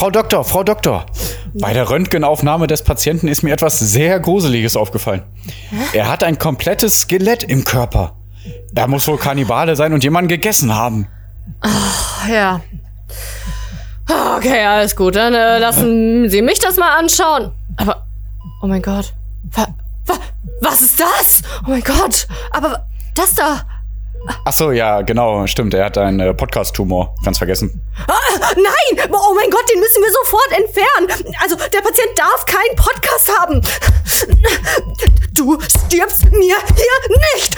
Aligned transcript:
Frau 0.00 0.10
Doktor, 0.10 0.44
Frau 0.44 0.64
Doktor. 0.64 1.04
Bei 1.52 1.74
der 1.74 1.90
Röntgenaufnahme 1.90 2.66
des 2.66 2.82
Patienten 2.84 3.28
ist 3.28 3.42
mir 3.42 3.52
etwas 3.52 3.78
sehr 3.80 4.18
Gruseliges 4.18 4.74
aufgefallen. 4.74 5.24
Er 5.92 6.08
hat 6.08 6.24
ein 6.24 6.38
komplettes 6.38 7.00
Skelett 7.00 7.42
im 7.42 7.64
Körper. 7.64 8.14
Er 8.74 8.88
muss 8.88 9.06
wohl 9.06 9.18
Kannibale 9.18 9.76
sein 9.76 9.92
und 9.92 10.02
jemanden 10.02 10.28
gegessen 10.28 10.74
haben. 10.74 11.06
Ja. 12.30 12.62
Okay, 14.38 14.64
alles 14.64 14.96
gut. 14.96 15.16
Dann 15.16 15.34
äh, 15.34 15.58
lassen 15.58 16.30
Sie 16.30 16.40
mich 16.40 16.58
das 16.60 16.78
mal 16.78 16.98
anschauen. 16.98 17.52
Aber, 17.76 18.06
oh 18.62 18.66
mein 18.66 18.80
Gott. 18.80 19.12
Wa, 19.52 19.66
wa, 20.06 20.14
was 20.62 20.80
ist 20.80 20.98
das? 20.98 21.42
Oh 21.66 21.72
mein 21.72 21.82
Gott. 21.82 22.26
Aber 22.52 22.86
das 23.14 23.34
da. 23.34 23.66
Ach 24.44 24.52
so, 24.52 24.70
ja, 24.70 25.02
genau, 25.02 25.46
stimmt. 25.46 25.74
Er 25.74 25.86
hat 25.86 25.98
einen 25.98 26.20
äh, 26.20 26.34
Podcast-Tumor. 26.34 27.14
Ganz 27.24 27.38
vergessen. 27.38 27.82
Ah, 28.06 28.12
nein! 28.54 29.08
Oh 29.10 29.34
mein 29.34 29.50
Gott, 29.50 29.64
den 29.72 29.80
müssen 29.80 30.02
wir 30.02 30.12
sofort 30.12 30.52
entfernen. 30.52 31.34
Also, 31.42 31.56
der 31.56 31.80
Patient 31.80 32.10
darf 32.16 32.46
keinen 32.46 32.76
Podcast 32.76 33.38
haben. 33.40 33.62
Du 35.34 35.58
stirbst 35.60 36.24
mir 36.32 36.56
hier 36.56 37.16
nicht. 37.34 37.56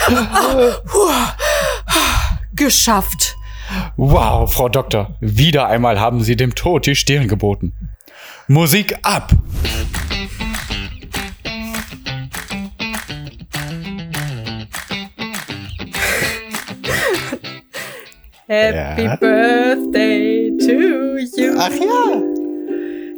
Geschafft. 2.55 3.37
Wow, 3.97 4.53
Frau 4.53 4.69
Doktor. 4.69 5.17
Wieder 5.21 5.67
einmal 5.67 5.99
haben 5.99 6.23
Sie 6.23 6.37
dem 6.37 6.55
Tod 6.55 6.87
die 6.87 6.95
Stirn 6.95 7.29
geboten. 7.29 7.73
Musik 8.47 8.95
ab! 9.03 9.33
Happy 18.53 19.05
Ja. 19.05 19.17
Birthday 19.17 20.51
to 20.61 21.17
you. 21.37 21.57
Ach 21.57 21.73
ja. 21.73 22.21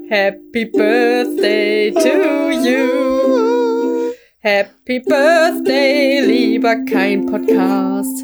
Happy 0.09 0.65
Birthday 0.71 1.91
to 1.91 2.53
you. 2.63 4.15
Happy 4.45 5.01
Birthday, 5.01 6.21
lieber 6.23 6.85
kein 6.87 7.27
Podcast. 7.27 8.23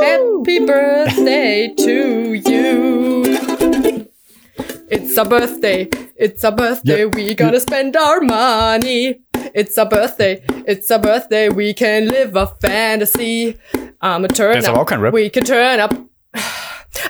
Happy 0.00 0.60
Birthday 0.62 1.74
to 1.74 2.34
you. 2.38 3.24
It's 4.94 5.18
a 5.18 5.24
birthday, 5.24 5.88
it's 6.14 6.44
a 6.44 6.52
birthday, 6.52 7.02
Ja. 7.02 7.10
we 7.16 7.34
gotta 7.34 7.58
spend 7.58 7.96
our 7.96 8.20
money. 8.20 9.18
It's 9.54 9.76
a 9.76 9.84
birthday, 9.86 10.38
it's 10.68 10.88
a 10.90 11.00
birthday, 11.00 11.48
we 11.48 11.74
can 11.74 12.06
live 12.06 12.36
a 12.36 12.46
fantasy. 12.62 13.58
I'm 14.00 14.24
a 14.24 14.28
turn 14.28 14.58
up, 14.62 14.68
aber 14.68 14.84
kein 14.84 15.00
Rap. 15.00 15.12
we 15.12 15.28
can 15.30 15.42
turn 15.42 15.80
up. 15.80 16.13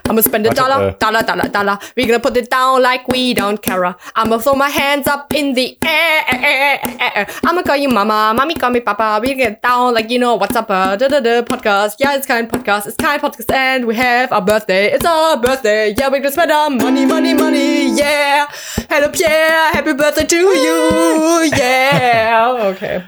I'm 0.07 0.17
gonna 0.17 0.23
spend 0.23 0.47
a 0.47 0.51
dollar, 0.51 0.93
dollar, 0.99 1.23
dollar, 1.23 1.49
dollar. 1.49 1.79
We're 1.97 2.07
gonna 2.07 2.21
put 2.21 2.37
it 2.37 2.51
down 2.51 2.83
like 2.83 3.07
we 3.09 3.35
don't 3.35 3.61
care. 3.61 3.85
I'm 3.85 4.29
gonna 4.29 4.41
throw 4.41 4.55
my 4.55 4.69
hands 4.69 5.07
up 5.07 5.33
in 5.35 5.55
the 5.55 5.79
air. 5.85 7.27
I'm 7.45 7.55
gonna 7.55 7.63
call 7.63 7.77
you 7.77 7.89
mama, 7.89 8.33
mommy 8.37 8.55
call 8.55 8.71
me 8.71 8.81
papa. 8.81 9.21
We 9.23 9.35
get 9.35 9.63
down 9.63 9.95
like 9.95 10.11
you 10.11 10.19
know 10.19 10.35
what's 10.37 10.57
up. 10.57 10.71
Uh, 10.71 10.97
da, 10.97 11.09
da, 11.09 11.21
da, 11.21 11.43
podcast. 11.43 11.97
Yeah, 11.99 12.17
it's 12.17 12.27
kein 12.27 12.49
Podcast. 12.49 12.87
It's 12.87 12.97
kein 12.97 13.21
Podcast, 13.21 13.51
and 13.53 13.87
we 13.87 13.95
have 13.97 14.33
our 14.33 14.43
birthday. 14.43 14.93
It's 14.93 15.05
our 15.05 15.37
birthday. 15.41 15.95
Yeah, 15.97 16.09
we're 16.09 16.21
gonna 16.21 16.33
spend 16.33 16.51
our 16.51 16.71
money, 16.71 17.05
money, 17.07 17.35
money. 17.35 17.95
Yeah. 17.95 18.47
Hello 18.89 19.11
Pierre, 19.11 19.73
happy 19.73 19.93
birthday 19.93 20.27
to 20.27 20.37
you. 20.37 21.51
Yeah. 21.55 22.73
Okay. 22.75 23.05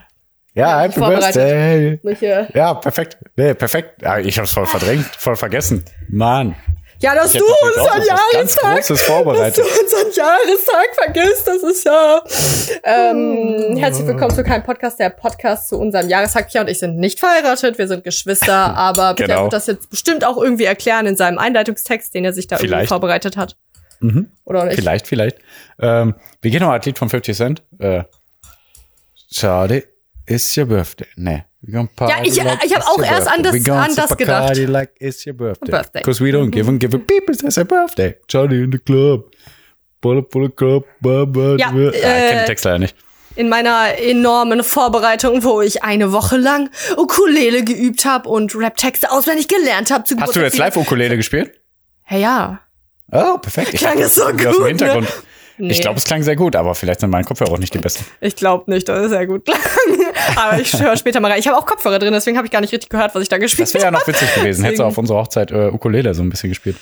Ja, 0.57 0.81
Happy. 0.81 0.99
Birthday. 1.01 2.01
Mich, 2.03 2.23
äh, 2.23 2.47
Ja, 2.55 2.73
perfekt. 2.75 3.19
Nee, 3.37 3.53
perfekt. 3.55 4.03
Ich 4.25 4.39
hab's 4.39 4.53
voll 4.53 4.67
verdrängt, 4.67 5.05
voll 5.19 5.37
vergessen. 5.37 5.85
Mann. 6.09 6.57
Ja, 6.99 7.15
dass 7.15 7.35
Ich 7.35 7.41
du 7.41 7.45
unseren 7.47 8.03
Jahrestag, 8.07 8.77
dass 8.79 8.87
du 8.87 8.95
unseren 8.95 10.13
Jahrestag 10.17 10.87
vergisst, 10.95 11.47
das 11.47 11.63
ist 11.63 11.85
ja. 11.85 12.23
Ähm, 12.85 13.77
herzlich 13.77 14.07
willkommen 14.07 14.35
zu 14.35 14.43
keinem 14.43 14.63
Podcast. 14.63 14.99
Der 14.99 15.11
Podcast 15.11 15.69
zu 15.69 15.79
unserem 15.79 16.09
Jahrestag. 16.09 16.49
Pia 16.51 16.63
und 16.63 16.71
ich 16.71 16.79
sind 16.79 16.97
nicht 16.97 17.21
verheiratet, 17.21 17.77
wir 17.77 17.87
sind 17.87 18.03
Geschwister, 18.03 18.55
aber 18.77 19.13
Pia 19.13 19.27
Genau. 19.27 19.43
wird 19.43 19.53
das 19.53 19.67
jetzt 19.67 19.91
bestimmt 19.91 20.25
auch 20.25 20.39
irgendwie 20.39 20.65
erklären 20.65 21.05
in 21.05 21.17
seinem 21.19 21.37
Einleitungstext, 21.37 22.15
den 22.15 22.25
er 22.25 22.33
sich 22.33 22.47
da 22.47 22.57
irgendwie 22.57 22.69
Vielleicht. 22.69 22.89
vorbereitet 22.89 23.37
hat. 23.37 23.57
Mhm. 24.01 24.31
Oder 24.47 24.65
nicht? 24.65 24.77
Vielleicht, 24.77 25.07
vielleicht. 25.07 25.37
Ähm, 25.79 26.15
wie 26.41 26.51
geht 26.51 26.63
noch 26.63 26.71
ein 26.71 26.81
Lied 26.81 26.97
von 26.99 27.11
50 27.11 27.37
Cent? 27.37 27.63
Äh, 27.79 28.05
Schade, 29.31 29.85
it's 30.29 30.57
your 30.57 30.67
birthday. 30.67 31.07
Nee. 31.17 31.45
We 31.63 31.73
gonna 31.73 31.89
party 31.97 32.13
Ja, 32.15 32.25
ich- 32.25 32.37
like 32.37 32.65
ich 32.65 32.73
hab 32.75 32.81
it's 32.81 32.89
auch 32.89 32.99
your 32.99 33.05
erst 33.07 33.29
an 33.29 33.43
birthday. 33.43 33.43
das- 33.43 33.55
We 33.55 33.61
gonna 33.63 33.83
an 33.85 33.95
das 33.97 34.17
gedacht. 34.17 34.47
Party 34.47 34.65
like 34.67 34.91
it's 35.01 35.27
your 35.27 35.35
birthday. 35.35 35.71
Birthday. 35.71 36.03
Cause 36.03 36.25
we 36.25 36.31
don't 36.31 36.51
give 36.51 36.69
and 36.69 36.79
give 36.81 36.95
a 36.95 36.99
people 36.99 37.35
it's 37.35 37.55
their 37.55 37.65
birthday. 37.65 38.17
Johnny 38.29 38.63
in 38.63 38.71
the 38.73 38.79
club. 38.79 39.25
Pull 40.01 40.19
up, 40.19 40.31
pull 40.31 40.45
up, 40.47 40.57
club. 40.57 40.85
Ba, 41.01 41.25
ba, 41.25 41.57
Ja, 41.57 41.69
ah, 41.71 41.89
ich 41.93 42.01
kenne 42.01 42.15
äh, 42.15 42.37
den 42.39 42.47
Text 42.47 42.65
leider 42.65 42.79
nicht. 42.79 42.95
In 43.35 43.49
meiner 43.49 43.99
enormen 43.99 44.63
Vorbereitung, 44.63 45.43
wo 45.45 45.61
ich 45.61 45.83
eine 45.83 46.13
Woche 46.13 46.37
lang 46.37 46.71
Ukulele 46.97 47.65
geübt 47.65 48.05
habe 48.05 48.29
und 48.29 48.55
Rap-Texte 48.55 49.11
auswendig 49.11 49.49
gelernt 49.49 49.91
habe. 49.91 50.05
Hast 50.21 50.37
du 50.37 50.41
jetzt 50.41 50.57
Live-Ukulele 50.57 51.17
gespielt? 51.17 51.53
Ja, 52.09 52.17
ja. 52.17 52.61
Oh, 53.13 53.39
perfekt. 53.39 53.75
Ich 53.75 53.81
Klang 53.81 53.99
es 53.99 54.15
so 54.15 54.27
irgendwie 54.27 54.47
aus 54.47 54.55
dem 54.55 54.61
gut, 54.61 54.69
Hintergrund. 54.69 55.09
Nee. 55.59 55.73
Ich 55.73 55.81
glaube, 55.81 55.99
es 55.99 56.05
klang 56.05 56.23
sehr 56.23 56.37
gut, 56.37 56.55
aber 56.55 56.75
vielleicht 56.75 57.01
sind 57.01 57.11
meine 57.11 57.25
Kopfhörer 57.25 57.53
auch 57.53 57.59
nicht 57.59 57.73
die 57.73 57.79
besten. 57.79 58.05
Ich 58.21 58.37
glaube 58.37 58.71
nicht, 58.71 58.89
das 58.89 59.05
ist 59.05 59.11
sehr 59.11 59.27
gut. 59.27 59.49
Aber 60.35 60.59
ich 60.61 60.73
höre 60.81 60.97
später 60.97 61.21
mal 61.21 61.31
rein. 61.31 61.39
Ich 61.39 61.47
habe 61.47 61.57
auch 61.57 61.67
Kopfhörer 61.67 61.99
drin, 61.99 62.13
deswegen 62.13 62.37
habe 62.37 62.47
ich 62.47 62.53
gar 62.53 62.61
nicht 62.61 62.73
richtig 62.73 62.91
gehört, 62.91 63.15
was 63.15 63.23
ich 63.23 63.29
da 63.29 63.39
gespielt 63.39 63.69
Das 63.69 63.75
wäre 63.75 63.85
ja 63.85 63.87
habe. 63.93 63.99
noch 63.99 64.07
witzig 64.07 64.35
gewesen. 64.35 64.65
Hättest 64.65 64.81
du 64.81 64.85
auf 64.85 64.99
unserer 64.99 65.19
Hochzeit 65.19 65.51
äh, 65.51 65.69
Ukulele 65.69 66.15
so 66.15 66.23
ein 66.23 66.31
bisschen 66.31 66.49
gespielt. 66.51 66.77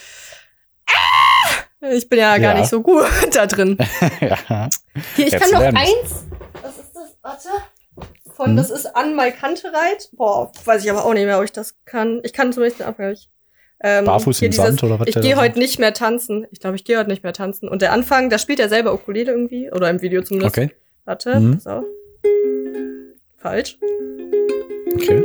Ich 1.93 2.09
bin 2.09 2.19
ja 2.19 2.39
gar 2.39 2.55
Ja. 2.55 2.61
nicht 2.61 2.71
so 2.71 2.81
gut 2.81 3.05
da 3.35 3.47
drin. 3.47 3.77
ja. 4.21 4.39
Hier, 5.17 5.27
ich 5.27 5.33
Jetzt 5.33 5.43
kann 5.43 5.51
noch 5.53 5.61
lernen. 5.61 5.77
eins. 5.77 6.25
Was 6.63 6.79
ist 6.79 6.93
das? 6.95 7.17
Warte. 7.23 7.49
Von, 8.35 8.57
das 8.57 8.71
ist 8.71 8.87
an 8.97 9.15
Mal 9.15 9.33
Kantereit. 9.33 10.09
Boah, 10.13 10.51
weiß 10.65 10.83
ich 10.85 10.91
aber 10.91 11.05
auch 11.05 11.13
nicht 11.13 11.27
mehr, 11.27 11.39
ob 11.39 11.45
ich 11.45 11.53
das 11.53 11.75
kann. 11.85 12.21
Ich 12.25 12.33
kann 12.33 12.53
zumindest 12.53 12.81
den 12.81 12.87
Anfang. 12.87 13.13
Ich, 13.13 13.29
ähm, 13.83 14.07
Barfuß 14.07 14.41
im 14.43 14.51
Sand 14.53 14.83
oder 14.83 14.99
was 14.99 15.09
Ich 15.09 15.15
gehe 15.21 15.37
heute 15.37 15.59
nicht 15.59 15.79
mehr 15.79 15.93
tanzen. 15.93 16.47
Ich 16.51 16.59
glaube, 16.59 16.75
ich 16.77 16.85
gehe 16.85 16.99
heute 16.99 17.11
nicht 17.11 17.23
mehr 17.23 17.35
tanzen. 17.35 17.69
Und 17.69 17.83
der 17.83 17.93
Anfang, 17.93 18.31
da 18.31 18.39
spielt 18.39 18.59
er 18.61 18.69
selber 18.71 18.95
Ukulele 18.95 19.31
irgendwie. 19.33 19.71
Oder 19.71 19.91
im 19.91 20.01
Video 20.01 20.23
zumindest. 20.23 20.57
Okay. 20.57 20.75
Warte, 21.05 21.39
Mhm. 21.39 21.55
pass 21.57 21.67
auf. 21.67 21.85
Falsch. 23.45 23.77
Okay. 24.95 25.23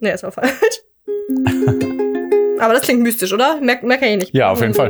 Nee, 0.00 0.10
es 0.10 0.24
war 0.24 0.32
falsch. 0.32 0.48
Aber 2.58 2.72
das 2.72 2.82
klingt 2.82 3.02
mystisch, 3.02 3.32
oder? 3.32 3.60
Merk, 3.60 3.84
merk 3.84 4.02
ich 4.02 4.16
nicht. 4.16 4.34
Ja, 4.34 4.50
auf 4.50 4.60
jeden 4.60 4.74
Fall. 4.74 4.88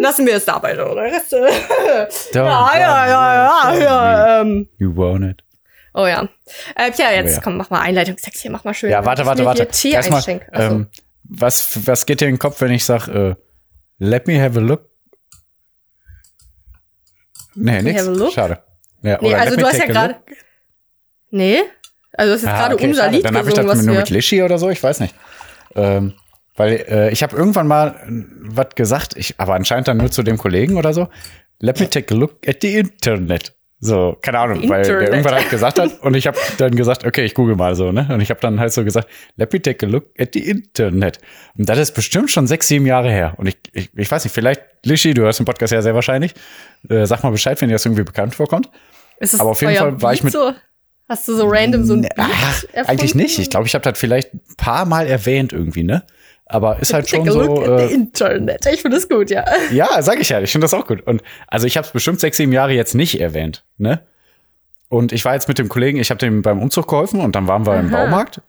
Lassen 0.00 0.26
wir 0.26 0.36
es 0.36 0.46
dabei, 0.46 0.76
so. 0.76 0.94
Der 0.94 1.12
Rest, 1.12 1.34
äh, 1.34 1.36
Don't 2.32 2.36
ja, 2.36 2.78
ja, 2.78 3.06
ja, 3.06 3.74
ja, 3.74 3.78
ja, 3.78 4.40
ähm. 4.40 4.66
You 4.78 4.96
want 4.96 5.26
it. 5.26 5.44
Oh 5.92 6.06
ja. 6.06 6.26
Äh, 6.74 6.90
Pia, 6.90 7.12
jetzt 7.12 7.32
Oh 7.32 7.34
ja. 7.34 7.40
komm, 7.42 7.58
mach 7.58 7.68
mal 7.68 7.82
Einleitungstext 7.82 8.40
hier, 8.40 8.50
mach 8.50 8.64
mal 8.64 8.72
schön. 8.72 8.88
Ja, 8.88 9.04
warte, 9.04 9.26
warte, 9.26 9.44
warte. 9.44 9.66
Tee 9.66 9.90
Erstmal. 9.90 10.22
Also, 10.52 10.74
ähm, 10.74 10.86
was, 11.24 11.86
was 11.86 12.06
geht 12.06 12.22
dir 12.22 12.28
in 12.28 12.36
den 12.36 12.38
Kopf, 12.38 12.62
wenn 12.62 12.72
ich 12.72 12.86
sag, 12.86 13.08
äh, 13.08 13.34
let 13.98 14.26
me 14.26 14.40
have 14.40 14.58
a 14.58 14.62
look? 14.62 14.95
Nee, 17.56 18.00
look? 18.00 18.32
Schade. 18.32 18.58
Ja, 19.02 19.18
nee, 19.20 19.34
also 19.34 19.56
du 19.56 19.66
hast 19.66 19.78
ja 19.78 19.86
gerade. 19.86 20.16
Nee? 21.30 21.58
Also 22.12 22.32
das 22.32 22.42
ist 22.42 22.46
jetzt 22.46 22.54
Ah, 22.54 22.58
gerade 22.60 22.74
okay, 22.74 22.88
unser 22.88 23.02
schade. 23.02 23.16
Lied 23.16 23.24
Dann 23.24 23.36
habe 23.36 23.48
ich 23.48 23.54
das 23.54 23.82
nur 23.82 23.96
mit 23.96 24.10
Lischi 24.10 24.42
oder 24.42 24.58
so, 24.58 24.70
ich 24.70 24.82
weiß 24.82 25.00
nicht. 25.00 25.14
Ähm, 25.74 26.14
weil 26.56 26.84
äh, 26.88 27.10
ich 27.10 27.22
habe 27.22 27.36
irgendwann 27.36 27.66
mal 27.66 27.88
äh, 27.88 28.24
was 28.40 28.74
gesagt, 28.74 29.16
ich, 29.16 29.34
aber 29.38 29.54
anscheinend 29.54 29.88
dann 29.88 29.98
nur 29.98 30.10
zu 30.10 30.22
dem 30.22 30.38
Kollegen 30.38 30.76
oder 30.76 30.94
so. 30.94 31.08
Let 31.58 31.80
me 31.80 31.88
take 31.88 32.14
a 32.14 32.16
look 32.16 32.46
at 32.46 32.58
the 32.62 32.76
Internet. 32.76 33.54
So, 33.78 34.16
keine 34.22 34.38
Ahnung, 34.38 34.66
weil 34.70 34.82
der 34.84 34.92
Internet. 34.94 35.08
irgendwann 35.10 35.34
halt 35.34 35.50
gesagt 35.50 35.78
hat 35.78 36.00
und 36.02 36.14
ich 36.16 36.26
habe 36.26 36.38
dann 36.56 36.74
gesagt, 36.74 37.04
okay, 37.04 37.24
ich 37.24 37.34
google 37.34 37.56
mal 37.56 37.74
so, 37.74 37.92
ne? 37.92 38.08
Und 38.10 38.20
ich 38.20 38.30
habe 38.30 38.40
dann 38.40 38.58
halt 38.58 38.72
so 38.72 38.84
gesagt, 38.84 39.06
let 39.36 39.52
me 39.52 39.60
take 39.60 39.84
a 39.84 39.88
look 39.88 40.06
at 40.18 40.30
the 40.32 40.40
Internet. 40.48 41.18
Und 41.58 41.68
das 41.68 41.78
ist 41.78 41.92
bestimmt 41.92 42.30
schon 42.30 42.46
sechs, 42.46 42.68
sieben 42.68 42.86
Jahre 42.86 43.10
her. 43.10 43.34
Und 43.36 43.48
ich, 43.48 43.58
ich, 43.72 43.90
ich 43.94 44.10
weiß 44.10 44.24
nicht, 44.24 44.32
vielleicht, 44.32 44.62
Lischi, 44.84 45.12
du 45.12 45.22
hörst 45.22 45.40
den 45.40 45.44
Podcast 45.46 45.72
ja 45.74 45.82
sehr 45.82 45.94
wahrscheinlich. 45.94 46.34
Äh, 46.88 47.04
sag 47.06 47.22
mal 47.22 47.30
Bescheid, 47.30 47.60
wenn 47.60 47.68
dir 47.68 47.74
das 47.74 47.84
irgendwie 47.84 48.04
bekannt 48.04 48.34
vorkommt. 48.34 48.70
Ist 49.18 49.34
das 49.34 49.40
aber 49.40 49.50
auf 49.50 49.60
jeden 49.60 49.74
Fall 49.76 50.00
war 50.00 50.14
ich 50.14 50.22
mit- 50.24 50.32
So? 50.32 50.52
Hast 51.08 51.28
du 51.28 51.34
so 51.36 51.46
random 51.46 51.84
so 51.84 51.94
ein 51.94 52.08
Ach, 52.16 52.64
eigentlich 52.86 53.14
nicht. 53.14 53.38
Ich 53.38 53.48
glaube, 53.50 53.66
ich 53.66 53.74
habe 53.74 53.82
das 53.88 53.96
vielleicht 53.98 54.34
ein 54.34 54.40
paar 54.56 54.86
Mal 54.86 55.06
erwähnt 55.06 55.52
irgendwie, 55.52 55.84
ne? 55.84 56.02
Aber 56.48 56.78
ist 56.80 56.94
halt 56.94 57.08
schon 57.08 57.28
so. 57.28 57.62
Äh, 57.64 57.92
Internet. 57.92 58.66
Ich 58.66 58.82
finde 58.82 58.96
das 58.96 59.08
gut, 59.08 59.30
ja. 59.30 59.44
ja, 59.72 60.00
sag 60.00 60.20
ich 60.20 60.28
ja. 60.28 60.40
Ich 60.40 60.52
finde 60.52 60.64
das 60.66 60.74
auch 60.74 60.86
gut. 60.86 61.02
Und 61.06 61.22
also 61.48 61.66
ich 61.66 61.76
habe 61.76 61.86
es 61.86 61.92
bestimmt 61.92 62.20
sechs, 62.20 62.36
sieben 62.36 62.52
Jahre 62.52 62.72
jetzt 62.72 62.94
nicht 62.94 63.20
erwähnt, 63.20 63.64
ne? 63.78 64.00
Und 64.88 65.10
ich 65.12 65.24
war 65.24 65.34
jetzt 65.34 65.48
mit 65.48 65.58
dem 65.58 65.68
Kollegen, 65.68 65.98
ich 65.98 66.10
habe 66.10 66.18
dem 66.18 66.42
beim 66.42 66.62
Umzug 66.62 66.86
geholfen 66.86 67.20
und 67.20 67.34
dann 67.34 67.48
waren 67.48 67.66
wir 67.66 67.76
im 67.80 67.92
Aha. 67.92 68.04
Baumarkt 68.04 68.40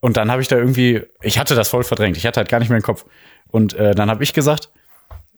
und 0.00 0.16
dann 0.16 0.30
habe 0.32 0.42
ich 0.42 0.48
da 0.48 0.56
irgendwie, 0.56 1.02
ich 1.22 1.38
hatte 1.38 1.54
das 1.54 1.68
voll 1.68 1.84
verdrängt. 1.84 2.16
Ich 2.16 2.26
hatte 2.26 2.40
halt 2.40 2.48
gar 2.48 2.58
nicht 2.58 2.68
mehr 2.68 2.78
im 2.78 2.82
Kopf. 2.82 3.04
Und 3.48 3.74
äh, 3.74 3.94
dann 3.94 4.10
habe 4.10 4.24
ich 4.24 4.32
gesagt, 4.32 4.70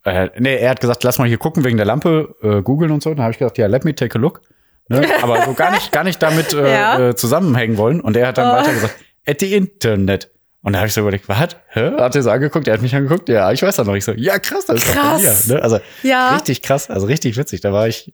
äh, 0.05 0.31
nee, 0.39 0.57
er 0.57 0.71
hat 0.71 0.81
gesagt, 0.81 1.05
lass 1.05 1.19
mal 1.19 1.29
hier 1.29 1.37
gucken 1.37 1.65
wegen 1.65 1.77
der 1.77 1.85
Lampe, 1.85 2.35
äh, 2.43 2.63
googeln 2.63 2.91
und 2.93 3.03
so. 3.03 3.11
Dann 3.11 3.21
habe 3.25 3.33
ich 3.33 3.39
gesagt, 3.39 3.59
ja, 3.59 3.67
let 3.67 3.85
me 3.85 3.95
take 3.95 4.19
a 4.19 4.21
look. 4.21 4.41
Ne? 4.89 5.03
Aber 5.23 5.43
so 5.43 5.53
gar 5.53 5.71
nicht, 5.73 5.93
gar 5.93 6.05
nicht 6.05 6.23
damit 6.23 6.55
äh, 6.55 6.73
Ja. 6.73 7.09
äh, 7.11 7.15
zusammenhängen 7.15 7.77
wollen. 7.77 8.01
Und 8.01 8.17
er 8.17 8.29
hat 8.29 8.39
dann 8.39 8.51
Oh. 8.51 8.57
weiter 8.59 8.73
gesagt, 8.73 8.95
at 9.27 9.41
the 9.41 9.55
Internet. 9.55 10.31
Und 10.67 10.73
da 10.73 10.81
habe 10.81 10.89
ich 10.89 10.95
so 10.95 11.01
überlegt, 11.01 11.29
was? 11.29 11.51
Hä? 11.69 11.93
Hat 11.97 12.17
er 12.17 12.23
so 12.25 12.31
angeguckt, 12.31 12.67
er 12.67 12.75
hat 12.75 12.83
mich 12.83 12.93
angeguckt, 12.93 13.29
ja, 13.29 13.53
ich 13.53 13.63
weiß 13.63 13.77
das 13.77 13.87
noch. 13.87 13.95
Ich 13.95 14.05
so, 14.05 14.11
ja, 14.11 14.37
krass, 14.41 14.67
das 14.67 14.79
ist 14.79 14.89
doch 14.89 14.95
von 15.01 15.21
Krass. 15.21 15.47
mir. 15.47 15.55
Ne? 15.55 15.63
Also 15.63 15.79
Ja. 16.03 16.35
richtig 16.35 16.61
krass, 16.61 16.91
also 16.91 17.07
richtig 17.07 17.37
witzig. 17.37 17.61
Da 17.61 17.73
war 17.73 17.87
ich, 17.87 18.13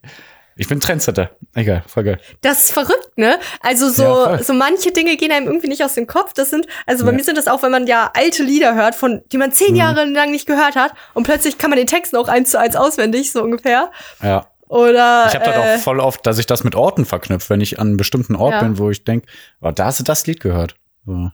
ich 0.54 0.69
bin 0.69 0.78
Trendsetter. 0.78 1.31
Egal, 1.54 1.82
voll 1.87 2.04
geil. 2.04 2.20
Das 2.43 2.64
ist 2.64 2.72
verrückt, 2.72 3.16
ne? 3.16 3.38
Also 3.62 3.88
so, 3.88 4.02
Ja, 4.02 4.43
so 4.43 4.52
manche 4.52 4.93
Dinge 4.93 5.16
gehen 5.16 5.32
einem 5.32 5.46
irgendwie 5.46 5.69
nicht 5.69 5.82
aus 5.82 5.94
dem 5.94 6.06
Kopf. 6.06 6.34
Das 6.34 6.50
sind, 6.50 6.66
also 6.84 7.06
bei 7.06 7.10
Ja. 7.12 7.16
mir 7.16 7.25
sind 7.25 7.38
das 7.38 7.49
auch, 7.49 7.62
wenn 7.62 7.70
man 7.72 7.87
ja 7.87 8.10
alte 8.14 8.43
Lieder 8.43 8.75
hört, 8.75 8.94
von 8.96 9.22
die 9.32 9.38
man 9.38 9.49
Mhm. 9.49 9.54
zehn 9.54 9.75
Jahre 9.75 10.04
lang 10.04 10.31
nicht 10.31 10.44
gehört 10.46 10.76
hat 10.76 10.93
und 11.14 11.22
plötzlich 11.22 11.56
kann 11.56 11.70
man 11.70 11.78
den 11.78 11.87
Text 11.87 12.12
noch 12.12 12.28
eins 12.28 12.50
zu 12.50 12.60
eins 12.60 12.76
auswendig, 12.76 13.32
so 13.32 13.43
ungefähr. 13.43 13.90
Ja. 14.22 14.46
Oder 14.69 15.25
Ich 15.28 15.34
habe 15.34 15.46
das 15.46 15.54
äh, 15.56 15.58
auch 15.58 15.78
voll 15.81 16.00
oft, 16.00 16.26
dass 16.26 16.37
ich 16.38 16.44
das 16.46 16.64
mit 16.64 16.75
Orten 16.75 17.06
verknüpfe, 17.06 17.49
wenn 17.49 17.62
ich 17.62 17.78
an 17.81 17.88
einem 17.88 17.96
bestimmten 17.96 18.37
Ort 18.37 18.52
Ja. 18.52 18.62
bin, 18.62 18.76
wo 18.76 18.90
ich 18.90 19.04
denk, 19.04 19.25
oh, 19.62 19.70
da 19.70 19.87
hast 19.87 20.00
du 20.00 20.04
das 20.04 20.26
Lied 20.26 20.40
gehört. 20.40 20.75
So. 21.06 21.31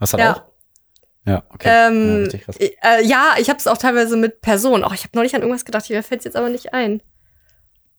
Hast 0.00 0.14
du 0.14 0.18
Ja. 0.18 0.32
auch? 0.34 0.42
Ja, 1.26 1.42
okay. 1.52 1.68
ja, 1.68 1.88
ähm, 1.88 2.16
richtig 2.24 2.44
krass. 2.44 2.56
äh, 2.58 3.04
ja, 3.04 3.34
ich 3.38 3.48
habe 3.50 3.58
es 3.58 3.66
auch 3.66 3.76
teilweise 3.76 4.16
mit 4.16 4.40
Personen. 4.40 4.84
Oh, 4.84 4.90
ich 4.94 5.02
habe 5.02 5.10
neulich 5.14 5.34
an 5.34 5.42
irgendwas 5.42 5.64
gedacht, 5.66 5.88
mir 5.90 6.02
fällt 6.02 6.24
jetzt 6.24 6.36
aber 6.36 6.48
nicht 6.48 6.72
ein. 6.72 7.02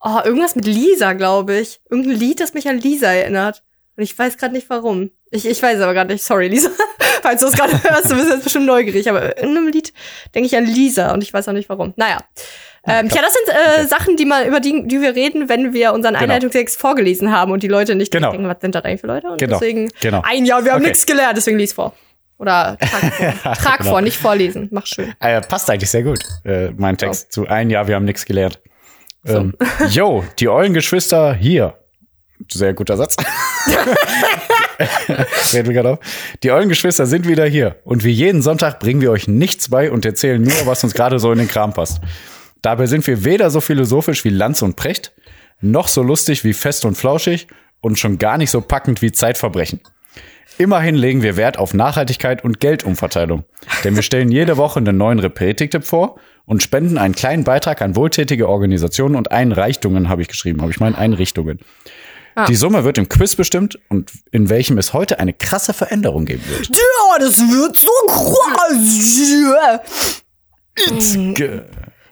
Oh, 0.01 0.19
irgendwas 0.25 0.55
mit 0.55 0.65
Lisa, 0.65 1.13
glaube 1.13 1.57
ich. 1.59 1.79
Irgendein 1.89 2.15
Lied, 2.17 2.39
das 2.39 2.55
mich 2.55 2.67
an 2.67 2.79
Lisa 2.79 3.07
erinnert. 3.07 3.63
Und 4.01 4.05
ich 4.05 4.17
weiß 4.17 4.37
gerade 4.39 4.51
nicht 4.55 4.67
warum. 4.71 5.11
Ich, 5.29 5.45
ich 5.45 5.61
weiß 5.61 5.79
aber 5.79 5.93
gerade 5.93 6.11
nicht. 6.11 6.23
Sorry, 6.23 6.47
Lisa. 6.47 6.71
Falls 7.21 7.39
du 7.41 7.45
es 7.47 7.53
gerade 7.53 7.71
hörst, 7.83 8.09
du 8.09 8.15
bist 8.15 8.29
jetzt 8.31 8.43
bestimmt 8.43 8.65
neugierig. 8.65 9.07
Aber 9.07 9.37
in 9.37 9.49
einem 9.55 9.67
Lied 9.67 9.93
denke 10.33 10.47
ich 10.47 10.57
an 10.57 10.65
Lisa 10.65 11.13
und 11.13 11.21
ich 11.21 11.31
weiß 11.31 11.47
auch 11.47 11.53
nicht 11.53 11.69
warum. 11.69 11.93
Naja. 11.97 12.17
Ähm, 12.87 13.07
ja, 13.13 13.21
das 13.21 13.31
sind 13.35 13.55
äh, 13.83 13.85
Sachen, 13.85 14.17
die 14.17 14.25
mal 14.25 14.47
über 14.47 14.59
die, 14.59 14.87
die 14.87 15.01
wir 15.01 15.13
reden, 15.13 15.49
wenn 15.49 15.71
wir 15.71 15.93
unseren 15.93 16.13
Genau. 16.15 16.23
Einleitungstext 16.23 16.79
vorgelesen 16.79 17.31
haben 17.31 17.51
und 17.51 17.61
die 17.61 17.67
Leute 17.67 17.93
nicht 17.93 18.11
Genau. 18.11 18.31
denken, 18.31 18.47
was 18.47 18.57
sind 18.59 18.73
das 18.73 18.83
eigentlich 18.83 19.01
für 19.01 19.05
Leute? 19.07 19.27
Und 19.27 19.37
Genau. 19.37 19.59
deswegen 19.59 19.91
Genau. 20.01 20.23
ein 20.25 20.45
Jahr, 20.47 20.65
wir 20.65 20.71
haben 20.71 20.79
Okay. 20.81 20.89
nichts 20.89 21.05
gelernt, 21.05 21.37
deswegen 21.37 21.59
lies 21.59 21.73
vor. 21.73 21.93
Oder 22.39 22.79
trag 22.79 23.13
vor. 23.43 23.53
Trag 23.53 23.77
Genau. 23.81 23.89
vor, 23.91 24.01
nicht 24.01 24.17
vorlesen. 24.17 24.67
Mach 24.71 24.87
schön. 24.87 25.13
Äh, 25.19 25.41
passt 25.41 25.69
eigentlich 25.69 25.91
sehr 25.91 26.01
gut, 26.01 26.21
äh, 26.43 26.71
mein 26.75 26.97
Text 26.97 27.31
zu 27.31 27.45
ein 27.47 27.69
Jahr, 27.69 27.87
wir 27.87 27.93
haben 27.93 28.05
nichts 28.05 28.25
gelernt. 28.25 28.59
Ähm, 29.27 29.53
yo, 29.91 30.23
die 30.39 30.49
Eulengeschwister 30.49 31.35
hier. 31.35 31.75
Sehr 32.49 32.73
guter 32.73 32.97
Satz. 32.97 33.15
Reden 35.53 35.67
wir 35.67 35.73
gerade 35.73 35.89
auf. 35.91 35.99
Die 36.43 36.51
Eulengeschwister 36.51 37.05
sind 37.05 37.27
wieder 37.27 37.45
hier. 37.45 37.77
Und 37.83 38.03
wie 38.03 38.11
jeden 38.11 38.41
Sonntag 38.41 38.79
bringen 38.79 39.01
wir 39.01 39.11
euch 39.11 39.27
nichts 39.27 39.69
bei 39.69 39.91
und 39.91 40.05
erzählen 40.05 40.41
nur, 40.41 40.65
was 40.65 40.83
uns 40.83 40.93
gerade 40.93 41.19
so 41.19 41.31
in 41.31 41.39
den 41.39 41.47
Kram 41.47 41.73
passt. 41.73 42.01
Dabei 42.61 42.85
sind 42.85 43.05
wir 43.07 43.23
weder 43.23 43.49
so 43.49 43.61
philosophisch 43.61 44.23
wie 44.23 44.29
Lanz 44.29 44.61
und 44.61 44.75
Precht, 44.75 45.13
noch 45.61 45.87
so 45.87 46.03
lustig 46.03 46.43
wie 46.43 46.53
fest 46.53 46.85
und 46.85 46.95
flauschig 46.95 47.47
und 47.81 47.99
schon 47.99 48.17
gar 48.17 48.37
nicht 48.37 48.51
so 48.51 48.61
packend 48.61 49.01
wie 49.01 49.11
Zeitverbrechen. 49.11 49.81
Immerhin 50.57 50.95
legen 50.95 51.23
wir 51.23 51.37
Wert 51.37 51.57
auf 51.57 51.73
Nachhaltigkeit 51.73 52.43
und 52.43 52.59
Geldumverteilung. 52.59 53.45
Denn 53.83 53.95
wir 53.95 54.03
stellen 54.03 54.31
jede 54.31 54.57
Woche 54.57 54.79
einen 54.79 54.97
neuen 54.97 55.19
Repretik-Tipp 55.19 55.83
vor 55.83 56.19
und 56.45 56.61
spenden 56.61 56.97
einen 56.97 57.15
kleinen 57.15 57.43
Beitrag 57.43 57.81
an 57.81 57.95
wohltätige 57.95 58.47
Organisationen 58.47 59.15
und 59.15 59.31
Einrichtungen, 59.31 60.09
habe 60.09 60.21
ich 60.21 60.27
geschrieben, 60.27 60.61
habe 60.61 60.71
ich 60.71 60.79
meine 60.79 60.97
Einrichtungen. 60.97 61.59
Die 62.47 62.55
Summe 62.55 62.83
wird 62.83 62.97
im 62.97 63.09
Quiz 63.09 63.35
bestimmt 63.35 63.77
und 63.89 64.11
in 64.31 64.49
welchem 64.49 64.77
es 64.77 64.93
heute 64.93 65.19
eine 65.19 65.33
krasse 65.33 65.73
Veränderung 65.73 66.25
geben 66.25 66.43
wird. 66.47 66.67
Ja, 66.69 67.19
das 67.19 67.39
wird 67.39 67.75
so 67.77 67.89
krass. 68.07 69.77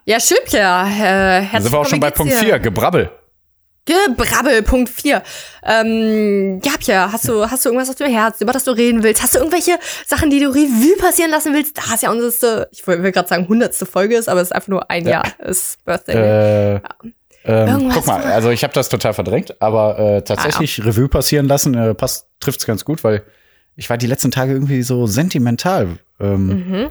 Ja, 0.06 0.20
schön, 0.20 0.38
Pierre. 0.46 0.88
Äh, 0.88 0.90
Da 0.90 1.40
herzlich 1.40 1.64
sind 1.64 1.72
wir 1.72 1.80
auch 1.80 1.88
schon 1.88 2.00
bei 2.00 2.12
Punkt 2.12 2.34
4, 2.34 2.60
Gebrabbel. 2.60 3.12
Gebrabbel, 3.86 4.62
Punkt 4.62 4.90
4. 4.90 5.24
Ähm, 5.64 6.60
ja, 6.64 6.72
Pierre, 6.80 7.12
hast 7.12 7.28
du, 7.28 7.50
hast 7.50 7.66
du 7.66 7.70
irgendwas 7.70 7.90
auf 7.90 7.96
dem 7.96 8.12
Herzen, 8.12 8.44
über 8.44 8.54
das 8.54 8.64
du 8.64 8.72
reden 8.72 9.02
willst? 9.04 9.24
Hast 9.24 9.34
du 9.34 9.40
irgendwelche 9.40 9.80
Sachen, 10.06 10.30
die 10.30 10.40
du 10.40 10.50
Revue 10.50 10.96
passieren 10.98 11.32
lassen 11.32 11.54
willst? 11.54 11.78
Da 11.78 11.94
ist 11.96 12.04
ja 12.04 12.12
unsere, 12.12 12.68
ich 12.72 12.86
will, 12.86 13.12
gerade 13.12 13.28
sagen, 13.28 13.48
hundertste 13.48 13.86
Folge 13.88 14.16
ist, 14.18 14.30
aber 14.30 14.42
es 14.42 14.50
ist 14.50 14.52
einfach 14.56 14.68
nur 14.68 14.92
ein 14.92 15.06
Ja. 15.06 15.24
Jahr. 15.24 15.40
Ist 15.40 15.84
Birthday. 15.86 16.76
Äh, 16.76 16.82
ähm, 17.50 17.90
guck 17.94 18.06
mal, 18.08 18.22
also 18.24 18.50
ich 18.50 18.64
habe 18.64 18.74
das 18.74 18.90
total 18.90 19.14
verdrängt, 19.14 19.62
aber 19.62 19.98
äh, 20.00 20.22
tatsächlich 20.22 20.86
Revue 20.86 21.08
passieren 21.08 21.48
lassen, 21.48 21.74
äh, 21.76 21.94
passt, 21.94 22.28
trifft's 22.40 22.66
ganz 22.66 22.86
gut, 22.86 23.04
weil 23.04 23.24
ich 23.76 23.90
war 23.90 23.98
die 23.98 24.08
letzten 24.08 24.32
Tage 24.32 24.54
irgendwie 24.54 24.82
so 24.84 25.08
sentimental. 25.08 25.98
Ähm, 26.20 26.48
Mhm. 26.48 26.90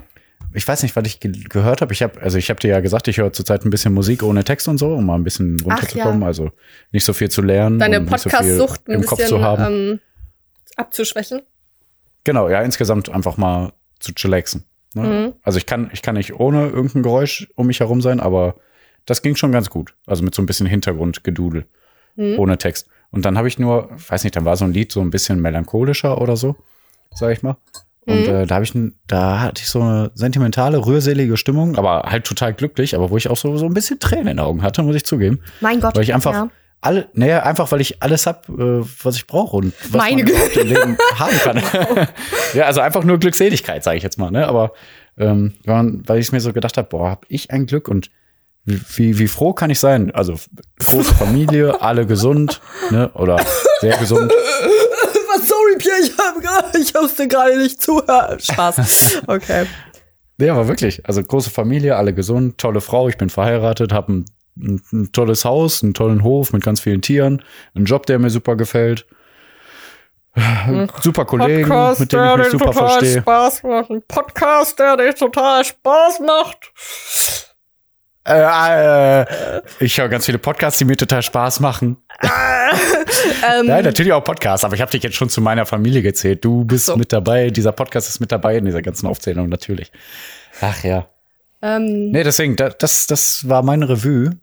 Ich 0.55 0.67
weiß 0.67 0.81
nicht, 0.81 0.95
was 0.95 1.05
ich 1.05 1.19
ge 1.19 1.31
gehört 1.47 1.81
habe. 1.81 1.93
Ich 1.93 2.01
habe, 2.01 2.19
also 2.21 2.39
ich 2.39 2.49
habe 2.49 2.59
dir 2.59 2.69
ja 2.69 2.79
gesagt, 2.79 3.07
ich 3.07 3.17
höre 3.19 3.31
zurzeit 3.31 3.65
ein 3.65 3.69
bisschen 3.69 3.93
Musik 3.93 4.23
ohne 4.23 4.43
Text 4.43 4.67
und 4.67 4.79
so, 4.79 4.93
um 4.95 5.05
mal 5.05 5.13
ein 5.15 5.23
bisschen 5.23 5.59
runterzukommen. 5.59 6.21
ja. 6.21 6.27
Also 6.27 6.49
nicht 6.91 7.03
so 7.05 7.13
viel 7.13 7.29
zu 7.29 7.43
lernen. 7.43 7.77
Deine 7.77 7.99
so 7.99 8.05
Podcast-Sucht 8.05 8.87
ein 8.87 8.93
im 8.95 9.05
Kopf 9.05 9.23
zu 9.25 9.41
haben. 9.41 9.63
ähm, 9.65 9.99
abzuschwächen. 10.75 11.41
Genau, 12.23 12.49
ja, 12.49 12.61
insgesamt 12.61 13.09
einfach 13.09 13.37
mal 13.37 13.73
zu 13.99 14.11
chillaxen. 14.13 14.63
Ne? 14.95 15.03
Mhm. 15.03 15.33
Also 15.43 15.57
ich 15.59 15.67
kann, 15.67 15.91
ich 15.93 16.01
kann 16.01 16.15
nicht 16.15 16.33
ohne 16.33 16.67
irgendein 16.69 17.03
Geräusch 17.03 17.47
um 17.55 17.67
mich 17.67 17.79
herum 17.81 18.01
sein, 18.01 18.19
aber 18.19 18.55
das 19.05 19.21
ging 19.21 19.35
schon 19.35 19.51
ganz 19.51 19.69
gut. 19.69 19.93
Also 20.05 20.23
mit 20.23 20.33
so 20.35 20.41
ein 20.41 20.45
bisschen 20.45 20.67
Hintergrundgedudel, 20.67 21.65
Mhm. 22.15 22.39
ohne 22.39 22.57
Text. 22.57 22.87
Und 23.11 23.25
dann 23.25 23.37
habe 23.37 23.47
ich 23.47 23.57
nur, 23.59 23.89
weiß 24.09 24.23
nicht, 24.23 24.35
dann 24.35 24.45
war 24.45 24.55
so 24.57 24.65
ein 24.65 24.73
Lied 24.73 24.91
so 24.91 25.01
ein 25.01 25.09
bisschen 25.09 25.41
melancholischer 25.41 26.19
oder 26.21 26.35
so, 26.35 26.55
sag 27.13 27.31
ich 27.31 27.41
mal. 27.43 27.57
Und 28.05 28.27
Mhm. 28.27 28.33
äh, 28.33 28.45
da 28.45 28.55
habe 28.55 28.65
ich, 28.65 28.73
da 29.07 29.39
hatte 29.39 29.61
ich 29.61 29.69
so 29.69 29.81
eine 29.81 30.11
sentimentale, 30.15 30.85
rührselige 30.85 31.37
Stimmung, 31.37 31.77
aber 31.77 32.03
halt 32.09 32.25
total 32.25 32.53
glücklich, 32.53 32.95
aber 32.95 33.09
wo 33.09 33.17
ich 33.17 33.29
auch 33.29 33.37
so, 33.37 33.55
so 33.57 33.65
ein 33.65 33.73
bisschen 33.73 33.99
Tränen 33.99 34.27
in 34.27 34.37
den 34.37 34.39
Augen 34.39 34.61
hatte, 34.63 34.81
muss 34.83 34.95
ich 34.95 35.05
zugeben. 35.05 35.41
Mein 35.61 35.79
Gott. 35.79 35.95
Weil 35.95 36.03
ich 36.03 36.13
einfach 36.13 36.33
Ja. 36.33 36.49
alle, 36.81 37.07
naja, 37.13 37.43
einfach 37.43 37.71
weil 37.71 37.81
ich 37.81 38.01
alles 38.01 38.25
hab, 38.27 38.49
äh, 38.49 38.81
was 39.03 39.15
ich 39.15 39.27
brauche 39.27 39.57
und 39.57 39.73
was 39.91 40.01
Meine 40.01 40.23
man 40.23 40.31
überhaupt 40.31 40.57
im 40.57 40.67
Leben 40.67 40.97
haben 41.15 41.37
kann. 41.39 41.61
ja, 42.53 42.65
also 42.65 42.81
einfach 42.81 43.03
nur 43.03 43.17
Glückseligkeit, 43.19 43.83
sage 43.83 43.97
ich 43.97 44.03
jetzt 44.03 44.17
mal, 44.17 44.31
ne? 44.31 44.47
Aber 44.47 44.73
ähm, 45.17 45.53
weil 45.65 45.99
weil 46.05 46.19
ich 46.19 46.31
mir 46.31 46.39
so 46.41 46.53
gedacht 46.53 46.77
habe, 46.77 46.87
boah, 46.89 47.09
hab 47.09 47.25
ich 47.29 47.51
ein 47.51 47.65
Glück 47.65 47.87
und 47.87 48.09
wie, 48.65 48.81
wie, 48.95 49.19
wie 49.19 49.27
froh 49.27 49.53
kann 49.53 49.69
ich 49.69 49.79
sein? 49.79 50.11
Also 50.11 50.35
große 50.85 51.15
Familie, 51.15 51.81
alle 51.81 52.05
gesund, 52.05 52.61
ne? 52.91 53.09
Oder 53.13 53.37
sehr 53.81 53.97
gesund. 53.97 54.31
Sorry, 55.41 55.77
Pierre, 55.77 55.99
ich, 56.01 56.13
hab, 56.17 56.75
ich 56.75 56.93
musste 56.93 57.27
gerade 57.27 57.57
nicht 57.57 57.81
zuhören. 57.81 58.39
Spaß. 58.39 59.21
Okay. 59.27 59.65
Ja, 60.39 60.53
aber 60.53 60.67
wirklich. 60.67 61.05
Also 61.05 61.21
große 61.21 61.49
Familie, 61.49 61.95
alle 61.95 62.13
gesund, 62.13 62.57
tolle 62.57 62.81
Frau, 62.81 63.09
ich 63.09 63.17
bin 63.17 63.29
verheiratet, 63.29 63.91
habe 63.91 64.13
ein, 64.13 64.25
ein, 64.57 64.81
ein 64.93 65.11
tolles 65.11 65.43
Haus, 65.45 65.83
einen 65.83 65.93
tollen 65.93 66.23
Hof 66.23 66.53
mit 66.53 66.63
ganz 66.63 66.79
vielen 66.79 67.01
Tieren, 67.01 67.43
einen 67.75 67.85
Job, 67.85 68.05
der 68.05 68.19
mir 68.19 68.29
super 68.29 68.55
gefällt. 68.55 69.05
Super 71.01 71.25
Kollegen, 71.25 71.69
mit 71.97 72.13
denen 72.13 72.31
ich 72.31 72.37
mich 72.37 72.51
super 72.51 72.73
verstehe. 72.73 73.21
Spaß 73.21 73.63
macht. 73.63 73.89
Podcast, 74.07 74.79
der 74.79 74.95
dir 74.95 75.13
total 75.13 75.65
Spaß 75.65 76.19
macht. 76.21 76.71
Äh, 78.27 79.21
äh, 79.21 79.61
ich 79.79 79.97
höre 79.97 80.09
ganz 80.09 80.25
viele 80.25 80.37
Podcasts, 80.37 80.77
die 80.79 80.85
mir 80.85 80.97
total 80.97 81.21
Spaß 81.23 81.59
machen. 81.59 81.97
Ähm, 83.43 83.65
Nein, 83.65 83.83
natürlich 83.83 84.13
auch 84.13 84.23
Podcasts, 84.23 84.63
aber 84.63 84.75
ich 84.75 84.81
habe 84.81 84.91
dich 84.91 85.01
jetzt 85.01 85.15
schon 85.15 85.29
zu 85.29 85.41
meiner 85.41 85.65
Familie 85.65 86.01
gezählt. 86.01 86.45
Du 86.45 86.63
bist 86.63 86.85
so. 86.85 86.95
mit 86.95 87.11
dabei, 87.11 87.49
dieser 87.49 87.71
Podcast 87.71 88.07
ist 88.07 88.19
mit 88.19 88.31
dabei 88.31 88.57
in 88.57 88.65
dieser 88.65 88.81
ganzen 88.81 89.07
Aufzählung, 89.07 89.49
natürlich. 89.49 89.91
Ach 90.61 90.83
ja. 90.83 91.07
ähm, 91.61 92.11
Nee, 92.11 92.23
deswegen, 92.23 92.55
da- 92.55 92.69
das, 92.69 93.07
das 93.07 93.49
war 93.49 93.63
meine 93.63 93.89
Revue. 93.89 94.37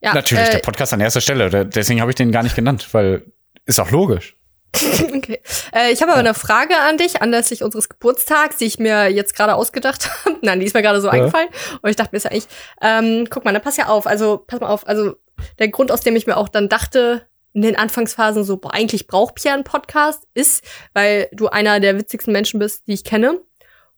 ja, 0.00 0.12
natürlich, 0.14 0.48
äh, 0.48 0.50
der 0.52 0.58
Podcast 0.58 0.92
an 0.92 1.00
erster 1.00 1.20
Stelle. 1.20 1.64
Deswegen 1.66 2.00
habe 2.00 2.10
ich 2.10 2.16
den 2.16 2.32
gar 2.32 2.42
nicht 2.42 2.56
genannt, 2.56 2.88
weil 2.92 3.22
ist 3.64 3.78
auch 3.80 3.90
logisch. 3.90 4.36
Okay. 5.16 5.40
Äh, 5.74 5.92
ich 5.92 6.02
habe 6.02 6.12
aber 6.12 6.20
eine 6.20 6.34
Frage 6.34 6.74
an 6.88 6.96
dich, 6.98 7.22
anlässlich 7.22 7.62
unseres 7.62 7.88
Geburtstags, 7.88 8.56
die 8.58 8.64
ich 8.66 8.78
mir 8.78 9.08
jetzt 9.08 9.34
gerade 9.36 9.54
ausgedacht 9.54 10.08
habe. 10.24 10.36
Nein, 10.42 10.60
die 10.60 10.66
ist 10.66 10.74
mir 10.74 10.82
gerade 10.82 11.00
so 11.00 11.06
Ja. 11.08 11.12
eingefallen. 11.14 11.48
Und 11.82 11.90
ich 11.90 11.96
dachte 11.96 12.10
mir 12.12 12.18
ist 12.18 12.24
ja 12.24 12.30
eigentlich, 12.30 12.46
ähm, 12.82 13.26
guck 13.30 13.44
mal, 13.44 13.52
dann 13.52 13.62
pass 13.62 13.76
ja 13.76 13.86
auf. 13.86 14.06
Also, 14.06 14.38
pass 14.46 14.60
mal 14.60 14.68
auf. 14.68 14.86
Also, 14.86 15.14
der 15.58 15.68
Grund, 15.68 15.90
aus 15.92 16.00
dem 16.00 16.16
ich 16.16 16.26
mir 16.26 16.36
auch 16.36 16.48
dann 16.48 16.68
dachte, 16.68 17.26
in 17.52 17.62
den 17.62 17.76
Anfangsphasen 17.76 18.42
so, 18.44 18.56
boah, 18.56 18.74
eigentlich 18.74 19.06
braucht 19.06 19.36
Pierre 19.36 19.54
einen 19.54 19.64
Podcast, 19.64 20.24
ist, 20.34 20.64
weil 20.92 21.28
du 21.32 21.48
einer 21.48 21.78
der 21.80 21.96
witzigsten 21.98 22.32
Menschen 22.32 22.58
bist, 22.58 22.82
die 22.88 22.94
ich 22.94 23.04
kenne. 23.04 23.40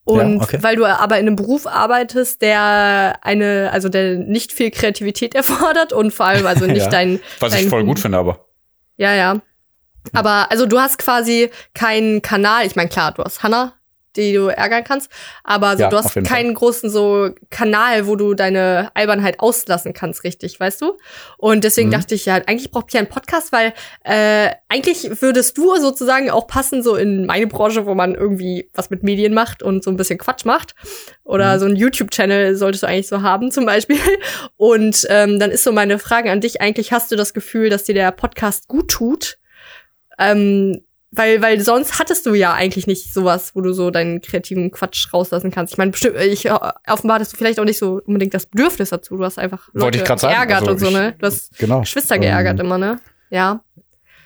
Und 0.04 0.36
Ja, 0.36 0.42
okay. 0.42 0.58
weil 0.60 0.76
du 0.76 0.84
aber 0.84 1.18
in 1.18 1.26
einem 1.26 1.36
Beruf 1.36 1.66
arbeitest, 1.66 2.40
der 2.42 3.18
eine, 3.22 3.70
also 3.72 3.88
der 3.88 4.14
nicht 4.16 4.52
viel 4.52 4.70
Kreativität 4.70 5.34
erfordert 5.34 5.92
und 5.92 6.12
vor 6.12 6.26
allem 6.26 6.46
also 6.46 6.66
nicht 6.66 6.82
Ja. 6.84 6.88
dein. 6.90 7.20
Was 7.40 7.54
ich 7.54 7.62
dein, 7.62 7.70
voll 7.70 7.84
gut 7.84 7.98
finde, 7.98 8.18
aber. 8.18 8.46
ja, 8.98 9.14
ja. 9.14 9.40
Aber 10.12 10.50
also 10.50 10.66
du 10.66 10.78
hast 10.78 10.98
quasi 10.98 11.50
keinen 11.74 12.22
Kanal. 12.22 12.66
Ich 12.66 12.76
meine, 12.76 12.88
klar, 12.88 13.12
du 13.12 13.22
hast 13.24 13.42
Hannah, 13.42 13.72
die 14.16 14.32
du 14.32 14.46
ärgern 14.46 14.82
kannst, 14.82 15.10
aber 15.44 15.76
so, 15.76 15.82
Ja, 15.82 15.90
du 15.90 15.98
hast 15.98 16.14
jeden 16.14 16.26
Fall. 16.26 16.36
keinen 16.38 16.54
großen 16.54 16.88
so 16.88 17.32
Kanal, 17.50 18.06
wo 18.06 18.16
du 18.16 18.32
deine 18.32 18.90
Albernheit 18.94 19.40
auslassen 19.40 19.92
kannst, 19.92 20.24
richtig, 20.24 20.58
weißt 20.58 20.80
du? 20.80 20.96
Und 21.36 21.64
deswegen 21.64 21.88
Mhm. 21.88 21.92
dachte 21.92 22.14
ich, 22.14 22.24
ja, 22.24 22.36
eigentlich 22.36 22.70
braucht 22.70 22.86
Pierre 22.86 23.04
einen 23.04 23.12
Podcast, 23.12 23.52
weil 23.52 23.74
äh, 24.04 24.52
eigentlich 24.70 25.20
würdest 25.20 25.58
du 25.58 25.76
sozusagen 25.76 26.30
auch 26.30 26.46
passen 26.46 26.82
so 26.82 26.96
in 26.96 27.26
meine 27.26 27.46
Branche, 27.46 27.84
wo 27.84 27.94
man 27.94 28.14
irgendwie 28.14 28.70
was 28.72 28.88
mit 28.88 29.02
Medien 29.02 29.34
macht 29.34 29.62
und 29.62 29.84
so 29.84 29.90
ein 29.90 29.98
bisschen 29.98 30.18
Quatsch 30.18 30.46
macht. 30.46 30.74
Oder 31.22 31.56
Mhm. 31.56 31.60
so 31.60 31.66
ein 31.66 31.76
YouTube-Channel 31.76 32.56
solltest 32.56 32.84
du 32.84 32.86
eigentlich 32.86 33.08
so 33.08 33.20
haben, 33.20 33.50
zum 33.50 33.66
Beispiel. 33.66 33.98
Und 34.56 35.06
ähm, 35.10 35.38
dann 35.38 35.50
ist 35.50 35.62
so 35.62 35.72
meine 35.72 35.98
Frage 35.98 36.30
an 36.30 36.40
dich, 36.40 36.62
eigentlich 36.62 36.90
hast 36.90 37.12
du 37.12 37.16
das 37.16 37.34
Gefühl, 37.34 37.68
dass 37.68 37.84
dir 37.84 37.94
der 37.94 38.12
Podcast 38.12 38.66
gut 38.68 38.88
tut? 38.88 39.36
Ähm, 40.18 40.80
weil, 41.12 41.40
weil 41.40 41.60
sonst 41.60 41.98
hattest 41.98 42.26
du 42.26 42.34
ja 42.34 42.52
eigentlich 42.52 42.86
nicht 42.86 43.14
sowas, 43.14 43.52
wo 43.54 43.60
du 43.62 43.72
so 43.72 43.90
deinen 43.90 44.20
kreativen 44.20 44.70
Quatsch 44.70 45.12
rauslassen 45.14 45.50
kannst. 45.50 45.72
Ich 45.72 45.78
meine, 45.78 45.92
bestimmt, 45.92 46.16
ich 46.18 46.46
äh, 46.46 46.58
offenbar 46.88 47.14
hattest 47.14 47.32
du 47.32 47.36
vielleicht 47.36 47.58
auch 47.60 47.64
nicht 47.64 47.78
so 47.78 48.00
unbedingt 48.04 48.34
das 48.34 48.46
Bedürfnis 48.46 48.90
dazu. 48.90 49.16
Du 49.16 49.24
hast 49.24 49.38
einfach 49.38 49.68
Leute 49.72 49.98
geärgert 50.02 50.58
Also 50.60 50.70
und 50.72 50.78
so, 50.78 50.90
ne? 50.90 51.14
Du 51.18 51.26
hast 51.26 51.56
Genau. 51.58 51.80
Geschwister 51.80 52.18
geärgert 52.18 52.58
Ähm, 52.60 52.66
immer, 52.66 52.76
ne? 52.78 52.96
Ja. 53.30 53.60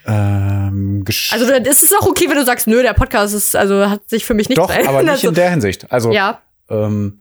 Ähm, 0.06 1.04
gesch- 1.04 1.32
Also 1.32 1.46
dann 1.46 1.64
ist 1.64 1.82
es 1.82 1.92
auch 1.92 2.06
okay, 2.06 2.24
wenn 2.28 2.36
du 2.36 2.44
sagst, 2.44 2.66
nö, 2.66 2.82
der 2.82 2.94
Podcast 2.94 3.34
ist, 3.34 3.54
also 3.54 3.88
hat 3.88 4.08
sich 4.08 4.24
für 4.24 4.34
mich 4.34 4.48
nichts 4.48 4.60
Doch, 4.64 4.74
aber 4.86 5.02
nicht 5.02 5.24
in 5.24 5.34
der 5.34 5.50
Hinsicht. 5.50 5.90
Also 5.92 6.10
Ja, 6.12 6.40
ähm, 6.68 7.20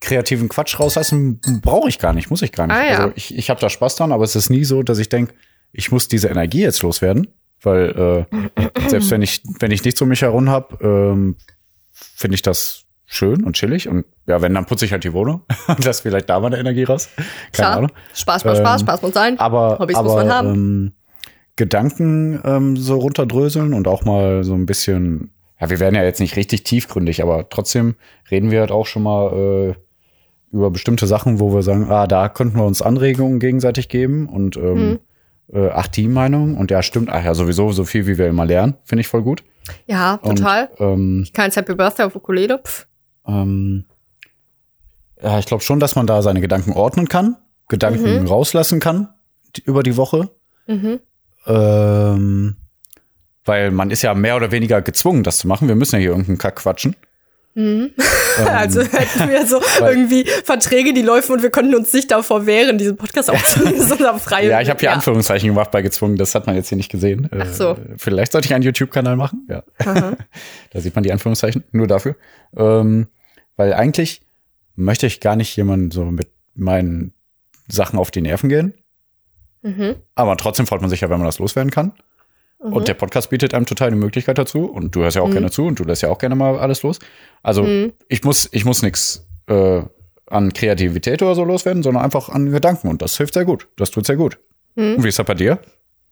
kreativen 0.00 0.48
Quatsch 0.48 0.78
rauslassen 0.78 1.40
brauche 1.62 1.88
ich 1.88 1.98
gar 1.98 2.12
nicht, 2.12 2.30
muss 2.30 2.42
ich 2.42 2.52
gar 2.52 2.66
nicht. 2.66 2.76
Ah, 2.76 2.84
ja. 2.84 2.98
Also 2.98 3.12
ich, 3.16 3.36
ich 3.36 3.50
habe 3.50 3.60
da 3.60 3.68
Spaß 3.68 3.96
dran, 3.96 4.12
aber 4.12 4.24
es 4.24 4.36
ist 4.36 4.50
nie 4.50 4.64
so, 4.64 4.82
dass 4.82 4.98
ich 4.98 5.08
denke, 5.08 5.34
ich 5.72 5.90
muss 5.90 6.06
diese 6.08 6.28
Energie 6.28 6.60
jetzt 6.60 6.82
loswerden, 6.82 7.26
weil 7.62 8.26
äh, 8.56 8.88
selbst 8.88 9.10
wenn 9.10 9.22
ich 9.22 9.42
wenn 9.58 9.70
ich 9.70 9.84
nichts 9.84 10.00
um 10.02 10.08
mich 10.08 10.22
herum 10.22 10.48
habe, 10.48 10.78
ähm, 10.80 11.36
finde 11.92 12.34
ich 12.34 12.42
das 12.42 12.84
schön 13.06 13.42
und 13.44 13.54
chillig 13.56 13.88
und 13.88 14.04
ja, 14.26 14.42
wenn 14.42 14.54
dann 14.54 14.66
putze 14.66 14.84
ich 14.84 14.92
halt 14.92 15.02
die 15.04 15.12
Wohnung 15.12 15.42
und 15.68 15.84
lass 15.84 16.00
vielleicht 16.00 16.28
da 16.28 16.38
meine 16.40 16.58
Energie 16.58 16.84
raus. 16.84 17.08
Keine 17.16 17.32
klar. 17.52 17.76
Ahnung. 17.78 17.92
Spaß, 18.14 18.42
Spaß, 18.42 18.58
Spaß, 18.58 18.80
Ähm, 18.80 18.86
Spaß 18.86 19.02
muss 19.02 19.14
sein. 19.14 19.38
Aber, 19.38 19.78
Hobbys 19.78 19.96
aber 19.96 20.08
muss 20.08 20.16
man 20.16 20.32
haben. 20.32 20.54
Ähm, 20.54 20.92
Gedanken 21.56 22.40
ähm, 22.44 22.76
so 22.76 22.98
runterdröseln 22.98 23.74
und 23.74 23.88
auch 23.88 24.04
mal 24.04 24.44
so 24.44 24.54
ein 24.54 24.66
bisschen, 24.66 25.30
ja, 25.60 25.70
wir 25.70 25.80
werden 25.80 25.96
ja 25.96 26.04
jetzt 26.04 26.20
nicht 26.20 26.36
richtig 26.36 26.62
tiefgründig, 26.62 27.20
aber 27.20 27.48
trotzdem 27.48 27.96
reden 28.30 28.52
wir 28.52 28.60
halt 28.60 28.70
auch 28.70 28.86
schon 28.86 29.02
mal 29.02 29.32
äh, 29.32 29.74
über 30.52 30.70
bestimmte 30.70 31.06
Sachen, 31.08 31.40
wo 31.40 31.52
wir 31.52 31.62
sagen, 31.62 31.90
ah, 31.90 32.06
da 32.06 32.28
könnten 32.28 32.58
wir 32.58 32.64
uns 32.64 32.80
Anregungen 32.80 33.40
gegenseitig 33.40 33.88
geben 33.88 34.28
und 34.28 34.56
ähm, 34.56 34.90
Mhm. 34.90 34.98
Äh, 35.52 35.68
ach, 35.70 35.88
Teammeinung 35.88 36.56
und 36.56 36.70
ja, 36.70 36.82
stimmt, 36.82 37.10
ach 37.10 37.24
ja, 37.24 37.34
sowieso 37.34 37.72
so 37.72 37.84
viel, 37.84 38.06
wie 38.06 38.18
wir 38.18 38.26
immer 38.28 38.44
lernen, 38.46 38.74
finde 38.84 39.00
ich 39.00 39.08
voll 39.08 39.22
gut. 39.22 39.44
Ja, 39.86 40.14
Und, 40.22 40.36
total. 40.38 40.70
ähm, 40.78 41.26
Kein 41.34 41.50
Happy 41.50 41.74
Birthday 41.74 42.06
auf 42.06 42.16
Ukulele. 42.16 42.58
Pff. 42.64 42.86
ähm, 43.26 43.84
ja, 45.22 45.38
ich 45.38 45.46
glaube 45.46 45.62
schon, 45.64 45.80
dass 45.80 45.96
man 45.96 46.06
da 46.06 46.22
seine 46.22 46.40
Gedanken 46.40 46.72
ordnen 46.72 47.08
kann, 47.08 47.36
Gedanken 47.68 48.20
Mhm. 48.22 48.26
rauslassen 48.28 48.80
kann 48.80 49.08
die, 49.56 49.62
über 49.64 49.82
die 49.82 49.96
Woche. 49.96 50.30
Mhm. 50.66 51.00
Ähm, 51.46 52.56
weil 53.44 53.70
man 53.70 53.90
ist 53.90 54.02
ja 54.02 54.14
mehr 54.14 54.36
oder 54.36 54.50
weniger 54.50 54.82
gezwungen, 54.82 55.22
das 55.22 55.38
zu 55.38 55.48
machen. 55.48 55.68
Wir 55.68 55.74
müssen 55.74 55.96
ja 55.96 56.00
hier 56.00 56.10
irgendeinen 56.10 56.38
Kack 56.38 56.56
quatschen. 56.56 56.94
Mhm. 57.58 57.90
Ähm, 58.38 58.46
Also 58.46 58.82
hätten 58.82 59.28
wir 59.28 59.44
so 59.44 59.60
irgendwie 59.80 60.24
Verträge, 60.44 60.92
die 60.94 61.02
laufen 61.02 61.32
und 61.32 61.42
wir 61.42 61.50
konnten 61.50 61.74
uns 61.74 61.92
nicht 61.92 62.08
davor 62.10 62.46
wehren, 62.46 62.78
diesen 62.78 62.96
Podcast 62.96 63.30
aufzunehmen, 63.32 63.82
sondern 63.82 64.20
frei. 64.20 64.46
ja, 64.46 64.60
ich 64.60 64.70
habe 64.70 64.78
hier 64.78 64.92
Anführungszeichen 64.92 65.48
gemacht 65.48 65.72
bei 65.72 65.82
gezwungen. 65.82 66.16
Das 66.16 66.36
hat 66.36 66.46
man 66.46 66.54
jetzt 66.54 66.68
hier 66.68 66.78
nicht 66.78 66.90
gesehen. 66.90 67.28
Ach 67.36 67.52
so. 67.52 67.70
Äh, 67.70 67.76
vielleicht 67.96 68.30
sollte 68.30 68.46
ich 68.46 68.54
einen 68.54 68.62
YouTube-Kanal 68.62 69.16
machen. 69.16 69.46
Ja, 69.48 69.64
Aha. 69.78 70.16
da 70.70 70.80
sieht 70.80 70.94
man 70.94 71.02
die 71.02 71.10
Anführungszeichen 71.10 71.64
nur 71.72 71.88
dafür. 71.88 72.14
Ähm, 72.56 73.08
weil 73.56 73.74
eigentlich 73.74 74.22
möchte 74.76 75.06
ich 75.08 75.20
gar 75.20 75.34
nicht 75.34 75.56
jemanden 75.56 75.90
so 75.90 76.04
mit 76.04 76.28
meinen 76.54 77.12
Sachen 77.66 77.98
auf 77.98 78.12
die 78.12 78.20
Nerven 78.20 78.48
gehen. 78.48 78.74
Mhm. 79.62 79.96
Aber 80.14 80.36
trotzdem 80.36 80.68
freut 80.68 80.80
man 80.80 80.90
sich 80.90 81.00
ja, 81.00 81.10
wenn 81.10 81.18
man 81.18 81.26
das 81.26 81.40
loswerden 81.40 81.72
kann. 81.72 81.92
Mhm. 82.62 82.72
Und 82.72 82.88
der 82.88 82.94
Podcast 82.94 83.30
bietet 83.30 83.54
einem 83.54 83.66
total 83.66 83.88
eine 83.88 83.96
Möglichkeit 83.96 84.38
dazu. 84.38 84.64
Und 84.66 84.94
du 84.94 85.02
hörst 85.02 85.16
ja 85.16 85.22
auch 85.22 85.28
Mhm. 85.28 85.32
gerne 85.32 85.50
zu 85.50 85.66
und 85.66 85.78
du 85.78 85.84
lässt 85.84 86.02
ja 86.02 86.08
auch 86.10 86.18
gerne 86.18 86.34
mal 86.34 86.58
alles 86.58 86.82
los. 86.82 86.98
Also 87.42 87.62
Mhm. 87.62 87.92
ich 88.08 88.24
muss, 88.24 88.48
ich 88.52 88.64
muss 88.64 88.82
nichts 88.82 89.26
äh, 89.48 89.82
an 90.26 90.52
Kreativität 90.52 91.22
oder 91.22 91.34
so 91.34 91.42
loswerden, 91.44 91.82
sondern 91.82 92.04
einfach 92.04 92.28
an 92.28 92.50
Gedanken. 92.50 92.88
Und 92.88 93.00
das 93.00 93.16
hilft 93.16 93.32
sehr 93.34 93.44
gut. 93.46 93.66
Das 93.76 93.90
tut 93.90 94.04
sehr 94.06 94.16
gut. 94.16 94.38
Mhm. 94.74 94.96
Und 94.96 95.04
wie 95.04 95.08
ist 95.08 95.18
das 95.18 95.24
bei 95.26 95.34
dir? 95.34 95.58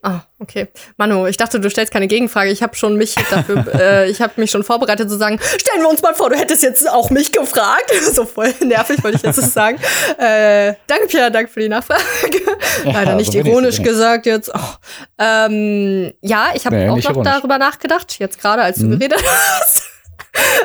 Ah, 0.08 0.20
okay. 0.38 0.68
Manu, 0.98 1.26
ich 1.26 1.36
dachte, 1.36 1.58
du 1.58 1.68
stellst 1.68 1.92
keine 1.92 2.06
Gegenfrage. 2.06 2.50
Ich 2.50 2.62
habe 2.62 2.76
schon 2.76 2.94
mich 2.96 3.16
dafür, 3.28 3.66
äh, 3.74 4.08
ich 4.08 4.20
habe 4.20 4.34
mich 4.36 4.52
schon 4.52 4.62
vorbereitet 4.62 5.10
zu 5.10 5.16
sagen, 5.18 5.40
stellen 5.40 5.82
wir 5.82 5.88
uns 5.88 6.00
mal 6.00 6.14
vor, 6.14 6.30
du 6.30 6.36
hättest 6.36 6.62
jetzt 6.62 6.88
auch 6.88 7.10
mich 7.10 7.32
gefragt. 7.32 7.92
so 8.12 8.24
voll 8.24 8.54
nervig 8.64 9.02
wollte 9.02 9.16
ich 9.16 9.22
jetzt 9.24 9.38
das 9.38 9.52
sagen. 9.52 9.78
Äh, 10.18 10.74
danke, 10.86 11.06
Pierre, 11.08 11.30
danke 11.32 11.50
für 11.50 11.60
die 11.60 11.68
Nachfrage. 11.68 12.02
Leider 12.84 13.10
so 13.12 13.16
nicht 13.16 13.34
ironisch 13.34 13.76
so 13.76 13.82
gesagt 13.82 14.26
jetzt. 14.26 14.50
Oh. 14.54 14.58
Ähm, 15.18 16.12
ja, 16.22 16.50
ich 16.54 16.64
habe 16.66 16.76
Nee, 16.76 16.88
auch 16.88 16.96
noch 16.96 17.04
ironisch. 17.10 17.32
darüber 17.32 17.58
nachgedacht, 17.58 18.16
jetzt 18.20 18.40
gerade 18.40 18.62
als 18.62 18.78
du 18.78 18.86
Mhm. 18.86 18.98
geredet 18.98 19.22
hast. 19.26 19.90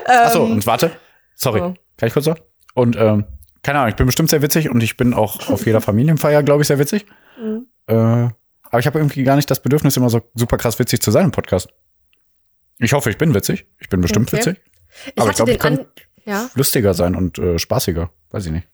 Achso, 0.05 0.43
und 0.43 0.65
warte. 0.67 0.91
Sorry. 1.35 1.59
Ähm, 1.59 1.65
oh. 1.65 1.73
Kann 1.97 2.07
ich 2.07 2.13
kurz 2.13 2.27
noch? 2.27 2.37
Und 2.75 2.95
ähm, 2.95 3.25
keine 3.63 3.79
Ahnung, 3.79 3.89
ich 3.89 3.95
bin 3.95 4.05
bestimmt 4.05 4.29
sehr 4.29 4.41
witzig 4.41 4.69
und 4.69 4.81
ich 4.81 4.95
bin 4.97 5.13
auch 5.13 5.49
auf 5.49 5.65
jeder 5.65 5.81
Familienfeier, 5.81 6.43
glaube 6.43 6.61
ich, 6.61 6.67
sehr 6.67 6.79
witzig. 6.79 7.05
Mhm. 7.41 7.65
Äh, 7.87 8.29
aber 8.71 8.79
ich 8.79 8.87
habe 8.87 8.97
irgendwie 8.99 9.23
gar 9.23 9.35
nicht 9.35 9.49
das 9.51 9.61
Bedürfnis, 9.61 9.95
immer 9.97 10.09
so 10.09 10.21
super 10.33 10.57
krass 10.57 10.79
witzig 10.79 11.01
zu 11.01 11.11
sein 11.11 11.25
im 11.25 11.31
Podcast. 11.31 11.69
Ich 12.79 12.93
hoffe, 12.93 13.09
ich 13.09 13.17
bin 13.17 13.33
witzig. 13.33 13.67
Ich 13.79 13.89
bin 13.89 14.01
bestimmt 14.01 14.27
Okay. 14.33 14.37
witzig. 14.37 14.61
Ich 15.05 15.21
Aber 15.21 15.29
ich 15.29 15.29
hatte 15.29 15.35
glaub, 15.37 15.45
den 15.47 15.55
ich 15.55 15.59
kann- 15.61 15.79
an 15.79 15.85
ja. 16.25 16.49
Lustiger 16.55 16.93
sein 16.93 17.15
und 17.15 17.37
äh, 17.39 17.59
spaßiger. 17.59 18.09
Weiß 18.31 18.45
ich 18.45 18.51
nicht. 18.51 18.67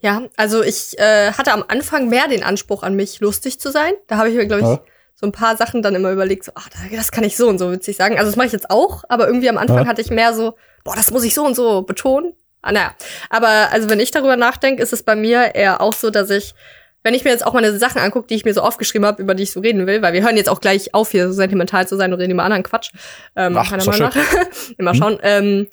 Ja, 0.00 0.22
also 0.36 0.62
ich 0.62 0.98
äh, 0.98 1.32
hatte 1.32 1.52
am 1.52 1.64
Anfang 1.68 2.08
mehr 2.08 2.26
den 2.28 2.42
Anspruch 2.42 2.82
an 2.82 2.94
mich, 2.96 3.20
lustig 3.20 3.60
zu 3.60 3.70
sein. 3.70 3.92
Da 4.08 4.16
habe 4.16 4.30
ich 4.30 4.34
mir, 4.36 4.46
glaube 4.46 4.62
ich, 4.62 4.68
Ja. 4.68 4.80
so 5.14 5.26
ein 5.26 5.32
paar 5.32 5.56
Sachen 5.56 5.80
dann 5.82 5.94
immer 5.94 6.10
überlegt, 6.10 6.44
so, 6.44 6.52
ach, 6.56 6.68
das 6.90 7.12
kann 7.12 7.22
ich 7.24 7.36
so 7.36 7.48
und 7.48 7.58
so 7.58 7.70
witzig 7.70 7.96
sagen. 7.96 8.16
Also 8.18 8.26
das 8.30 8.36
mache 8.36 8.48
ich 8.48 8.52
jetzt 8.52 8.70
auch, 8.70 9.04
aber 9.08 9.26
irgendwie 9.28 9.48
am 9.48 9.58
Anfang 9.58 9.78
Ja. 9.84 9.86
hatte 9.86 10.00
ich 10.02 10.10
mehr 10.10 10.34
so, 10.34 10.56
boah, 10.82 10.96
das 10.96 11.10
muss 11.12 11.22
ich 11.24 11.34
so 11.34 11.44
und 11.46 11.54
so 11.54 11.82
betonen. 11.82 12.32
Ah, 12.62 12.72
naja. 12.72 12.94
Aber 13.30 13.48
also 13.70 13.88
wenn 13.90 14.00
ich 14.00 14.10
darüber 14.10 14.36
nachdenke, 14.36 14.82
ist 14.82 14.92
es 14.92 15.02
bei 15.04 15.14
mir 15.16 15.54
eher 15.54 15.80
auch 15.80 15.92
so, 15.92 16.10
dass 16.10 16.30
ich, 16.30 16.54
wenn 17.02 17.14
ich 17.14 17.24
mir 17.24 17.30
jetzt 17.30 17.44
auch 17.46 17.52
meine 17.52 17.76
Sachen 17.78 18.00
angucke, 18.00 18.28
die 18.28 18.34
ich 18.34 18.44
mir 18.44 18.54
so 18.54 18.60
aufgeschrieben 18.60 19.06
habe, 19.06 19.20
über 19.22 19.34
die 19.34 19.42
ich 19.42 19.50
so 19.52 19.60
reden 19.60 19.86
will, 19.86 20.02
weil 20.02 20.12
wir 20.12 20.22
hören 20.22 20.36
jetzt 20.36 20.48
auch 20.48 20.60
gleich 20.60 20.94
auf, 20.94 21.10
hier 21.10 21.26
so 21.28 21.32
sentimental 21.34 21.86
zu 21.88 21.96
sein 21.96 22.12
und 22.12 22.20
reden 22.20 22.32
über 22.32 22.44
anderen 22.44 22.62
Quatsch. 22.62 22.90
Ähm, 23.36 23.56
Ach, 23.56 23.70
meiner 23.70 23.84
Meinung 23.84 24.08
nach. 24.08 24.16
Immer 24.78 24.94
schauen. 24.94 25.18
Ähm, 25.22 25.68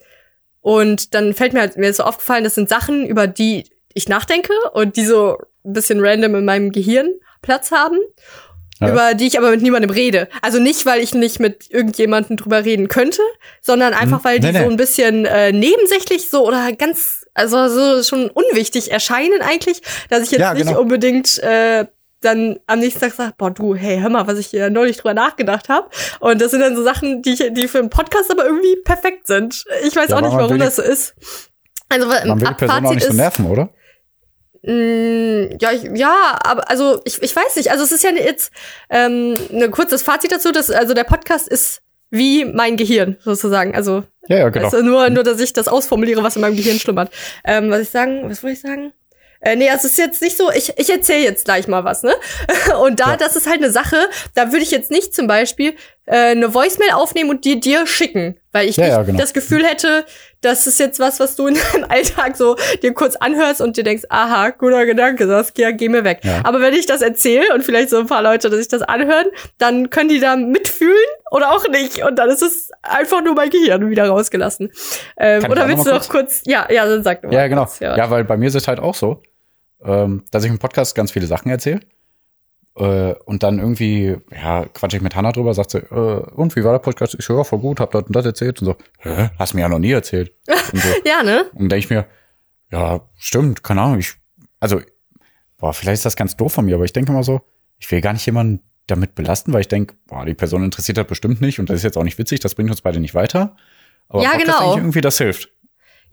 und 0.60 1.14
dann 1.14 1.32
fällt 1.34 1.52
mir 1.52 1.60
halt, 1.60 1.76
mir 1.76 1.88
ist 1.88 1.96
so 1.98 2.02
aufgefallen, 2.04 2.44
das 2.44 2.54
sind 2.54 2.68
Sachen, 2.68 3.06
über 3.06 3.26
die 3.26 3.64
ich 3.94 4.08
nachdenke 4.08 4.52
und 4.72 4.96
die 4.96 5.04
so 5.06 5.38
ein 5.64 5.72
bisschen 5.72 6.00
random 6.04 6.34
in 6.36 6.44
meinem 6.44 6.70
Gehirn 6.72 7.08
Platz 7.42 7.70
haben, 7.70 7.98
Ja. 8.80 8.90
über 8.90 9.14
die 9.14 9.26
ich 9.26 9.38
aber 9.38 9.50
mit 9.50 9.62
niemandem 9.62 9.90
rede. 9.90 10.28
Also 10.42 10.58
nicht, 10.58 10.84
weil 10.86 11.00
ich 11.00 11.14
nicht 11.14 11.40
mit 11.40 11.70
irgendjemandem 11.70 12.36
drüber 12.36 12.64
reden 12.64 12.88
könnte, 12.88 13.22
sondern 13.62 13.94
einfach, 13.94 14.18
Hm. 14.18 14.24
weil 14.24 14.40
die 14.40 14.46
Nee, 14.48 14.52
nee. 14.58 14.64
so 14.64 14.70
ein 14.70 14.76
bisschen 14.76 15.24
äh, 15.26 15.52
nebensächlich 15.52 16.28
so 16.28 16.46
oder 16.46 16.72
ganz, 16.72 17.19
also 17.34 17.68
so 17.68 18.02
schon 18.02 18.30
unwichtig 18.30 18.90
erscheinen 18.90 19.40
eigentlich, 19.42 19.82
dass 20.08 20.22
ich 20.24 20.30
jetzt 20.32 20.40
Ja, 20.40 20.54
nicht 20.54 20.66
genau. 20.66 20.80
unbedingt 20.80 21.38
äh, 21.42 21.86
dann 22.20 22.58
am 22.66 22.80
nächsten 22.80 23.00
Tag 23.00 23.12
sage, 23.14 23.34
boah, 23.38 23.50
du, 23.50 23.74
hey, 23.74 23.98
hör 24.00 24.10
mal, 24.10 24.26
was 24.26 24.38
ich 24.38 24.48
hier 24.48 24.68
neulich 24.68 24.98
drüber 24.98 25.14
nachgedacht 25.14 25.68
habe. 25.68 25.88
Und 26.20 26.40
das 26.40 26.50
sind 26.50 26.60
dann 26.60 26.76
so 26.76 26.82
Sachen, 26.82 27.22
die, 27.22 27.30
ich, 27.32 27.42
die 27.52 27.66
für 27.68 27.78
einen 27.78 27.88
Podcast 27.90 28.30
aber 28.30 28.44
irgendwie 28.44 28.76
perfekt 28.84 29.26
sind. 29.26 29.64
Ich 29.84 29.96
weiß 29.96 30.10
Ja, 30.10 30.16
auch 30.16 30.20
nicht, 30.20 30.32
warum 30.32 30.58
das 30.58 30.76
so 30.76 30.82
ist. 30.82 31.14
Also 31.88 32.06
Man 32.06 32.40
will 32.40 32.48
die 32.48 32.54
Person 32.54 32.86
auch 32.86 32.94
nicht 32.94 33.06
so 33.06 33.12
nerven, 33.14 33.46
oder? 33.46 33.70
Mm, 34.62 35.56
ja, 35.60 35.72
ich, 35.72 35.84
ja, 35.94 36.38
aber 36.44 36.68
also 36.68 37.00
ich, 37.04 37.22
ich 37.22 37.34
weiß 37.34 37.56
nicht. 37.56 37.70
Also 37.70 37.84
es 37.84 37.92
ist 37.92 38.04
ja 38.04 38.10
jetzt 38.10 38.52
ähm, 38.90 39.36
ein 39.50 39.70
kurzes 39.70 40.02
Fazit 40.02 40.30
dazu, 40.32 40.52
dass 40.52 40.70
also 40.70 40.92
der 40.92 41.04
Podcast 41.04 41.48
ist 41.48 41.80
wie 42.10 42.44
mein 42.44 42.76
Gehirn 42.76 43.16
sozusagen. 43.24 43.74
Also 43.74 44.04
Ja, 44.28 44.38
ja, 44.38 44.48
genau. 44.48 44.64
also 44.66 44.82
nur, 44.82 45.08
nur, 45.10 45.22
dass 45.24 45.40
ich 45.40 45.52
das 45.52 45.68
ausformuliere, 45.68 46.22
was 46.22 46.36
in 46.36 46.42
meinem 46.42 46.56
Gehirn 46.56 46.78
schlummert. 46.78 47.10
Ähm, 47.44 47.70
was 47.70 47.80
ich 47.80 47.90
sagen, 47.90 48.22
was 48.28 48.42
wollte 48.42 48.54
ich 48.54 48.60
sagen? 48.60 48.92
Äh, 49.42 49.56
nee, 49.56 49.70
also 49.70 49.86
es 49.86 49.92
ist 49.92 49.98
jetzt 49.98 50.20
nicht 50.20 50.36
so, 50.36 50.50
ich, 50.50 50.74
ich 50.76 50.90
erzähle 50.90 51.22
jetzt 51.24 51.46
gleich 51.46 51.66
mal 51.66 51.82
was, 51.82 52.02
ne? 52.02 52.12
Und 52.82 53.00
da, 53.00 53.12
Ja. 53.12 53.16
das 53.16 53.36
ist 53.36 53.46
halt 53.48 53.62
eine 53.62 53.70
Sache, 53.72 53.96
da 54.34 54.52
würde 54.52 54.62
ich 54.62 54.70
jetzt 54.70 54.90
nicht 54.90 55.14
zum 55.14 55.26
Beispiel 55.26 55.74
äh, 56.04 56.14
eine 56.32 56.52
Voicemail 56.52 56.90
aufnehmen 56.92 57.30
und 57.30 57.46
die 57.46 57.58
dir 57.58 57.86
schicken, 57.86 58.36
weil 58.52 58.68
ich 58.68 58.76
Ja, 58.76 58.84
nicht 58.84 58.92
ja, 58.92 59.02
genau. 59.02 59.18
das 59.18 59.32
Gefühl 59.32 59.64
hätte, 59.64 60.04
das 60.42 60.66
ist 60.66 60.80
jetzt 60.80 60.98
was, 61.00 61.20
was 61.20 61.36
du 61.36 61.46
in 61.48 61.54
deinem 61.72 61.84
Alltag 61.90 62.36
so 62.36 62.56
dir 62.82 62.94
kurz 62.94 63.16
anhörst 63.16 63.60
und 63.60 63.76
dir 63.76 63.84
denkst, 63.84 64.04
aha, 64.08 64.50
guter 64.50 64.86
Gedanke, 64.86 65.26
Saskia, 65.26 65.70
geh 65.72 65.88
mir 65.88 66.04
weg. 66.04 66.20
Ja. 66.22 66.40
Aber 66.44 66.60
wenn 66.60 66.74
ich 66.74 66.86
das 66.86 67.02
erzähle 67.02 67.54
und 67.54 67.62
vielleicht 67.64 67.90
so 67.90 67.98
ein 67.98 68.06
paar 68.06 68.22
Leute, 68.22 68.48
dass 68.48 68.58
sich 68.58 68.68
das 68.68 68.82
anhören, 68.82 69.26
dann 69.58 69.90
können 69.90 70.08
die 70.08 70.20
da 70.20 70.36
mitfühlen 70.36 70.96
oder 71.30 71.52
auch 71.52 71.68
nicht. 71.68 72.02
Und 72.04 72.18
dann 72.18 72.30
ist 72.30 72.42
es 72.42 72.70
einfach 72.82 73.22
nur 73.22 73.34
mein 73.34 73.50
Gehirn 73.50 73.90
wieder 73.90 74.08
rausgelassen. 74.08 74.70
Ähm, 75.18 75.42
ich 75.44 75.50
oder 75.50 75.68
willst 75.68 75.86
du 75.86 75.90
noch 75.90 76.08
kurz? 76.08 76.42
Ja, 76.46 76.66
ja, 76.70 76.86
dann 76.86 77.02
sag 77.02 77.22
du 77.22 77.28
mal. 77.28 77.34
Ja, 77.34 77.46
genau. 77.48 77.64
kurz, 77.66 77.80
Ja. 77.80 78.10
weil 78.10 78.24
bei 78.24 78.36
mir 78.36 78.48
ist 78.48 78.54
es 78.54 78.66
halt 78.66 78.80
auch 78.80 78.94
so, 78.94 79.22
ähm, 79.84 80.24
dass 80.30 80.44
ich 80.44 80.50
im 80.50 80.58
Podcast 80.58 80.94
ganz 80.94 81.12
viele 81.12 81.26
Sachen 81.26 81.50
erzähle. 81.50 81.80
Äh, 82.76 83.14
und 83.24 83.42
dann 83.42 83.58
irgendwie, 83.58 84.16
ja, 84.30 84.64
quatsch 84.66 84.94
ich 84.94 85.02
mit 85.02 85.16
Hannah 85.16 85.32
drüber, 85.32 85.54
sagt 85.54 85.70
sie, 85.72 85.78
äh, 85.78 86.20
und 86.34 86.54
wie 86.56 86.64
war 86.64 86.72
der 86.72 86.78
Podcast? 86.78 87.16
Ich 87.18 87.28
höre 87.28 87.44
voll 87.44 87.58
gut, 87.58 87.80
hab 87.80 87.90
das 87.90 88.04
und 88.04 88.14
das 88.14 88.24
erzählt. 88.24 88.60
Und 88.60 88.66
so, 88.66 88.76
hä, 88.98 89.30
hast 89.38 89.54
mir 89.54 89.62
ja 89.62 89.68
noch 89.68 89.78
nie 89.78 89.92
erzählt. 89.92 90.32
So. 90.72 90.88
Ja, 91.04 91.24
ne? 91.24 91.46
und 91.54 91.68
denke 91.68 91.78
ich 91.78 91.90
mir, 91.90 92.06
ja, 92.70 93.00
stimmt, 93.16 93.64
keine 93.64 93.80
Ahnung, 93.82 93.98
ich, 93.98 94.14
also, 94.60 94.80
boah, 95.58 95.74
vielleicht 95.74 95.94
ist 95.94 96.06
das 96.06 96.14
ganz 96.14 96.36
doof 96.36 96.52
von 96.52 96.64
mir, 96.64 96.76
aber 96.76 96.84
ich 96.84 96.92
denke 96.92 97.10
immer 97.10 97.24
so, 97.24 97.40
ich 97.78 97.90
will 97.90 98.00
gar 98.00 98.12
nicht 98.12 98.24
jemanden 98.24 98.62
damit 98.86 99.16
belasten, 99.16 99.52
weil 99.52 99.62
ich 99.62 99.68
denke, 99.68 99.94
boah, 100.06 100.24
die 100.24 100.34
Person 100.34 100.62
interessiert 100.62 100.96
das 100.96 101.06
bestimmt 101.08 101.40
nicht 101.40 101.58
und 101.58 101.68
das 101.70 101.78
ist 101.78 101.82
jetzt 101.82 101.96
auch 101.98 102.04
nicht 102.04 102.18
witzig, 102.18 102.38
das 102.38 102.54
bringt 102.54 102.70
uns 102.70 102.82
beide 102.82 103.00
nicht 103.00 103.14
weiter. 103.14 103.56
Aber 104.08 104.22
Ja, 104.22 104.30
Podcast 104.30 104.46
genau. 104.46 104.58
eigentlich 104.58 104.76
irgendwie, 104.76 105.00
das 105.00 105.18
hilft. 105.18 105.50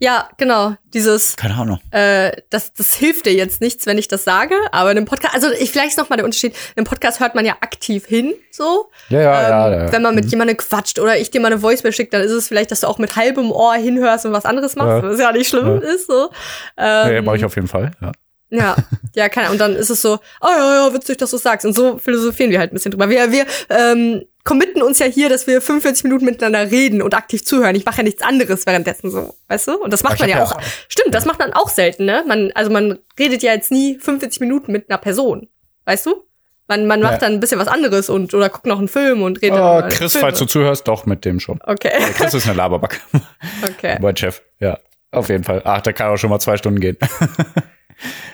Ja, 0.00 0.28
genau. 0.36 0.74
Dieses, 0.94 1.36
Keine 1.36 1.54
Ahnung. 1.56 1.80
äh, 1.90 2.30
das, 2.50 2.72
das 2.72 2.94
hilft 2.94 3.26
dir 3.26 3.32
jetzt 3.34 3.60
nichts, 3.60 3.84
wenn 3.86 3.98
ich 3.98 4.06
das 4.08 4.22
sage. 4.24 4.54
Aber 4.70 4.90
in 4.92 4.96
einem 4.96 5.06
Podcast, 5.06 5.34
also 5.34 5.50
ich 5.58 5.70
vielleicht 5.72 5.98
noch 5.98 6.08
mal 6.08 6.16
der 6.16 6.24
Unterschied. 6.24 6.54
Im 6.76 6.84
Podcast 6.84 7.18
hört 7.20 7.34
man 7.34 7.44
ja 7.44 7.54
aktiv 7.60 8.06
hin, 8.06 8.34
so. 8.52 8.90
Ja, 9.08 9.20
ja, 9.20 9.42
ähm, 9.42 9.72
ja, 9.72 9.84
ja. 9.86 9.92
Wenn 9.92 10.02
man 10.02 10.14
mit 10.14 10.26
jemandem 10.26 10.56
quatscht 10.56 10.98
oder 11.00 11.18
ich 11.18 11.30
dir 11.30 11.40
mal 11.40 11.48
eine 11.52 11.62
Voicemail 11.62 11.92
schicke, 11.92 12.10
dann 12.12 12.22
ist 12.22 12.30
es 12.32 12.46
vielleicht, 12.48 12.70
dass 12.70 12.80
du 12.80 12.86
auch 12.86 12.98
mit 12.98 13.16
halbem 13.16 13.50
Ohr 13.50 13.74
hinhörst 13.74 14.24
und 14.24 14.32
was 14.32 14.44
anderes 14.44 14.76
machst, 14.76 15.02
Ja. 15.02 15.10
was 15.10 15.18
ja 15.20 15.32
nicht 15.32 15.48
schlimm 15.48 15.66
Ja. 15.82 15.88
ist, 15.94 16.06
so. 16.06 16.30
Ähm, 16.76 17.14
Ja, 17.14 17.22
mache 17.22 17.36
ich 17.36 17.44
auf 17.44 17.56
jeden 17.56 17.68
Fall. 17.68 17.90
Ja. 18.00 18.12
Ja, 18.50 18.76
ja, 19.14 19.28
keine 19.28 19.46
Ahnung. 19.48 19.54
Und 19.56 19.58
dann 19.60 19.76
ist 19.76 19.90
es 19.90 20.00
so, 20.00 20.14
oh 20.40 20.46
ja, 20.48 20.86
ja, 20.86 20.94
witzig, 20.94 21.18
dass 21.18 21.30
du 21.30 21.36
sagst. 21.36 21.66
Und 21.66 21.74
so 21.74 21.98
philosophieren 21.98 22.50
wir 22.50 22.58
halt 22.58 22.72
ein 22.72 22.74
bisschen 22.74 22.90
drüber. 22.92 23.10
Wir, 23.10 23.30
wir 23.30 23.44
ähm, 23.68 24.24
committen 24.44 24.80
uns 24.82 24.98
ja 25.00 25.06
hier, 25.06 25.28
dass 25.28 25.46
wir 25.46 25.60
45 25.60 26.04
Minuten 26.04 26.24
miteinander 26.24 26.70
reden 26.70 27.02
und 27.02 27.12
aktiv 27.14 27.44
zuhören. 27.44 27.74
Ich 27.76 27.84
mache 27.84 27.98
ja 27.98 28.02
nichts 28.04 28.22
anderes 28.22 28.64
währenddessen 28.64 29.10
so, 29.10 29.34
weißt 29.48 29.68
du? 29.68 29.74
Und 29.82 29.92
das 29.92 30.02
macht 30.02 30.14
Ich 30.14 30.20
man 30.20 30.28
ja 30.30 30.38
ja 30.38 30.44
auch. 30.44 30.58
Stimmt, 30.88 31.14
das 31.14 31.26
macht 31.26 31.38
man 31.38 31.52
auch 31.52 31.68
selten, 31.68 32.06
ne? 32.06 32.24
Man, 32.26 32.50
also 32.54 32.70
man 32.70 32.98
redet 33.18 33.42
ja 33.42 33.52
jetzt 33.52 33.70
nie 33.70 33.98
45 33.98 34.40
Minuten 34.40 34.72
mit 34.72 34.88
einer 34.88 34.98
Person, 34.98 35.48
weißt 35.84 36.06
du? 36.06 36.24
Man, 36.68 36.86
man 36.86 37.00
macht 37.00 37.12
Ja. 37.14 37.18
dann 37.18 37.32
ein 37.34 37.40
bisschen 37.40 37.58
was 37.58 37.68
anderes 37.68 38.08
und 38.10 38.32
oder 38.34 38.48
guckt 38.48 38.66
noch 38.66 38.78
einen 38.78 38.88
Film 38.88 39.22
und 39.22 39.42
redet. 39.42 39.58
Oh, 39.60 39.82
Chris, 39.90 40.12
Filme. 40.12 40.26
falls 40.26 40.38
du 40.38 40.44
zuhörst, 40.46 40.86
doch 40.88 41.04
mit 41.06 41.24
dem 41.26 41.40
schon. 41.40 41.60
Okay, 41.66 41.90
Ja, 41.98 42.06
Chris 42.14 42.32
ist 42.34 42.46
eine 42.46 42.56
Laberbacke. 42.56 42.98
okay. 43.62 43.98
mein 44.00 44.16
Chef. 44.16 44.40
Ja, 44.60 44.78
auf 45.10 45.28
jeden 45.30 45.44
Fall. 45.44 45.62
Ach, 45.64 45.80
der 45.82 45.92
kann 45.94 46.10
auch 46.10 46.16
schon 46.18 46.28
mal 46.30 46.38
zwei 46.40 46.56
Stunden 46.56 46.80
gehen. 46.80 46.96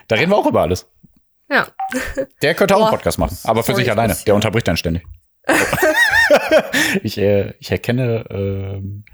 da 0.09 0.17
reden 0.17 0.31
wir 0.31 0.37
auch 0.37 0.47
über 0.47 0.63
alles. 0.63 0.89
Ja. 1.51 1.67
Der 2.43 2.55
könnte 2.55 2.75
auch 2.75 2.81
einen 2.81 2.87
Boah. 2.87 2.97
Podcast 2.97 3.19
machen, 3.19 3.37
aber 3.45 3.63
für 3.63 3.73
Sorry, 3.73 3.77
sich 3.77 3.87
ich 3.87 3.93
alleine. 3.93 4.17
Der 4.27 4.35
unterbricht 4.35 4.67
dann 4.67 4.77
ständig. 4.77 5.05
ich, 7.03 7.19
äh, 7.19 7.53
ich 7.61 7.71
erkenne 7.71 8.25
ähm, 8.31 9.05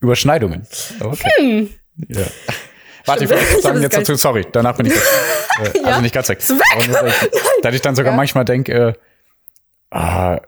Überschneidungen. 0.00 0.66
Okay. 1.00 1.70
Ja. 2.08 2.26
Warte, 3.06 3.24
ich 3.24 3.30
wollte 3.30 3.60
sagen 3.62 3.82
jetzt 3.82 3.96
dazu, 3.96 4.14
sorry, 4.16 4.46
danach 4.52 4.76
bin 4.76 4.86
ich 4.86 4.94
weg. 4.94 5.02
Äh, 5.58 5.80
Ja. 5.80 5.84
Also 5.86 6.00
nicht 6.02 6.14
ganz 6.14 6.28
weg. 6.28 6.38
Weg. 6.38 6.62
Aber 6.72 7.12
dass 7.62 7.74
ich, 7.74 7.80
dann 7.80 7.96
sogar 7.96 8.14
manchmal 8.14 8.44
denke, 8.44 8.72
äh, 8.72 8.92
ah, 9.90 10.40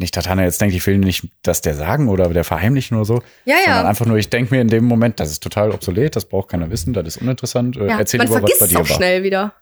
nicht, 0.00 0.16
dass 0.16 0.28
Hannah 0.28 0.42
jetzt 0.44 0.60
denkt, 0.60 0.74
ich 0.74 0.84
will 0.86 0.98
nicht 0.98 1.28
das 1.42 1.60
der 1.60 1.74
sagen 1.74 2.08
oder 2.08 2.28
der 2.30 2.44
verheimlichen 2.44 2.96
oder 2.96 3.04
so. 3.06 3.22
Ja, 3.44 3.56
Sondern 3.64 3.82
ja. 3.84 3.88
einfach 3.88 4.06
nur, 4.06 4.16
ich 4.16 4.28
denke 4.30 4.54
mir 4.54 4.60
in 4.60 4.68
dem 4.68 4.84
Moment, 4.84 5.20
das 5.20 5.30
ist 5.30 5.42
total 5.42 5.70
obsolet, 5.70 6.16
das 6.16 6.24
braucht 6.24 6.48
keiner 6.50 6.70
wissen, 6.70 6.92
das 6.92 7.06
ist 7.06 7.18
uninteressant. 7.18 7.76
Äh, 7.76 7.86
ja. 7.88 7.98
Erzähl 7.98 8.18
Man 8.18 8.26
lieber, 8.28 8.42
was 8.42 8.50
vergisst 8.50 8.60
bei 8.60 8.64
es 8.66 8.70
dir 8.72 8.78
auch 8.80 8.88
war. 8.88 8.96
schnell 8.96 9.22
wieder. 9.22 9.52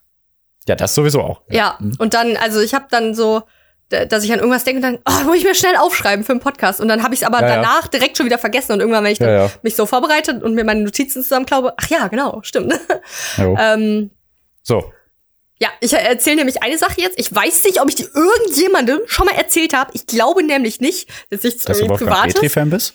Ja, 0.67 0.75
das 0.77 0.95
sowieso 0.95 1.21
auch. 1.23 1.43
Ja, 1.51 1.77
Mhm. 1.81 1.97
und 1.99 2.15
dann, 2.15 2.37
also 2.37 2.61
ich 2.61 2.75
habe 2.75 2.87
dann 2.91 3.15
so, 3.15 3.43
dass 3.91 4.23
ich 4.23 4.31
an 4.33 4.39
irgendwas 4.39 4.65
denke 4.65 4.85
und 4.87 4.93
dann, 4.95 4.99
oh, 5.09 5.25
muss 5.25 5.37
ich 5.39 5.45
mir 5.45 5.55
schnell 5.55 5.75
aufschreiben 5.77 6.23
für 6.25 6.33
einen 6.33 6.41
Podcast. 6.41 6.79
Und 6.81 6.89
dann 6.89 7.03
habe 7.03 7.15
ich 7.15 7.23
es 7.23 7.27
aber 7.27 7.41
Ja, 7.41 7.49
ja. 7.49 7.55
danach 7.57 7.89
direkt 7.89 8.19
schon 8.19 8.27
wieder 8.27 8.37
vergessen. 8.37 8.73
Und 8.73 8.81
irgendwann, 8.81 9.03
wenn 9.03 9.13
ich 9.13 9.19
Ja, 9.19 9.31
ja. 9.47 9.51
mich 9.63 9.77
so 9.77 9.87
vorbereitet 9.87 10.43
und 10.43 10.55
mir 10.55 10.65
meine 10.65 10.83
Notizen 10.83 11.23
zusammenklaube, 11.23 11.73
ach 11.77 11.89
ja, 11.89 12.07
genau, 12.09 12.41
stimmt. 12.43 12.79
Jo. 13.39 13.57
ähm, 13.61 14.11
So, 14.63 14.93
ja, 15.61 15.69
ich 15.81 15.93
erzähle 15.93 16.37
nämlich 16.37 16.63
eine 16.63 16.79
Sache 16.79 17.01
jetzt. 17.01 17.19
Ich 17.19 17.35
weiß 17.35 17.65
nicht, 17.65 17.81
ob 17.81 17.89
ich 17.89 17.97
die 17.97 18.07
irgendjemandem 18.15 19.01
schon 19.07 19.27
mal 19.27 19.35
erzählt 19.35 19.75
habe. 19.75 19.91
Ich 19.95 20.07
glaube 20.07 20.45
nämlich 20.45 20.81
nicht. 20.81 21.09
Das 21.31 21.41
ist 21.41 21.45
nichts 21.45 21.65
dass 21.65 21.79
du 21.79 21.87
Privates. 21.87 22.35
Petri-Fan 22.35 22.71
bist? 22.71 22.95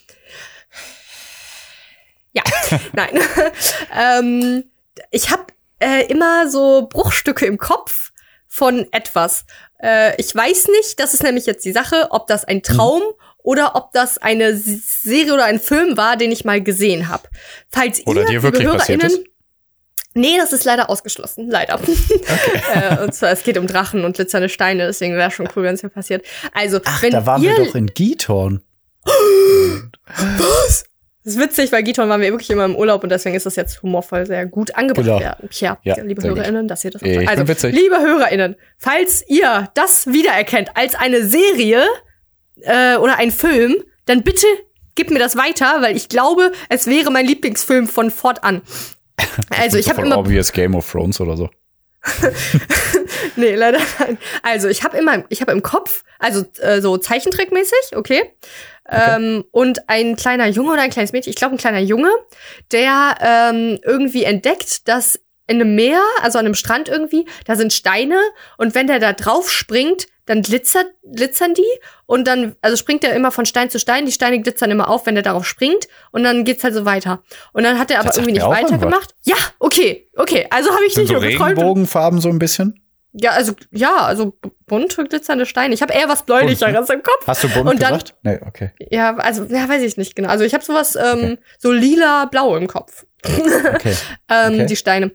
Ja, 2.32 2.44
nein. 2.94 3.20
ähm, 3.96 4.64
ich 5.12 5.30
habe 5.30 5.48
äh, 5.80 6.06
immer 6.08 6.50
so 6.50 6.88
Bruchstücke 6.90 7.46
im 7.46 7.58
Kopf 7.58 8.12
von 8.48 8.88
etwas. 8.92 9.46
Äh, 9.82 10.20
ich 10.20 10.34
weiß 10.34 10.68
nicht, 10.68 11.00
das 11.00 11.14
ist 11.14 11.24
nämlich 11.24 11.46
jetzt 11.46 11.66
die 11.66 11.74
Sache, 11.74 12.08
ob 12.12 12.28
das 12.28 12.46
ein 12.46 12.64
Traum 12.64 13.04
oder 13.40 13.76
ob 13.76 13.92
das 13.92 14.18
eine 14.18 14.56
Serie 14.56 15.34
oder 15.34 15.46
ein 15.46 15.60
Film 15.60 15.98
war, 15.98 16.16
den 16.16 16.32
ich 16.32 16.46
mal 16.46 16.62
gesehen 16.62 17.10
habe. 17.10 17.28
Falls 17.70 18.06
Oder 18.08 18.22
ihr, 18.22 18.28
dir 18.28 18.44
wirklich 18.44 18.68
passiert 18.68 19.04
ist? 19.04 19.20
Nee, 20.16 20.38
das 20.38 20.54
ist 20.54 20.64
leider 20.64 20.90
ausgeschlossen, 20.90 21.50
leider. 21.50 21.80
äh, 22.74 23.04
und 23.04 23.14
zwar, 23.16 23.32
es 23.32 23.44
geht 23.44 23.58
um 23.58 23.66
Drachen 23.68 24.06
und 24.06 24.16
glitzernde 24.16 24.50
Steine, 24.50 24.86
deswegen 24.86 25.16
wäre 25.16 25.32
schon 25.32 25.48
cool, 25.56 25.64
wenn 25.64 25.74
es 25.76 25.84
mir 25.84 25.90
passiert. 25.90 26.24
Also, 26.54 26.80
wenn 27.02 27.12
da 27.12 27.26
waren 27.26 27.42
wir 27.42 27.56
doch 27.56 27.74
in 27.76 27.88
Githorn. 27.88 28.62
Das 30.38 30.84
ist 31.24 31.40
witzig, 31.40 31.72
weil 31.72 31.84
Giton 31.84 32.10
waren 32.10 32.22
wir 32.22 32.30
wirklich 32.32 32.50
immer 32.50 32.66
im 32.66 32.76
Urlaub 32.76 33.04
und 33.04 33.10
deswegen 33.10 33.36
ist 33.36 33.46
das 33.46 33.56
jetzt 33.56 33.82
humorvoll 33.82 34.26
sehr 34.26 34.46
gut 34.46 34.76
angebracht 34.76 35.06
Genau. 35.06 35.20
werden. 35.20 35.50
Tja, 35.50 35.78
Ja, 35.84 35.96
liebe 36.04 36.22
sehr 36.22 36.32
gut. 36.32 36.40
HörerInnen, 36.40 36.68
dass 36.68 36.84
ihr 36.84 36.92
das 36.92 37.02
auch 37.02 37.06
Ich 37.08 37.28
Also, 37.30 37.48
witzig. 37.48 37.74
liebe 37.74 37.98
HörerInnen, 38.00 38.56
falls 38.78 39.24
ihr 39.28 39.70
das 39.74 40.08
wiedererkennt 40.08 40.76
als 40.76 40.96
eine 40.96 41.26
Serie 41.26 41.84
äh, 42.62 42.98
oder 42.98 43.18
ein 43.18 43.32
Film, 43.32 43.76
dann 44.06 44.24
bitte 44.24 44.46
gebt 44.96 45.12
mir 45.12 45.20
das 45.20 45.36
weiter, 45.38 45.78
weil 45.82 45.96
ich 45.96 46.10
glaube, 46.10 46.52
es 46.70 46.88
wäre 46.88 47.10
mein 47.10 47.26
Lieblingsfilm 47.26 47.88
von 47.88 48.12
fortan. 48.12 48.62
Also 49.50 49.78
ich 49.78 49.90
habe 49.90 50.02
immer 50.02 50.18
obvious 50.18 50.52
Game 50.52 50.76
of 50.76 50.90
Thrones 50.90 51.20
oder 51.22 51.38
so. 51.38 51.50
Nee, 53.36 53.56
leider 53.56 53.80
nein. 54.00 54.18
Also, 54.42 54.68
ich 54.68 54.84
habe 54.84 54.98
immer, 54.98 55.24
ich 55.30 55.42
habe 55.42 55.52
im 55.52 55.64
Kopf, 55.64 56.04
also 56.20 56.46
äh, 56.62 56.82
so 56.82 56.98
Zeichentrickmäßig, 56.98 57.96
okay. 57.96 58.34
Ähm, 58.90 59.46
und 59.52 59.88
ein 59.90 60.16
kleiner 60.18 60.48
Junge 60.48 60.74
oder 60.74 60.82
ein 60.82 60.90
kleines 60.90 61.14
Mädchen, 61.14 61.32
ich 61.32 61.38
glaube 61.38 61.56
ein 61.56 61.58
kleiner 61.58 61.80
Junge, 61.80 62.10
der 62.72 63.16
ähm, 63.22 63.80
irgendwie 63.84 64.26
entdeckt, 64.26 64.88
dass 64.90 65.22
in 65.48 65.62
einem 65.62 65.76
Meer, 65.76 66.02
also 66.22 66.38
an 66.38 66.46
einem 66.46 66.54
Strand 66.54 66.90
irgendwie, 66.90 67.26
da 67.46 67.56
sind 67.56 67.72
Steine 67.72 68.20
und 68.58 68.76
wenn 68.76 68.88
der 68.88 69.00
da 69.00 69.14
drauf 69.14 69.50
springt, 69.50 70.08
dann 70.26 70.42
glitzert, 70.42 70.86
glitzern 71.16 71.54
die 71.54 71.66
und 72.06 72.26
dann, 72.28 72.56
also 72.62 72.78
springt 72.78 73.04
er 73.04 73.14
immer 73.16 73.32
von 73.32 73.46
Stein 73.46 73.70
zu 73.70 73.80
Stein, 73.80 74.06
die 74.06 74.12
Steine 74.12 74.40
glitzern 74.42 74.72
immer 74.72 74.88
auf, 74.90 75.06
wenn 75.06 75.16
der 75.16 75.24
darauf 75.24 75.46
springt 75.46 75.88
und 76.12 76.24
dann 76.24 76.44
geht's 76.46 76.64
halt 76.64 76.74
so 76.74 76.86
weiter. 76.86 77.22
Und 77.52 77.64
dann 77.64 77.78
hat 77.80 77.92
er 77.92 78.00
aber 78.00 78.08
Das 78.08 78.16
sagt 78.16 78.28
irgendwie 78.28 78.40
nicht 78.40 78.50
weitergemacht. 78.50 79.16
Ja, 79.24 79.36
okay, 79.60 80.10
okay, 80.16 80.48
also 80.50 80.74
habe 80.74 80.86
ich 80.86 80.94
Sind 80.94 81.04
nicht 81.04 81.14
so 81.14 81.20
nur 81.20 81.30
geträumt. 81.30 81.52
Regenbogenfarben 81.58 82.22
so 82.22 82.30
ein 82.30 82.40
bisschen? 82.40 82.80
Ja, 83.16 83.32
also 83.32 83.54
ja, 83.70 83.98
also 83.98 84.36
bunte 84.66 85.04
glitzernde 85.04 85.46
Steine. 85.46 85.74
Ich 85.76 85.84
habe 85.84 85.94
eher 85.94 86.10
was 86.10 86.24
bläulicheres 86.26 86.90
im 86.90 87.04
Kopf. 87.04 87.28
Hast 87.28 87.44
du 87.44 87.50
bunt 87.50 87.70
Und 87.70 87.80
dann- 87.82 87.90
gesagt? 87.94 88.16
Nee, 88.24 88.40
okay. 88.48 88.72
Ja, 88.90 89.16
also 89.18 89.44
ja, 89.44 89.70
weiß 89.70 89.84
ich 89.84 89.98
nicht 89.98 90.16
genau. 90.16 90.30
Also 90.30 90.46
ich 90.46 90.54
habe 90.56 90.64
sowas 90.64 90.96
ähm, 90.96 91.38
so 91.60 91.72
lila 91.72 92.26
blau 92.26 92.56
im 92.56 92.66
Kopf. 92.68 93.06
okay. 93.24 93.96
ähm, 94.32 94.54
Okay. 94.56 94.66
die 94.66 94.76
Steine. 94.76 95.12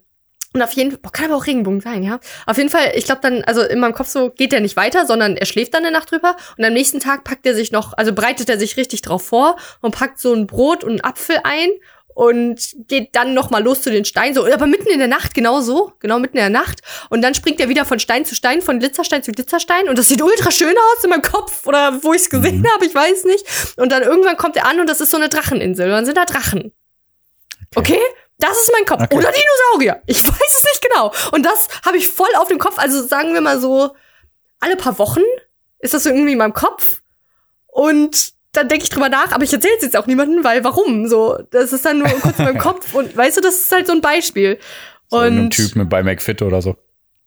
Und 0.59 0.65
auf 0.65 0.73
jeden 0.73 0.91
Fall, 0.91 0.99
boah, 1.01 1.13
kann 1.13 1.27
aber 1.27 1.37
auch 1.37 1.47
Regenbogen 1.47 1.81
sein, 1.81 2.03
ja. 2.03 2.19
Auf 2.47 2.59
jeden 2.59 2.69
Fall, 2.69 2.93
ich 2.97 3.05
glaube 3.05 3.21
dann, 3.23 3.45
also 3.45 3.63
in 3.63 3.79
meinem 3.79 3.95
Kopf 3.95 4.09
so 4.09 4.31
geht 4.31 4.51
der 4.51 4.61
nicht 4.61 4.75
weiter, 4.77 5.07
sondern 5.07 5.37
er 5.37 5.47
schläft 5.47 5.73
dann 5.73 5.85
eine 5.85 5.93
Nacht 5.93 6.11
drüber 6.11 6.37
und 6.57 6.65
am 6.65 6.73
nächsten 6.73 6.99
Tag 6.99 7.23
packt 7.23 7.47
er 7.47 7.55
sich 7.55 7.71
noch, 7.71 7.93
also 7.97 8.13
bereitet 8.13 8.51
er 8.51 8.59
sich 8.59 8.77
richtig 8.77 9.03
drauf 9.03 9.25
vor 9.25 9.57
und 9.81 9.95
packt 9.95 10.19
so 10.19 10.35
ein 10.35 10.49
Brot 10.49 10.83
und 10.83 10.91
einen 10.91 11.05
Apfel 11.05 11.39
ein 11.45 11.69
und 12.09 12.75
geht 12.89 13.15
dann 13.15 13.35
noch 13.35 13.51
mal 13.51 13.63
los 13.63 13.83
zu 13.83 13.93
den 13.93 14.05
Steinen, 14.05 14.35
so, 14.35 14.45
aber 14.45 14.67
mitten 14.67 14.89
in 14.89 14.99
der 14.99 15.07
Nacht, 15.07 15.35
genau 15.35 15.61
so, 15.61 15.93
genau 16.01 16.19
mitten 16.19 16.37
in 16.37 16.43
der 16.43 16.51
Nacht. 16.51 16.81
Und 17.11 17.23
dann 17.23 17.35
springt 17.35 17.61
er 17.61 17.69
wieder 17.69 17.85
von 17.85 18.01
Stein 18.01 18.25
zu 18.25 18.35
Stein, 18.35 18.61
von 18.61 18.81
Glitzerstein 18.81 19.23
zu 19.23 19.31
Glitzerstein 19.31 19.89
und 19.89 19.97
das 19.97 20.09
sieht 20.09 20.21
ultra 20.21 20.51
schön 20.51 20.75
aus 20.77 21.05
in 21.05 21.11
meinem 21.11 21.23
Kopf 21.23 21.65
oder 21.69 22.03
wo 22.03 22.13
ich 22.15 22.23
es 22.23 22.31
gesehen 22.31 22.67
habe, 22.75 22.85
ich 22.85 22.95
weiß 22.97 23.23
nicht. 23.23 23.47
Und 23.77 23.93
dann 23.93 24.03
irgendwann 24.03 24.37
kommt 24.37 24.57
er 24.57 24.67
an 24.67 24.81
und 24.81 24.91
das 24.91 25.01
ist 25.01 25.13
so 25.13 25.17
eine 25.17 25.29
Dracheninsel 25.29 25.87
und 25.87 25.93
dann 25.93 26.07
sind 26.07 26.17
da 26.17 26.25
Drachen. 26.25 26.73
Okay? 27.77 28.01
Das 28.39 28.57
ist 28.57 28.71
mein 28.73 28.85
Kopf. 28.85 29.03
Okay. 29.03 29.17
Oder 29.17 29.33
Dinosaurier. 29.33 30.03
Ich 30.07 30.25
weiß 30.25 30.57
es 30.57 30.65
nicht 30.65 30.83
genau. 30.89 31.13
Und 31.33 31.45
das 31.45 31.69
habe 31.85 31.97
ich 31.97 32.09
voll 32.09 32.29
auf 32.37 32.49
dem 32.49 32.59
Kopf. 32.59 32.79
Also 32.79 33.05
sagen 33.07 33.35
wir 33.35 33.41
mal 33.41 33.61
so, 33.61 33.95
alle 34.61 34.77
paar 34.77 34.99
Wochen 34.99 35.23
ist 35.81 35.95
das 35.95 36.05
so 36.05 36.11
irgendwie 36.11 36.33
in 36.33 36.39
meinem 36.39 36.53
Kopf. 36.55 37.03
Und 37.67 38.33
dann 38.53 38.69
denke 38.69 38.85
ich 38.85 38.91
drüber 38.91 39.09
nach, 39.09 39.33
aber 39.33 39.45
ich 39.45 39.53
erzähle 39.53 39.75
es 39.77 39.83
jetzt 39.83 39.97
auch 39.97 40.07
niemandem, 40.07 40.43
weil 40.43 40.65
warum? 40.65 41.07
So, 41.09 41.39
das 41.51 41.73
ist 41.73 41.85
dann 41.85 41.99
nur 41.99 42.09
kurz 42.09 42.39
in 42.39 42.45
meinem 42.45 42.59
Kopf. 42.69 42.95
Und 42.95 43.17
weißt 43.17 43.37
du, 43.37 43.41
das 43.41 43.57
ist 43.57 43.73
halt 43.73 43.87
so 43.87 43.93
ein 43.93 44.01
Beispiel. 44.01 44.59
So 45.09 45.19
ein 45.19 45.51
Typ 45.51 45.75
mit 45.77 45.89
bei 45.89 46.03
McFit 46.03 46.43
oder 46.43 46.63
so. 46.63 46.77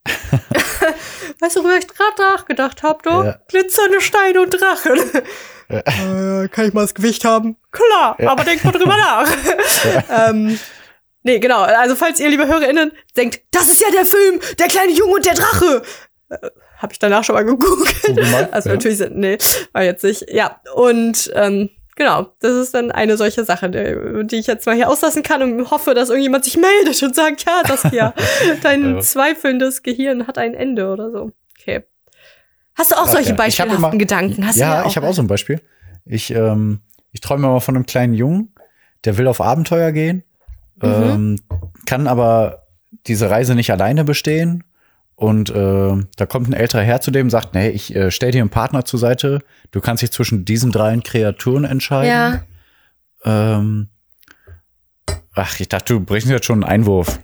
weißt 1.40 1.56
du, 1.56 1.60
worüber 1.60 1.78
ich 1.78 1.88
gerade 1.88 2.20
nachgedacht 2.20 2.82
habe? 2.82 3.02
Du? 3.02 3.10
Ja. 3.10 3.38
Glitzernde 3.48 4.00
Steine 4.00 4.40
und 4.40 4.50
Drachen. 4.50 4.98
Äh, 5.68 6.48
kann 6.48 6.66
ich 6.66 6.74
mal 6.74 6.82
das 6.82 6.94
Gewicht 6.94 7.24
haben? 7.24 7.56
Klar, 7.70 8.16
aber 8.26 8.44
denk 8.44 8.64
mal 8.64 8.72
drüber 8.72 8.96
nach. 8.96 9.28
ähm, 10.28 10.58
nee, 11.22 11.38
genau. 11.38 11.62
Also 11.62 11.94
falls 11.94 12.20
ihr, 12.20 12.28
liebe 12.28 12.46
HörerInnen, 12.46 12.92
denkt, 13.16 13.40
das 13.50 13.68
ist 13.68 13.80
ja 13.80 13.90
der 13.90 14.04
Film, 14.04 14.40
der 14.58 14.66
kleine 14.68 14.92
Junge 14.92 15.14
und 15.14 15.24
der 15.26 15.34
Drache. 15.34 15.82
Äh, 16.30 16.36
Habe 16.78 16.92
ich 16.92 16.98
danach 16.98 17.24
schon 17.24 17.34
mal 17.34 17.44
gegoogelt. 17.44 18.30
Mal, 18.32 18.48
Also 18.50 18.68
ja. 18.68 18.74
natürlich, 18.74 18.98
sind- 18.98 19.16
nee, 19.16 19.38
war 19.72 19.84
jetzt 19.84 20.02
nicht. 20.04 20.24
Ja, 20.30 20.60
und 20.74 21.30
ähm, 21.34 21.70
genau, 21.96 22.28
das 22.40 22.52
ist 22.54 22.74
dann 22.74 22.90
eine 22.90 23.16
solche 23.16 23.44
Sache, 23.44 23.70
die, 23.70 24.36
ich 24.36 24.46
jetzt 24.46 24.66
mal 24.66 24.74
hier 24.74 24.88
auslassen 24.90 25.22
kann 25.22 25.42
und 25.42 25.70
hoffe, 25.70 25.94
dass 25.94 26.08
irgendjemand 26.08 26.44
sich 26.44 26.56
meldet 26.56 27.00
und 27.02 27.14
sagt, 27.14 27.44
ja, 27.44 27.62
das 27.66 27.84
ja, 27.92 28.14
dein 28.62 28.96
Ja. 28.96 29.00
zweifelndes 29.00 29.82
Gehirn 29.82 30.26
hat 30.26 30.38
ein 30.38 30.54
Ende 30.54 30.88
oder 30.88 31.10
so. 31.10 31.30
Okay. 31.60 31.84
Hast 32.74 32.90
du 32.90 32.96
auch 32.96 33.02
Ach 33.06 33.08
solche 33.12 33.30
ja, 33.30 33.34
beispielhaften 33.36 33.76
immer- 33.78 33.90
Gedanken? 33.96 34.46
Hast 34.46 34.56
ja, 34.56 34.84
ich 34.86 34.96
habe 34.96 35.06
auch 35.06 35.12
so 35.14 35.22
ein 35.22 35.26
Beispiel. 35.28 35.60
Ich, 36.04 36.30
ähm, 36.34 36.80
ich 37.12 37.20
träume 37.20 37.46
immer 37.46 37.60
von 37.60 37.76
einem 37.76 37.86
kleinen 37.86 38.14
Jungen, 38.14 38.54
der 39.04 39.18
will 39.18 39.28
auf 39.28 39.40
Abenteuer 39.40 39.92
gehen, 39.92 40.24
Mhm. 40.82 40.88
ähm, 40.88 41.38
kann 41.86 42.06
aber 42.06 42.66
diese 43.06 43.30
Reise 43.30 43.54
nicht 43.54 43.70
alleine 43.70 44.04
bestehen. 44.04 44.64
Und 45.14 45.50
äh, 45.50 45.96
da 46.16 46.26
kommt 46.26 46.48
ein 46.48 46.52
älterer 46.52 46.82
Herr 46.82 47.00
zu 47.00 47.10
dem, 47.10 47.30
sagt, 47.30 47.54
nee, 47.54 47.68
ich 47.68 47.94
äh, 47.94 48.10
stell 48.10 48.32
dir 48.32 48.40
einen 48.40 48.50
Partner 48.50 48.84
zur 48.84 48.98
Seite, 48.98 49.40
du 49.70 49.80
kannst 49.80 50.02
dich 50.02 50.10
zwischen 50.10 50.44
diesen 50.44 50.72
dreien 50.72 51.02
Kreaturen 51.02 51.64
entscheiden. 51.64 52.42
Ja. 53.24 53.56
Ähm, 53.56 53.88
Ach, 55.34 55.58
ich 55.60 55.68
dachte, 55.68 55.94
du 55.94 56.00
bringst 56.00 56.28
jetzt 56.28 56.44
schon 56.46 56.62
einen 56.62 56.70
Einwurf. 56.70 57.18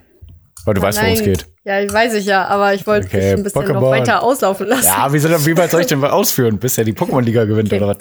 Weil 0.65 0.73
du 0.73 0.81
weißt, 0.81 0.99
worum 0.99 1.13
es 1.13 1.19
Nein. 1.19 1.29
geht. 1.29 1.45
Ja, 1.63 1.93
weiß 1.93 2.15
ich 2.15 2.25
ja, 2.25 2.45
aber 2.47 2.73
ich 2.73 2.85
wollte 2.87 3.07
Okay, 3.07 3.19
dich 3.19 3.33
ein 3.33 3.43
bisschen 3.43 3.63
noch 3.63 3.81
Pokémon. 3.81 3.89
weiter 3.91 4.23
auslaufen 4.23 4.67
lassen. 4.67 4.85
Ja, 4.87 5.11
wie, 5.13 5.19
soll, 5.19 5.31
wie 5.45 5.57
weit 5.57 5.71
soll 5.71 5.81
ich 5.81 5.87
denn 5.87 6.03
ausführen, 6.03 6.57
bis 6.57 6.77
er 6.77 6.83
die 6.83 6.93
Pokémon-Liga 6.93 7.45
gewinnt 7.45 7.71
oder 7.71 7.87
was? 7.89 7.97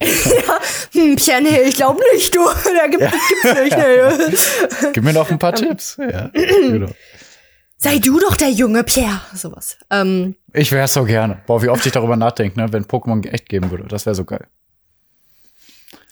Hm, 0.92 1.16
Pierre, 1.16 1.42
nee, 1.42 1.60
ich 1.62 1.76
glaube 1.76 2.00
nicht, 2.14 2.34
du. 2.34 2.40
Da 2.64 2.86
gibt, 2.86 3.02
gibt's 3.02 3.60
nicht, 3.60 3.76
nee. 3.76 4.90
Gib 4.92 5.04
mir 5.04 5.12
noch 5.12 5.30
ein 5.30 5.38
paar 5.38 5.54
Tipps. 5.54 5.96
Ja, 5.98 6.28
genau. 6.32 6.90
Sei 7.78 7.98
du 7.98 8.18
doch 8.18 8.36
der 8.36 8.50
junge 8.50 8.84
Pierre. 8.84 9.20
Sowas. 9.34 9.78
Ähm, 9.90 10.36
Ich 10.54 10.72
wäre 10.72 10.88
so 10.88 11.04
gerne. 11.04 11.42
Boah, 11.46 11.62
wie 11.62 11.68
oft 11.68 11.84
ich 11.84 11.92
darüber 11.92 12.16
nachdenke, 12.16 12.58
ne, 12.58 12.72
wenn 12.72 12.84
Pokémon 12.84 13.26
echt 13.28 13.48
geben 13.48 13.70
würde. 13.70 13.84
Das 13.88 14.06
wäre 14.06 14.14
so 14.14 14.24
geil. 14.24 14.46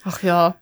ach 0.05 0.23
ja. 0.23 0.57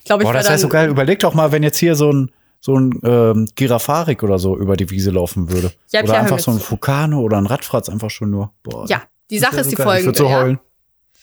Ich 0.00 0.04
glaube, 0.04 0.22
ich 0.22 0.26
Boah, 0.28 0.34
das 0.34 0.48
wäre 0.48 0.58
so 0.58 0.68
geil. 0.68 0.90
Überleg 0.90 1.18
doch 1.20 1.34
mal, 1.34 1.52
wenn 1.52 1.62
jetzt 1.62 1.78
hier 1.78 1.94
so 1.94 2.12
ein 2.12 2.30
so 2.62 2.78
ein 2.78 3.00
ähm, 3.04 3.48
Girafarik 3.54 4.22
oder 4.22 4.38
so 4.38 4.56
über 4.56 4.76
die 4.76 4.90
Wiese 4.90 5.10
laufen 5.10 5.50
würde. 5.50 5.72
Ja, 5.92 6.02
oder 6.02 6.18
einfach 6.20 6.38
so 6.38 6.50
ein. 6.50 6.60
Fukano 6.60 7.20
oder 7.20 7.38
ein 7.38 7.46
Radfratz 7.46 7.88
einfach 7.88 8.10
schon 8.10 8.30
nur. 8.30 8.52
Boah, 8.62 8.86
Ja, 8.86 9.02
die 9.30 9.38
Sache 9.38 9.60
ist 9.60 9.70
die 9.70 9.76
folgende. 9.76 10.00
Ich 10.00 10.06
würde 10.06 10.18
so 10.18 10.28
ja. 10.28 10.58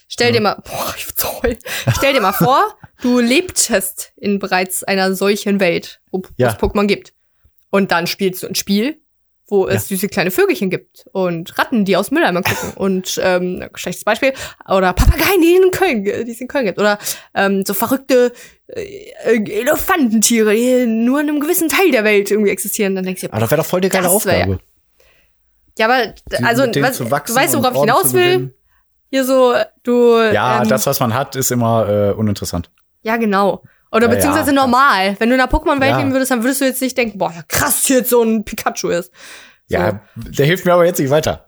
Stell 0.08 0.32
dir 0.32 0.42
mal, 0.42 0.56
boah, 0.64 0.94
ich 0.98 1.06
heulen. 1.44 1.58
Stell 1.98 2.14
dir 2.14 2.22
mal 2.22 2.34
vor, 2.34 2.78
du 3.02 3.20
lebtest 3.20 4.14
in 4.16 4.40
bereits 4.40 4.84
einer 4.84 5.14
solchen 5.16 5.60
Welt, 5.60 6.00
wo 6.12 6.22
Ja. 6.38 6.50
es 6.50 6.56
Pokémon 6.56 6.86
gibt. 6.88 7.14
Und 7.70 7.92
dann 7.92 8.08
spielst 8.08 8.44
du 8.44 8.48
ein 8.48 8.56
Spiel, 8.56 9.02
wo 9.50 9.68
es 9.68 9.88
süße 9.90 10.08
kleine 10.10 10.32
Vögelchen 10.32 10.70
gibt 10.70 11.06
und 11.14 11.58
Ratten, 11.58 11.86
die 11.86 11.96
aus 11.98 12.12
Mülleimern 12.12 12.44
gucken 12.44 12.74
und 12.76 13.20
ähm, 13.24 13.68
schlechtes 13.76 14.04
Beispiel 14.04 14.34
oder 14.68 14.94
Papageien, 14.94 15.42
die 15.42 15.56
in 15.56 15.72
Köln, 15.72 16.04
die 16.04 16.32
es 16.32 16.42
in 16.42 16.48
Köln 16.48 16.66
gibt 16.66 16.80
oder 16.80 16.98
ähm, 17.34 17.64
so 17.66 17.74
verrückte 17.74 18.34
äh, 18.68 19.12
äh, 19.26 19.60
Elefantentiere, 19.62 20.54
die 20.54 20.86
nur 20.86 21.20
in 21.22 21.30
einem 21.30 21.40
gewissen 21.40 21.70
Teil 21.70 21.92
der 21.92 22.04
Welt 22.04 22.32
irgendwie 22.32 22.52
existieren. 22.52 22.96
Dann 22.96 23.06
denkst 23.06 23.22
du, 23.22 23.28
Aber 23.32 23.40
das 23.42 23.52
wäre 23.52 23.62
doch 23.62 23.68
voll 23.68 23.82
die 23.82 23.90
geile 23.90 24.06
ja- 24.06 24.10
Aufgabe. 24.12 24.60
ja, 25.78 25.86
aber 25.86 26.14
also 26.46 26.64
was, 26.82 26.98
du 26.98 27.10
weißt, 27.12 27.54
worauf 27.56 27.74
ich 27.76 27.80
hinaus 27.82 28.14
will. 28.14 28.54
Hier 29.10 29.24
so, 29.24 29.54
du. 29.84 30.18
Ja, 30.20 30.62
ähm, 30.62 30.68
das, 30.70 30.86
was 30.86 31.00
man 31.00 31.14
hat, 31.14 31.36
ist 31.36 31.52
immer 31.52 31.88
äh, 31.88 32.12
uninteressant. 32.14 32.70
Ja, 33.04 33.18
genau. 33.18 33.64
Oder 33.92 34.08
Ja, 34.10 34.16
beziehungsweise 34.16 34.50
ja. 34.54 34.56
normal. 34.56 35.16
Wenn 35.20 35.30
du 35.30 35.36
in 35.36 35.42
einer 35.42 35.50
Pokémon-Welt 35.52 35.92
Ja. 35.92 35.98
leben 36.00 36.12
würdest, 36.12 36.32
dann 36.32 36.44
würdest 36.44 36.60
du 36.62 36.66
jetzt 36.66 36.82
nicht 36.82 36.98
denken, 36.98 37.18
boah, 37.18 37.34
krass, 37.48 37.86
hier 37.86 38.00
jetzt 38.00 38.10
so 38.10 38.22
ein 38.22 38.44
Pikachu 38.44 38.90
ist. 38.90 39.12
Ja, 39.70 40.02
der 40.16 40.46
hilft 40.46 40.66
mir 40.66 40.74
aber 40.74 40.86
jetzt 40.86 41.00
nicht 41.00 41.10
weiter. 41.10 41.46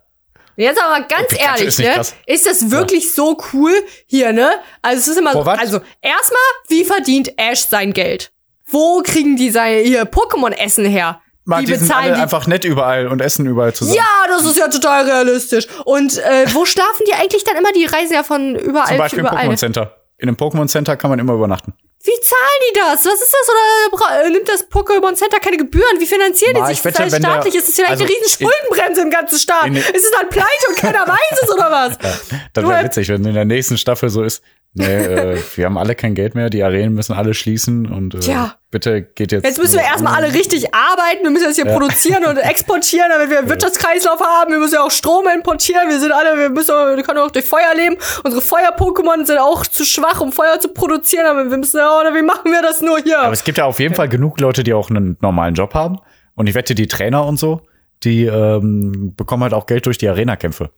Jetzt 0.56 0.82
aber 0.82 1.06
ganz 1.06 1.28
Pikachu 1.30 1.50
ehrlich, 1.52 1.68
ist 1.68 1.80
ne? 1.80 1.92
krass. 1.94 2.16
Ist 2.26 2.46
das 2.46 2.72
wirklich 2.72 3.14
so 3.14 3.38
cool 3.54 3.72
hier, 4.06 4.32
ne? 4.34 4.50
Also 4.82 5.00
es 5.02 5.08
ist 5.08 5.18
immer 5.18 5.34
Boah, 5.34 5.44
so, 5.44 5.52
also 5.52 5.82
erstmal, 6.02 6.42
wie 6.68 6.84
verdient 6.84 7.34
Ash 7.38 7.62
sein 7.68 7.94
Geld? 7.94 8.32
Wo 8.68 9.02
kriegen 9.04 9.36
die 9.36 9.50
sein 9.50 9.84
hier 9.84 10.04
Pokémon-Essen 10.04 10.86
her? 10.86 11.22
Man, 11.46 11.62
Wie 11.62 11.66
die 11.66 11.76
sind 11.76 11.92
alle 11.96 12.14
die- 12.14 12.22
einfach 12.22 12.46
nett 12.48 12.64
überall 12.66 13.08
und 13.08 13.22
essen 13.22 13.46
überall 13.48 13.74
zusammen. 13.74 13.96
Ja, 13.98 14.28
das 14.28 14.46
ist 14.46 14.58
ja 14.58 14.68
total 14.68 15.06
realistisch. 15.06 15.68
Und 15.86 16.18
äh, 16.20 16.46
wo 16.54 16.66
schlafen 16.66 17.06
die 17.08 17.14
eigentlich 17.14 17.44
dann 17.44 17.56
immer? 17.58 17.72
Die 17.72 17.86
reisen 17.86 18.14
ja 18.14 18.24
von 18.24 18.56
überall 18.56 18.88
Zum 18.90 18.98
Beispiel 18.98 19.20
im 19.20 19.26
überall. 19.26 19.48
Pokémon 19.48 19.58
Center. 19.58 19.96
In 20.18 20.28
einem 20.28 20.36
Pokémon 20.38 20.68
Center 20.68 20.96
kann 20.98 21.10
man 21.10 21.18
immer 21.18 21.34
übernachten. 21.34 21.74
Wie 22.04 22.12
zahlen 22.22 22.62
die 22.70 22.74
das? 22.76 23.06
Was 23.06 23.14
ist 23.22 23.34
das? 23.34 23.50
Oder 23.50 23.98
bra- 23.98 24.22
äh, 24.22 24.30
nimmt 24.30 24.48
das 24.48 24.70
Pokémon 24.70 25.16
Center 25.16 25.40
keine 25.40 25.58
Gebühren? 25.58 26.00
Wie 26.00 26.06
finanzieren 26.06 26.56
die 26.56 26.62
sich? 26.62 26.80
ich 26.80 26.86
Ist 26.86 26.86
das 26.86 27.00
wette, 27.00 27.12
wenn 27.14 27.22
der- 27.22 27.30
staatlich? 27.32 27.56
Ist 27.56 27.68
das 27.70 27.76
vielleicht 27.76 27.92
also 27.92 28.04
eine 28.04 28.14
riesen 28.14 28.24
in- 28.40 28.48
Schuldenbremse 28.52 29.02
im 29.02 29.10
ganzen 29.10 29.40
Staat? 29.40 29.66
in- 29.68 29.76
ist 29.76 29.96
es 29.96 30.12
dann 30.12 30.30
pleite 30.30 30.48
und 30.70 30.78
keiner 30.78 31.08
weiß 31.08 31.40
es 31.44 31.50
oder 31.52 31.72
was? 31.72 31.98
Das 32.54 32.64
Du, 32.64 32.70
wäre 32.70 32.82
äh, 32.82 32.86
witzig, 32.86 33.10
wenn 33.10 33.26
in 33.26 33.34
der 33.34 33.46
nächsten 33.46 33.78
Staffel 33.78 34.10
so 34.10 34.24
ist. 34.24 34.44
Nee, 34.74 34.86
äh, 34.86 35.42
wir 35.56 35.66
haben 35.66 35.78
alle 35.78 35.96
kein 35.96 36.14
Geld 36.16 36.36
mehr, 36.36 36.50
die 36.50 36.64
Arenen 36.64 36.94
müssen 36.94 37.14
alle 37.14 37.34
schließen 37.34 37.88
und 37.92 38.14
äh, 38.16 38.20
Tja. 38.20 38.56
Bitte 38.72 39.02
geht 39.02 39.32
jetzt. 39.32 39.46
Jetzt 39.46 39.58
müssen 39.58 39.76
wir 39.76 39.84
erstmal 39.84 40.16
alle 40.16 40.34
richtig 40.34 40.74
arbeiten. 40.74 41.24
Wir 41.24 41.32
müssen 41.32 41.46
das 41.46 41.56
hier 41.56 41.66
produzieren 41.66 42.26
und 42.26 42.38
exportieren, 42.38 43.10
damit 43.10 43.30
wir 43.30 43.40
einen 43.40 43.50
Wirtschaftskreislauf 43.50 44.20
haben. 44.20 44.52
Wir 44.52 44.60
müssen 44.60 44.76
ja 44.76 44.84
auch 44.84 44.92
Strom 44.92 45.28
importieren. 45.28 45.90
Wir 45.90 46.00
sind 46.00 46.12
alle, 46.12 46.38
wir 46.38 46.50
müssen, 46.50 46.74
wir 46.74 47.04
können 47.04 47.20
auch 47.20 47.32
durch 47.32 47.46
Feuer 47.46 47.74
leben. 47.76 47.98
Unsere 48.24 48.42
Feuer-Pokémon 48.42 49.26
sind 49.26 49.40
auch 49.40 49.66
zu 49.66 49.84
schwach, 49.86 50.22
um 50.22 50.32
Feuer 50.32 50.60
zu 50.60 50.70
produzieren. 50.70 51.26
Aber 51.26 51.50
wir 51.50 51.58
müssen, 51.58 51.78
ja, 51.78 52.00
oder 52.00 52.14
wie 52.14 52.22
machen 52.22 52.52
wir 52.52 52.62
das 52.62 52.82
nur 52.82 53.00
hier? 53.00 53.20
Aber 53.20 53.34
es 53.34 53.44
gibt 53.44 53.58
ja 53.58 53.66
auf 53.66 53.80
jeden 53.80 53.96
Fall 53.96 54.10
genug 54.10 54.40
Leute, 54.40 54.64
die 54.64 54.74
auch 54.74 54.90
einen 54.90 55.18
normalen 55.22 55.56
Job 55.56 55.74
haben. 55.74 56.00
Und 56.36 56.48
ich 56.48 56.56
wette, 56.56 56.76
die 56.76 56.88
Trainer 56.88 57.26
und 57.26 57.38
so, 57.38 57.62
die 58.04 58.26
ähm, 58.26 59.14
bekommen 59.16 59.44
halt 59.44 59.54
auch 59.54 59.66
Geld 59.66 59.86
durch 59.86 59.98
die 59.98 60.08
Arena-Kämpfe. 60.08 60.70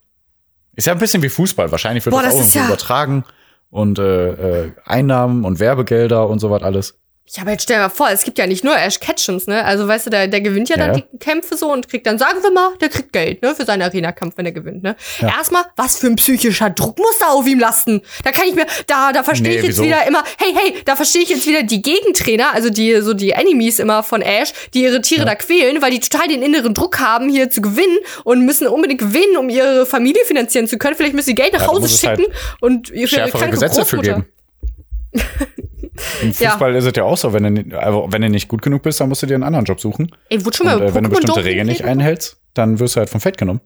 Ist 0.76 0.88
ja 0.88 0.94
ein 0.94 1.00
bisschen 1.00 1.22
wie 1.22 1.30
Fußball. 1.30 1.72
Wahrscheinlich 1.72 2.06
wird 2.06 2.16
Boah, 2.16 2.24
das, 2.24 2.38
das 2.38 2.52
auch 2.52 2.56
ja- 2.56 2.66
übertragen. 2.66 3.26
Und 3.70 4.00
äh, 4.00 4.64
äh, 4.66 4.72
Einnahmen 4.86 5.46
und 5.46 5.60
Werbegelder 5.60 6.28
und 6.28 6.40
so 6.40 6.50
was 6.52 6.62
alles. 6.62 7.01
Ja, 7.34 7.44
aber 7.44 7.52
jetzt 7.52 7.64
stell 7.64 7.78
dir 7.78 7.84
mal 7.84 7.90
vor, 7.90 8.10
es 8.10 8.24
gibt 8.26 8.38
ja 8.40 8.46
nicht 8.46 8.66
nur 8.66 8.76
Ash 8.78 9.00
Ketchums, 9.00 9.48
ne? 9.48 9.64
Also, 9.64 9.88
weißt 9.88 10.06
du, 10.08 10.10
der, 10.10 10.28
der 10.28 10.42
gewinnt 10.42 10.68
ja, 10.68 10.76
Ja, 10.78 10.88
dann 10.88 10.98
ja. 10.98 11.04
die 11.14 11.18
Kämpfe 11.18 11.56
so 11.56 11.72
und 11.72 11.88
kriegt 11.88 12.06
dann, 12.06 12.18
sagen 12.18 12.44
wir 12.44 12.52
mal, 12.52 12.74
der 12.82 12.90
kriegt 12.90 13.14
Geld, 13.14 13.42
ne? 13.42 13.56
Für 13.56 13.64
seinen 13.64 13.82
Arena-Kampf, 13.84 14.36
wenn 14.36 14.46
er 14.46 14.52
gewinnt, 14.52 14.84
ne? 14.84 14.98
Ja. 15.22 15.30
Erstmal, 15.38 15.64
was 15.78 15.98
für 15.98 16.08
ein 16.08 16.18
psychischer 16.18 16.70
Druck 16.72 16.98
muss 17.00 17.18
da 17.20 17.28
auf 17.28 17.48
ihm 17.48 17.58
lasten? 17.60 18.02
Da 18.26 18.32
kann 18.32 18.48
ich 18.50 18.56
mir, 18.56 18.66
da, 18.88 19.14
da 19.14 19.24
verstehe 19.24 19.52
Nee, 19.54 19.58
ich 19.60 19.64
jetzt 19.64 19.70
wieso? 19.78 19.84
wieder 19.84 20.06
immer, 20.08 20.24
hey, 20.40 20.54
hey, 20.54 20.82
da 20.84 20.98
verstehe 20.98 21.22
ich 21.22 21.30
jetzt 21.30 21.48
wieder 21.48 21.64
die 21.64 21.82
Gegentrainer, 21.82 22.54
also 22.54 22.70
die, 22.70 23.00
so 23.02 23.14
die 23.14 23.32
Enemies 23.32 23.80
immer 23.80 24.04
von 24.04 24.22
Ash, 24.22 24.52
die 24.74 24.84
ihre 24.84 25.00
Tiere 25.02 25.24
da 25.24 25.36
quälen, 25.36 25.82
weil 25.82 25.92
die 25.92 26.02
total 26.02 26.28
den 26.28 26.42
inneren 26.42 26.74
Druck 26.74 27.00
haben, 27.00 27.30
hier 27.30 27.50
zu 27.50 27.62
gewinnen 27.62 27.98
und 28.26 28.46
müssen 28.46 28.68
unbedingt 28.68 29.00
gewinnen, 29.00 29.38
um 29.38 29.48
ihre 29.50 29.86
Familie 29.86 30.26
finanzieren 30.26 30.68
zu 30.68 30.78
können. 30.78 30.96
Vielleicht 30.98 31.14
müssen 31.16 31.28
sie 31.28 31.36
Geld 31.36 31.54
nach 31.54 31.62
Ja, 31.62 31.68
Hause 31.68 31.88
halt 32.10 32.20
schicken 32.20 32.34
und 32.60 32.90
ihre 32.90 33.30
kranke 33.30 33.52
Gesetze 33.52 33.86
für 33.86 33.96
Großmutter. 33.96 34.16
geben. 34.16 34.26
Im 36.22 36.34
Fußball 36.34 36.76
ist 36.76 36.86
es 36.86 36.94
ja 36.96 37.04
auch 37.04 37.18
so, 37.18 37.34
wenn 37.34 37.70
du, 37.70 37.80
also 37.80 38.08
wenn 38.10 38.22
du 38.22 38.30
nicht 38.30 38.48
gut 38.48 38.62
genug 38.62 38.84
bist, 38.84 39.00
dann 39.02 39.10
musst 39.10 39.22
du 39.24 39.28
dir 39.28 39.36
einen 39.36 39.44
anderen 39.44 39.66
Job 39.66 39.80
suchen. 39.82 40.12
Ey, 40.30 40.44
wurde 40.46 40.58
schon 40.58 40.68
Und 40.68 40.80
mal 40.80 40.86
äh, 40.88 40.94
wenn 40.94 41.04
du 41.04 41.10
bestimmte 41.10 41.44
Regeln 41.44 41.68
nicht 41.68 41.84
einhältst, 41.84 42.38
dann 42.54 42.80
wirst 42.80 42.96
du 42.96 43.00
halt 43.00 43.10
vom 43.10 43.20
Feld 43.22 43.38
genommen. 43.38 43.62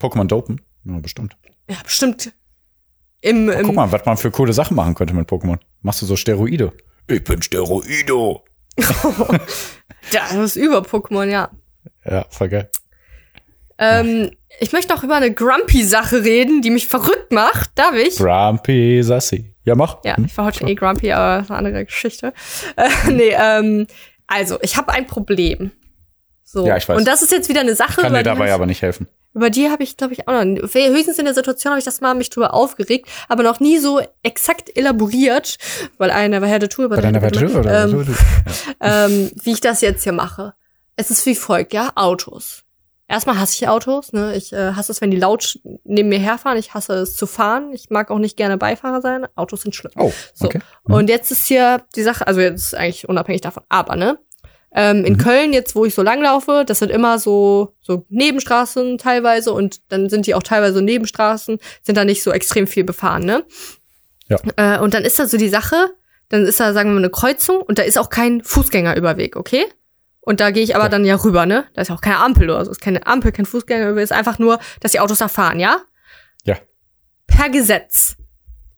Pokémon 0.00 0.26
dopen. 0.26 0.60
Ja, 0.84 0.98
bestimmt. 0.98 1.36
Ja, 1.68 1.76
bestimmt. 1.82 2.32
Im, 3.22 3.48
im 3.48 3.66
Guck 3.66 3.74
mal, 3.74 3.90
was 3.90 4.04
man 4.04 4.16
für 4.16 4.30
coole 4.30 4.52
Sachen 4.52 4.76
machen 4.76 4.94
könnte 4.94 5.14
mit 5.14 5.28
Pokémon. 5.28 5.58
Machst 5.82 6.02
du 6.02 6.06
so 6.06 6.16
Steroide? 6.16 6.72
Ich 7.08 7.24
bin 7.24 7.40
Steroido. 7.42 8.44
Ja, 10.12 10.22
das 10.30 10.54
ist 10.54 10.56
über 10.56 10.82
Pokémon, 10.82 11.28
ja. 11.28 11.50
Ja, 12.04 12.26
voll 12.30 12.48
geil. 12.48 12.70
Ähm, 13.78 14.30
ich 14.60 14.72
möchte 14.72 14.94
noch 14.94 15.02
über 15.04 15.16
eine 15.16 15.32
Grumpy-Sache 15.34 16.24
reden, 16.24 16.62
die 16.62 16.70
mich 16.70 16.86
verrückt 16.86 17.32
macht. 17.32 17.70
Darf 17.74 17.94
ich? 17.94 18.16
Grumpy 18.16 19.02
Sassy. 19.02 19.54
Ja, 19.66 19.74
mach. 19.74 19.98
Ja, 20.04 20.16
Hm? 20.16 20.24
ich 20.24 20.38
war 20.38 20.46
heute 20.46 20.60
schon 20.60 20.68
eh 20.68 20.74
grumpy, 20.76 21.12
aber 21.12 21.36
das 21.38 21.44
ist 21.46 21.50
eine 21.50 21.58
andere 21.58 21.84
Geschichte. 21.84 22.32
Äh, 22.76 22.88
nee, 23.10 23.34
ähm, 23.38 23.86
also, 24.26 24.58
ich 24.62 24.76
habe 24.76 24.92
ein 24.92 25.06
Problem. 25.06 25.72
So. 26.44 26.66
Ja, 26.66 26.76
ich 26.76 26.88
weiß. 26.88 26.96
Und 26.96 27.06
das 27.06 27.22
ist 27.22 27.32
jetzt 27.32 27.48
wieder 27.48 27.60
eine 27.60 27.74
Sache, 27.74 28.00
Kann 28.00 28.10
über 28.12 28.18
dir 28.18 28.24
dabei 28.24 28.48
hab 28.48 28.54
aber 28.56 28.66
nicht 28.66 28.82
helfen. 28.82 29.08
ich, 29.10 29.34
über 29.34 29.50
die 29.50 29.68
habe 29.68 29.82
ich, 29.82 29.96
glaube 29.96 30.12
ich, 30.14 30.28
auch 30.28 30.44
noch. 30.44 30.62
Höchstens 30.72 31.18
in 31.18 31.24
der 31.24 31.34
Situation 31.34 31.72
habe 31.72 31.78
ich 31.80 31.84
das 31.84 32.00
mal 32.00 32.14
mich 32.14 32.30
drüber 32.30 32.54
aufgeregt, 32.54 33.08
aber 33.28 33.42
noch 33.42 33.58
nie 33.60 33.78
so 33.78 34.00
exakt 34.22 34.76
elaboriert, 34.76 35.58
weil 35.98 36.10
einer 36.10 36.40
war 36.40 36.48
Herr 36.48 36.60
der 36.60 36.68
Tour, 36.68 36.88
Bei 36.88 37.00
deiner 37.00 37.20
Wette 37.20 37.46
oder 37.58 37.84
ähm, 37.84 38.16
ähm, 38.80 39.30
wie 39.42 39.52
ich 39.52 39.60
das 39.60 39.80
jetzt 39.80 40.04
hier 40.04 40.12
mache. 40.12 40.54
Es 40.94 41.10
ist 41.10 41.26
wie 41.26 41.34
folgt, 41.34 41.72
ja, 41.74 41.90
Autos. 41.96 42.62
Erstmal 43.08 43.38
hasse 43.38 43.54
ich 43.54 43.68
Autos, 43.68 44.12
ne? 44.12 44.34
Ich 44.34 44.52
äh, 44.52 44.72
hasse 44.72 44.90
es, 44.90 45.00
wenn 45.00 45.12
die 45.12 45.16
laut 45.16 45.60
neben 45.84 46.08
mir 46.08 46.18
herfahren. 46.18 46.58
Ich 46.58 46.74
hasse 46.74 46.94
es 46.94 47.14
zu 47.16 47.26
fahren. 47.26 47.70
Ich 47.72 47.88
mag 47.90 48.10
auch 48.10 48.18
nicht 48.18 48.36
gerne 48.36 48.58
Beifahrer 48.58 49.00
sein. 49.00 49.26
Autos 49.36 49.62
sind 49.62 49.76
schlimm. 49.76 49.92
Oh, 49.96 50.12
So. 50.34 50.46
okay. 50.46 50.60
Mhm. 50.86 50.94
Und 50.94 51.08
jetzt 51.10 51.30
ist 51.30 51.46
hier 51.46 51.84
die 51.94 52.02
Sache, 52.02 52.26
also 52.26 52.40
jetzt 52.40 52.74
eigentlich 52.74 53.08
unabhängig 53.08 53.42
davon, 53.42 53.62
aber, 53.68 53.94
ne? 53.94 54.18
Ähm, 54.72 55.04
in 55.04 55.14
Mhm. 55.14 55.18
Köln, 55.18 55.52
jetzt 55.52 55.76
wo 55.76 55.84
ich 55.84 55.94
so 55.94 56.02
langlaufe, 56.02 56.64
das 56.66 56.80
sind 56.80 56.90
immer 56.90 57.18
so, 57.20 57.74
so 57.80 58.04
Nebenstraßen 58.08 58.98
teilweise 58.98 59.52
und 59.52 59.80
dann 59.92 60.10
sind 60.10 60.26
die 60.26 60.34
auch 60.34 60.42
teilweise 60.42 60.82
Nebenstraßen, 60.82 61.58
sind 61.82 61.96
da 61.96 62.04
nicht 62.04 62.22
so 62.24 62.32
extrem 62.32 62.66
viel 62.66 62.82
befahren, 62.84 63.24
ne? 63.24 63.44
Ja. 64.28 64.38
Äh, 64.56 64.80
und 64.80 64.92
dann 64.94 65.04
ist 65.04 65.18
da 65.20 65.26
so 65.26 65.36
die 65.38 65.48
Sache, 65.48 65.94
dann 66.28 66.44
ist 66.44 66.58
da, 66.58 66.72
sagen 66.72 66.90
wir 66.90 66.94
mal, 66.94 66.98
eine 66.98 67.10
Kreuzung 67.10 67.62
und 67.62 67.78
da 67.78 67.84
ist 67.84 67.96
auch 67.98 68.10
kein 68.10 68.42
Fußgängerüberweg, 68.42 69.36
okay? 69.36 69.64
Und 70.26 70.40
da 70.40 70.50
gehe 70.50 70.64
ich 70.64 70.74
aber 70.74 70.86
Ja. 70.86 70.90
dann 70.90 71.04
ja 71.04 71.14
rüber, 71.14 71.46
ne? 71.46 71.66
Da 71.74 71.82
ist 71.82 71.90
auch 71.92 72.00
keine 72.00 72.18
Ampel 72.18 72.50
oder 72.50 72.64
so. 72.64 72.72
Ist 72.72 72.80
keine 72.80 73.06
Ampel, 73.06 73.30
kein 73.30 73.46
Fußgängerüberweg, 73.46 74.02
ist 74.02 74.12
einfach 74.12 74.40
nur, 74.40 74.58
dass 74.80 74.90
die 74.90 74.98
Autos 74.98 75.18
da 75.18 75.28
fahren, 75.28 75.60
ja? 75.60 75.78
Ja. 76.44 76.56
Per 77.28 77.48
Gesetz 77.48 78.16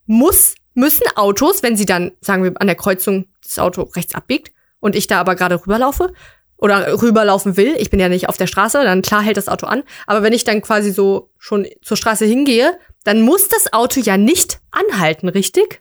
muss, 0.06 0.54
müssen 0.74 1.06
Autos, 1.16 1.62
wenn 1.62 1.74
sie 1.74 1.86
dann, 1.86 2.12
sagen 2.20 2.44
wir, 2.44 2.52
an 2.60 2.66
der 2.66 2.76
Kreuzung 2.76 3.26
das 3.42 3.58
Auto 3.58 3.82
rechts 3.96 4.14
abbiegt 4.14 4.52
und 4.80 4.94
ich 4.94 5.06
da 5.06 5.18
aber 5.20 5.36
gerade 5.36 5.56
rüberlaufe 5.56 6.12
oder 6.58 7.00
rüberlaufen 7.00 7.56
will, 7.56 7.74
ich 7.78 7.88
bin 7.88 7.98
ja 7.98 8.08
nicht 8.10 8.28
auf 8.28 8.36
der 8.36 8.46
Straße, 8.46 8.82
dann 8.84 9.00
klar 9.00 9.22
hält 9.22 9.38
das 9.38 9.48
Auto 9.48 9.66
an, 9.66 9.84
aber 10.06 10.22
wenn 10.22 10.34
ich 10.34 10.44
dann 10.44 10.60
quasi 10.60 10.90
so 10.90 11.30
schon 11.38 11.66
zur 11.82 11.96
Straße 11.96 12.26
hingehe, 12.26 12.78
dann 13.04 13.22
muss 13.22 13.48
das 13.48 13.72
Auto 13.72 14.00
ja 14.00 14.18
nicht 14.18 14.60
anhalten, 14.70 15.28
richtig? 15.28 15.80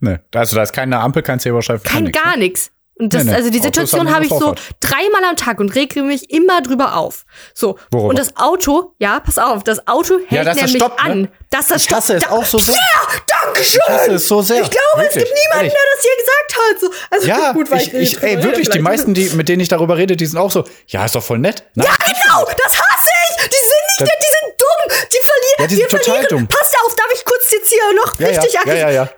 Nee, 0.00 0.18
also 0.34 0.56
da 0.56 0.62
ist 0.62 0.72
keine 0.72 1.00
Ampel, 1.00 1.22
kein 1.22 1.40
Zebrastreifen, 1.40 1.84
Kein 1.84 2.04
nix, 2.04 2.18
gar 2.22 2.32
ne? 2.36 2.44
nix. 2.44 2.70
Und 2.96 3.12
das, 3.12 3.24
Nee, 3.24 3.30
nee. 3.32 3.36
also 3.36 3.50
die 3.50 3.58
Situation 3.58 4.14
habe 4.14 4.24
ich 4.24 4.30
so 4.30 4.54
dreimal 4.78 5.24
am 5.28 5.36
Tag 5.36 5.58
und 5.58 5.74
rege 5.74 6.02
mich 6.02 6.30
immer 6.30 6.62
drüber 6.62 6.96
auf. 6.96 7.24
So. 7.52 7.76
Worüber? 7.90 8.10
Und 8.10 8.18
das 8.20 8.36
Auto, 8.36 8.94
ja, 9.00 9.18
pass 9.18 9.36
auf, 9.36 9.64
das 9.64 9.88
Auto 9.88 10.18
hält 10.28 10.46
das 10.46 10.54
nämlich 10.56 10.76
stoppt, 10.76 11.02
ne? 11.04 11.10
an. 11.10 11.28
Dass 11.50 11.66
das 11.66 11.84
Ich 11.86 11.90
hasse 11.92 12.20
stoppt. 12.20 12.26
es 12.26 12.30
auch 12.30 12.44
so 12.46 12.58
sehr. 12.60 12.74
Ja, 12.76 13.08
danke 13.42 13.64
schön. 13.64 13.80
Ich 13.84 13.92
hasse 13.92 14.12
es 14.12 14.28
so 14.28 14.42
sehr. 14.42 14.62
Ich 14.62 14.70
glaube, 14.70 14.84
es 15.08 15.16
Wirklich, 15.16 15.24
gibt 15.24 15.38
niemanden, 15.44 15.72
der 15.74 15.80
das 15.94 16.02
hier 16.04 16.16
gesagt 16.18 16.54
hat. 16.56 16.80
So. 16.80 16.90
Also 17.10 17.26
Ja, 17.26 17.52
gut, 17.52 17.70
weil 17.72 17.80
ich, 17.82 17.92
ich, 17.94 18.22
ey, 18.22 18.42
wirklich, 18.44 18.70
die 18.70 18.78
meisten, 18.78 19.12
die, 19.12 19.28
mit 19.30 19.48
denen 19.48 19.60
ich 19.60 19.68
darüber 19.68 19.96
rede, 19.96 20.16
die 20.16 20.26
sind 20.26 20.38
auch 20.38 20.52
so, 20.52 20.64
ja, 20.86 21.04
ist 21.04 21.16
doch 21.16 21.22
voll 21.24 21.38
nett. 21.40 21.64
Nein, 21.74 21.88
Ja, 21.88 21.96
genau, 22.06 22.44
das 22.44 22.74
hasse 22.78 23.10
ich. 23.30 23.36
Die 23.48 23.56
sind 23.56 23.58
nicht 23.58 24.00
Das- 24.00 24.08
nett, 24.08 24.18
die 24.20 24.46
sind 24.46 24.54
dumm. 24.60 24.98
Die 25.12 25.18
verlieren. 25.20 25.58
Ja, 25.58 25.66
die 25.66 25.70
wir 25.72 25.76
sind 25.78 25.90
total 25.90 26.04
verlieren. 26.22 26.28
dumm. 26.28 26.46
Passt 26.46 26.76
auf, 26.84 26.94
darf 26.94 27.08
ich 27.12 27.24
kurz 27.24 27.50
jetzt 27.50 27.70
hier 27.70 27.82
noch 27.96 28.18
ja, 28.20 28.28
ja, 28.28 28.38
richtig 28.40 28.52
ja, 28.54 28.60
erklären? 28.60 28.78
ja, 28.78 28.90
ja. 29.04 29.08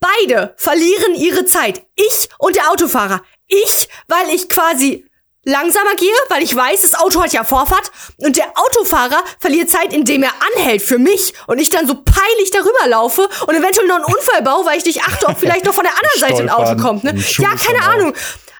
Beide 0.00 0.54
verlieren 0.56 1.14
ihre 1.14 1.44
Zeit. 1.46 1.82
Ich 1.94 2.28
und 2.38 2.56
der 2.56 2.70
Autofahrer. 2.70 3.22
Ich, 3.46 3.88
weil 4.08 4.34
ich 4.34 4.48
quasi 4.48 5.06
langsamer 5.46 5.94
gehe, 5.94 6.12
weil 6.28 6.42
ich 6.42 6.54
weiß, 6.54 6.82
das 6.82 6.94
Auto 6.94 7.22
hat 7.22 7.32
ja 7.32 7.44
Vorfahrt. 7.44 7.90
Und 8.18 8.36
der 8.36 8.52
Autofahrer 8.54 9.22
verliert 9.38 9.70
Zeit, 9.70 9.92
indem 9.92 10.24
er 10.24 10.32
anhält 10.54 10.82
für 10.82 10.98
mich. 10.98 11.32
Und 11.46 11.58
ich 11.58 11.70
dann 11.70 11.86
so 11.86 11.94
peinlich 11.94 12.50
darüber 12.50 12.88
laufe 12.88 13.28
und 13.46 13.54
eventuell 13.54 13.86
noch 13.86 13.96
einen 13.96 14.04
Unfall 14.04 14.42
baue, 14.42 14.66
weil 14.66 14.78
ich 14.78 14.84
nicht 14.84 15.02
achte, 15.02 15.26
ob 15.26 15.38
vielleicht 15.38 15.64
noch 15.64 15.74
von 15.74 15.84
der 15.84 15.94
anderen 15.94 16.20
Seite 16.20 16.42
ein 16.42 16.50
Auto 16.50 16.82
kommt. 16.82 17.04
Ne? 17.04 17.14
Ja, 17.38 17.54
keine. 17.54 17.82
Ahnung. 17.82 18.14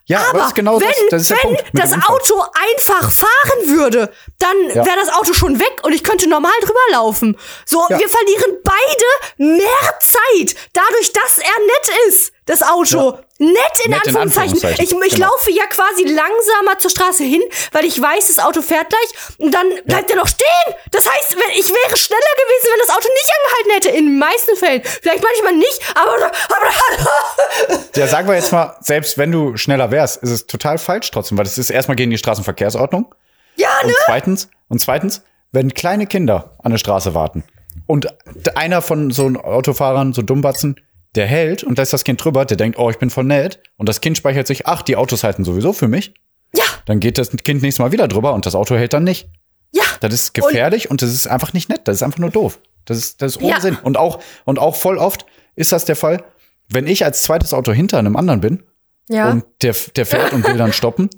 Ja, 0.08 0.20
aber 0.30 0.38
das 0.38 0.48
ist 0.48 0.54
genau 0.54 0.80
wenn, 0.80 0.88
das- 1.10 1.26
das 1.28 1.30
ist 1.30 1.44
wenn 1.44 1.56
das. 1.72 1.92
Auto 2.08 2.40
einfach 2.40 3.10
fahren 3.10 3.66
würde, 3.76 4.12
dann 4.38 4.56
Ja. 4.68 4.86
wäre 4.86 4.96
das 5.00 5.12
Auto 5.12 5.32
schon 5.34 5.58
weg 5.58 5.80
und 5.82 5.92
ich 5.92 6.04
könnte 6.04 6.28
normal 6.28 6.52
drüber 6.60 6.78
laufen. 6.92 7.36
So, 7.64 7.84
Ja. 7.88 7.98
wir 7.98 8.08
verlieren 8.08 8.58
beide 8.62 9.52
mehr 9.58 9.98
Zeit, 10.00 10.54
dadurch, 10.72 11.12
dass 11.12 11.38
er 11.38 11.44
nett 11.44 12.08
ist, 12.08 12.32
das 12.46 12.62
Auto. 12.62 13.18
Nett 13.38 13.52
in 13.84 13.90
Nett 13.90 14.06
in 14.06 14.16
Anführungszeichen. 14.16 14.54
Anführungszeichen, 14.54 14.98
Ich, 15.02 15.12
ich 15.12 15.14
genau. 15.16 15.26
laufe 15.28 15.50
ja 15.50 15.66
quasi 15.66 16.04
langsamer 16.04 16.78
zur 16.78 16.90
Straße 16.90 17.22
hin, 17.22 17.42
weil 17.72 17.84
ich 17.84 18.00
weiß, 18.00 18.28
das 18.28 18.38
Auto 18.38 18.62
fährt 18.62 18.88
gleich 18.88 19.36
und 19.38 19.52
dann 19.52 19.66
bleibt 19.84 20.10
er 20.10 20.16
noch 20.16 20.26
stehen. 20.26 20.74
Das 20.90 21.06
heißt, 21.06 21.34
wenn, 21.36 21.50
ich 21.60 21.68
wäre 21.68 21.96
schneller 21.98 22.20
gewesen, 22.20 22.68
wenn 22.72 22.80
das 22.86 22.96
Auto 22.96 23.08
nicht 23.12 23.30
angehalten 23.36 23.70
hätte. 23.72 23.88
In 23.98 24.06
den 24.06 24.18
meisten 24.18 24.56
Fällen. 24.56 24.82
Vielleicht 24.84 25.22
manchmal 25.22 25.54
nicht, 25.56 25.80
aber, 25.94 26.26
aber 26.26 27.80
Ja, 27.94 28.06
sagen 28.06 28.28
wir 28.28 28.36
jetzt 28.36 28.52
mal, 28.52 28.76
selbst 28.80 29.18
wenn 29.18 29.32
du 29.32 29.56
schneller 29.56 29.90
wärst, 29.90 30.22
ist 30.22 30.30
es 30.30 30.46
total 30.46 30.78
falsch 30.78 31.10
trotzdem, 31.10 31.36
weil 31.36 31.44
das 31.44 31.58
ist 31.58 31.70
erstmal 31.70 31.96
gegen 31.96 32.10
die 32.10 32.18
Straßenverkehrsordnung. 32.18 33.14
ja, 33.56 33.68
ne? 33.82 33.88
Und 33.88 33.94
zweitens, 34.06 34.48
und 34.68 34.80
zweitens, 34.80 35.22
wenn 35.52 35.74
kleine 35.74 36.06
Kinder 36.06 36.56
an 36.62 36.70
der 36.72 36.78
Straße 36.78 37.12
warten 37.14 37.44
und 37.86 38.06
einer 38.56 38.80
von 38.82 39.10
so 39.10 39.26
Autofahrern, 39.26 40.12
so 40.12 40.22
Dummbatzen, 40.22 40.80
der 41.16 41.26
hält 41.26 41.64
und 41.64 41.78
lässt 41.78 41.92
das 41.92 42.04
Kind 42.04 42.22
drüber, 42.22 42.44
der 42.44 42.56
denkt, 42.56 42.78
oh, 42.78 42.90
ich 42.90 42.98
bin 42.98 43.10
voll 43.10 43.24
nett. 43.24 43.60
Und 43.76 43.88
das 43.88 44.00
Kind 44.00 44.16
speichert 44.16 44.46
sich, 44.46 44.66
ach, 44.66 44.82
die 44.82 44.96
Autos 44.96 45.24
halten 45.24 45.44
sowieso 45.44 45.72
für 45.72 45.88
mich. 45.88 46.14
Ja, 46.54 46.62
Dann 46.86 47.00
geht 47.00 47.18
das 47.18 47.30
Kind 47.30 47.62
nächstes 47.62 47.80
Mal 47.80 47.92
wieder 47.92 48.06
drüber 48.08 48.32
und 48.34 48.46
das 48.46 48.54
Auto 48.54 48.76
hält 48.76 48.92
dann 48.92 49.04
nicht. 49.04 49.28
ja. 49.72 49.82
Das 50.00 50.12
ist 50.12 50.34
gefährlich 50.34 50.90
und, 50.90 51.02
das 51.02 51.12
ist 51.12 51.26
einfach 51.26 51.52
nicht 51.52 51.68
nett. 51.68 51.82
Das 51.84 51.96
ist 51.96 52.02
einfach 52.02 52.18
nur 52.18 52.30
doof. 52.30 52.60
Das 52.84 52.98
ist, 52.98 53.20
das 53.22 53.32
ist 53.36 53.42
ohne 53.42 53.48
Ja. 53.54 53.60
Sinn. 53.60 53.76
Und 53.82 53.96
auch, 53.96 54.20
und 54.44 54.58
auch 54.58 54.76
voll 54.76 54.98
oft 54.98 55.26
ist 55.56 55.72
das 55.72 55.84
der 55.86 55.96
Fall, 55.96 56.22
wenn 56.68 56.86
ich 56.86 57.04
als 57.04 57.22
zweites 57.22 57.52
Auto 57.54 57.72
hinter 57.72 57.98
einem 57.98 58.16
anderen 58.16 58.40
bin 58.40 58.62
Ja. 59.08 59.30
und 59.30 59.44
der, 59.62 59.74
der 59.96 60.06
fährt 60.06 60.32
und 60.32 60.46
will 60.46 60.56
dann 60.56 60.72
stoppen, 60.72 61.08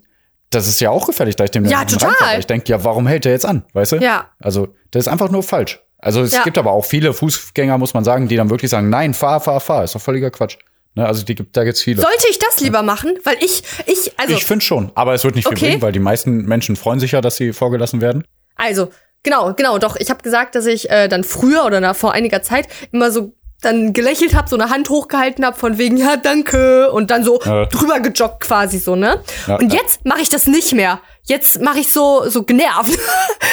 das 0.50 0.66
ist 0.66 0.80
ja 0.80 0.90
auch 0.90 1.06
gefährlich, 1.06 1.37
da 1.37 1.44
ich 1.44 1.50
dem 1.50 1.64
Ja, 1.66 1.84
total. 1.84 2.08
reinfahre. 2.11 2.38
Ich 2.38 2.46
denke, 2.46 2.68
ja, 2.70 2.82
warum 2.84 3.06
hält 3.06 3.24
der 3.26 3.32
jetzt 3.32 3.44
an? 3.44 3.64
Weißt 3.74 3.92
du? 3.92 3.96
Ja. 3.96 4.30
Also, 4.40 4.68
das 4.92 5.02
ist 5.04 5.08
einfach 5.08 5.28
nur 5.30 5.42
falsch. 5.42 5.80
Also, 5.98 6.22
es 6.22 6.32
Ja. 6.32 6.42
gibt 6.44 6.58
aber 6.58 6.70
auch 6.72 6.84
viele 6.84 7.12
Fußgänger, 7.12 7.76
muss 7.78 7.92
man 7.94 8.04
sagen, 8.04 8.28
die 8.28 8.37
dann 8.37 8.50
wirklich 8.50 8.70
sagen, 8.70 8.88
nein, 8.88 9.14
fahr, 9.14 9.40
fahr, 9.40 9.61
fahr. 9.61 9.84
Ist 9.84 9.94
doch 9.94 10.00
völliger 10.00 10.30
Quatsch. 10.30 10.56
Ne? 10.94 11.04
Also, 11.06 11.24
die 11.24 11.34
gibt, 11.34 11.56
da 11.56 11.64
gibt's 11.64 11.82
viele. 11.82 12.00
Sollte 12.02 12.26
ich 12.30 12.38
das 12.38 12.61
lieber 12.61 12.82
machen? 12.82 13.18
Weil 13.24 13.37
ich, 13.40 13.62
ich, 13.87 14.12
also, 14.16 14.34
ich 14.34 14.44
finde 14.44 14.64
schon, 14.64 14.92
aber 14.94 15.14
es 15.14 15.24
wird 15.24 15.34
nicht 15.34 15.48
viel 15.48 15.56
Okay. 15.56 15.66
bringen, 15.70 15.82
weil 15.82 15.92
die 15.92 15.98
meisten 15.98 16.44
Menschen 16.44 16.76
freuen 16.76 17.00
sich 17.00 17.12
ja, 17.12 17.20
dass 17.20 17.37
sie 17.37 17.52
vorgelassen 17.52 18.00
werden. 18.00 18.24
also, 18.56 18.90
genau, 19.24 19.52
genau, 19.54 19.78
doch. 19.78 19.96
Ich 19.96 20.08
habe 20.11 20.22
gesagt, 20.22 20.54
dass 20.54 20.66
ich 20.66 20.88
äh, 20.90 21.08
dann 21.08 21.24
früher 21.24 21.64
oder 21.64 21.80
na, 21.80 21.94
vor 21.94 22.12
einiger 22.12 22.42
Zeit 22.42 22.68
immer 22.92 23.11
so 23.11 23.32
dann 23.61 23.92
gelächelt 23.92 24.37
habe, 24.37 24.48
so 24.48 24.54
eine 24.56 24.70
Hand 24.70 24.88
hochgehalten 24.88 25.44
habe 25.44 25.58
von 25.58 25.78
wegen 25.78 25.96
ja 25.96 26.16
danke 26.16 26.92
und 26.92 27.11
dann 27.11 27.24
so 27.24 27.40
Ja. 27.44 27.64
drüber 27.66 27.98
gejoggt 27.98 28.38
quasi 28.40 28.78
so 28.78 28.94
ne. 28.94 29.20
Ja, 29.48 29.56
und 29.56 29.72
jetzt 29.72 30.04
mache 30.04 30.20
ich 30.20 30.28
das 30.30 30.46
nicht 30.46 30.72
mehr. 30.74 31.00
Jetzt 31.28 31.60
mache 31.60 31.80
ich 31.80 31.92
so 31.92 32.28
so 32.28 32.42
genervt. 32.42 32.98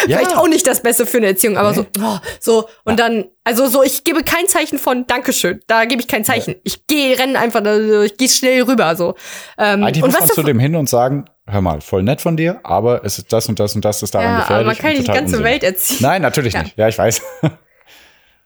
Ja. 0.07 0.17
Vielleicht 0.19 0.38
auch 0.38 0.47
nicht 0.47 0.67
das 0.67 0.81
Beste 0.83 1.07
für 1.07 1.17
eine 1.17 1.27
Erziehung, 1.27 1.57
aber 1.57 1.73
so 1.73 1.88
oh, 1.99 2.17
so 2.39 2.69
und 2.83 2.99
dann 2.99 3.25
also 3.43 3.65
so 3.67 3.81
ich 3.81 4.03
gebe 4.03 4.23
kein 4.23 4.47
Zeichen 4.47 4.77
von 4.77 5.07
Dankeschön. 5.07 5.61
Da 5.65 5.85
gebe 5.85 5.99
ich 5.99 6.07
kein 6.07 6.23
Zeichen. 6.23 6.55
Ich 6.63 6.85
gehe 6.85 7.17
rennen 7.17 7.35
einfach, 7.35 7.63
also 7.63 8.01
ich 8.03 8.15
gehe 8.15 8.29
schnell 8.29 8.61
rüber 8.63 8.95
so. 8.95 9.15
Ähm, 9.57 9.83
Eigentlich 9.83 10.03
und 10.03 10.11
muss 10.11 10.19
man 10.19 10.29
was 10.29 10.35
zu 10.35 10.43
dem 10.43 10.59
hin 10.59 10.75
und 10.75 10.88
sagen, 10.89 11.25
hör 11.47 11.61
mal, 11.61 11.81
voll 11.81 12.03
nett 12.03 12.21
von 12.21 12.38
dir, 12.38 12.59
aber 12.63 13.03
es 13.03 13.17
ist 13.17 13.33
das 13.33 13.47
und 13.49 13.59
das 13.59 13.73
und 13.73 13.83
das 13.83 14.03
ist 14.03 14.13
daran 14.13 14.27
ja, 14.27 14.39
gefährlich. 14.41 14.59
aber 14.59 14.67
man 14.67 14.77
kann 14.77 14.91
nicht 14.91 15.07
die 15.07 15.11
ganze 15.11 15.23
Unsinn. 15.38 15.43
Welt 15.43 15.63
erziehen. 15.63 15.97
Nein, 16.01 16.21
natürlich 16.21 16.53
Ja. 16.53 16.63
nicht. 16.63 16.77
Ja, 16.77 16.88
ich 16.88 16.97
weiß. 16.97 17.21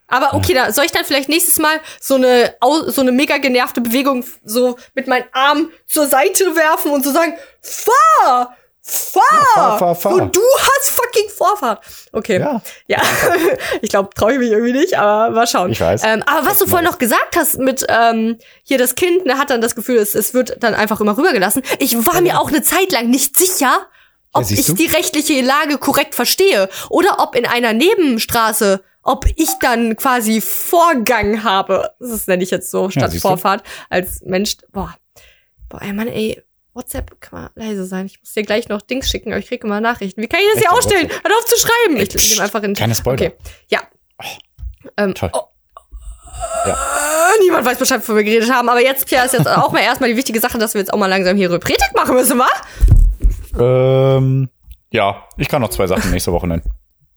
Aber 0.07 0.33
okay, 0.33 0.53
da 0.55 0.71
soll 0.71 0.85
ich 0.85 0.91
dann 0.91 1.05
vielleicht 1.05 1.29
nächstes 1.29 1.59
Mal 1.59 1.79
so 2.01 2.15
eine 2.15 2.55
so 2.87 3.01
eine 3.01 3.11
mega 3.11 3.37
genervte 3.37 3.79
Bewegung 3.79 4.25
so 4.43 4.75
mit 4.95 5.07
meinen 5.07 5.25
Armen 5.33 5.71
zur 5.85 6.07
Seite 6.07 6.55
werfen 6.55 6.91
und 6.91 7.03
so 7.03 7.11
sagen, 7.11 7.33
fahr! 7.61 8.55
Fahr! 8.89 9.23
fahr, 9.53 9.79
fahr, 9.79 9.95
fahr. 9.95 10.11
So, 10.13 10.25
du 10.25 10.41
hast 10.61 10.89
fucking 10.89 11.29
Vorfahrt. 11.29 11.83
Okay. 12.11 12.39
Ja. 12.39 12.61
Ja. 12.87 13.01
ich 13.81 13.89
glaube, 13.89 14.09
traue 14.15 14.33
ich 14.33 14.39
mich 14.39 14.51
irgendwie 14.51 14.73
nicht, 14.73 14.97
aber 14.97 15.33
mal 15.33 15.47
schauen. 15.47 15.71
Ich 15.71 15.79
weiß. 15.81 16.03
Ähm, 16.03 16.23
aber 16.25 16.47
was 16.47 16.59
du 16.59 16.67
vorhin 16.67 16.87
noch 16.87 16.97
gesagt 16.97 17.35
hast 17.35 17.59
mit 17.59 17.85
ähm, 17.89 18.37
hier 18.63 18.77
das 18.77 18.95
Kind, 18.95 19.25
ne, 19.25 19.37
hat 19.37 19.49
dann 19.49 19.61
das 19.61 19.75
Gefühl, 19.75 19.97
es, 19.97 20.15
es 20.15 20.33
wird 20.33 20.63
dann 20.63 20.73
einfach 20.73 20.99
immer 20.99 21.17
rübergelassen. 21.17 21.61
Ich 21.79 21.95
war 22.05 22.21
mir 22.21 22.39
auch 22.39 22.49
eine 22.49 22.63
Zeit 22.63 22.91
lang 22.91 23.09
nicht 23.09 23.37
sicher, 23.37 23.87
ob 24.33 24.45
siehst 24.45 24.69
ich 24.69 24.75
die 24.75 24.87
rechtliche 24.87 25.41
Lage 25.41 25.77
korrekt 25.77 26.15
verstehe 26.15 26.69
oder 26.89 27.19
ob 27.19 27.35
in 27.35 27.45
einer 27.45 27.73
Nebenstraße, 27.73 28.83
ob 29.01 29.25
ich 29.35 29.49
dann 29.61 29.95
quasi 29.95 30.41
Vorgang 30.41 31.43
habe. 31.43 31.91
Das 31.99 32.27
nenne 32.27 32.43
ich 32.43 32.51
jetzt 32.51 32.71
so 32.71 32.89
statt? 32.89 33.13
Vorfahrt 33.15 33.63
als 33.89 34.21
Mensch. 34.21 34.57
Boah, 34.71 34.95
boah, 35.67 35.81
ey 35.81 35.93
Mann, 35.93 36.07
ey. 36.07 36.43
WhatsApp, 36.73 37.19
kann 37.19 37.41
mal 37.41 37.49
leise 37.55 37.85
sein. 37.85 38.05
Ich 38.05 38.19
muss 38.19 38.31
dir 38.33 38.43
gleich 38.43 38.69
noch 38.69 38.81
Dings 38.81 39.09
schicken, 39.09 39.31
aber 39.31 39.39
ich 39.39 39.47
kriege 39.47 39.65
immer 39.67 39.81
Nachrichten. 39.81 40.21
Wie 40.21 40.27
kann 40.27 40.39
ich 40.39 40.47
das 40.53 40.59
hier 40.61 40.69
Echt, 40.69 40.77
ausstellen? 40.77 41.03
WhatsApp? 41.09 41.23
Hör 41.29 41.37
auf 41.37 41.45
zu 41.45 41.55
schreiben. 41.59 41.97
Ich 41.97 42.29
nehme 42.29 42.43
einfach 42.43 42.63
in 42.63 42.73
keine 42.75 42.95
Spoiler. 42.95 43.15
Okay. 43.27 43.33
Ja. 43.69 43.79
Ähm, 44.97 45.13
Toll. 45.15 45.29
oh, 45.33 45.41
Ja. 46.65 46.77
niemand 47.41 47.65
weiß 47.65 47.77
Bescheid, 47.79 47.99
wovon 47.99 48.15
wir 48.17 48.23
geredet 48.23 48.51
haben. 48.51 48.69
Aber 48.69 48.81
jetzt, 48.81 49.07
Pia, 49.07 49.23
ist 49.23 49.33
jetzt 49.33 49.47
auch 49.47 49.71
mal 49.71 49.81
erstmal 49.81 50.09
die 50.09 50.15
wichtige 50.17 50.39
Sache, 50.39 50.57
dass 50.57 50.73
wir 50.73 50.79
jetzt 50.81 50.93
auch 50.93 50.97
mal 50.97 51.07
langsam 51.07 51.35
hier 51.37 51.51
Repretik 51.51 51.93
machen 51.95 52.15
müssen, 52.15 52.39
wa? 52.39 52.47
Ähm, 53.59 54.49
ja, 54.91 55.23
ich 55.37 55.47
kann 55.47 55.61
noch 55.61 55.69
zwei 55.69 55.87
Sachen 55.87 56.11
nächste 56.11 56.31
Woche 56.31 56.47
nennen. 56.47 56.63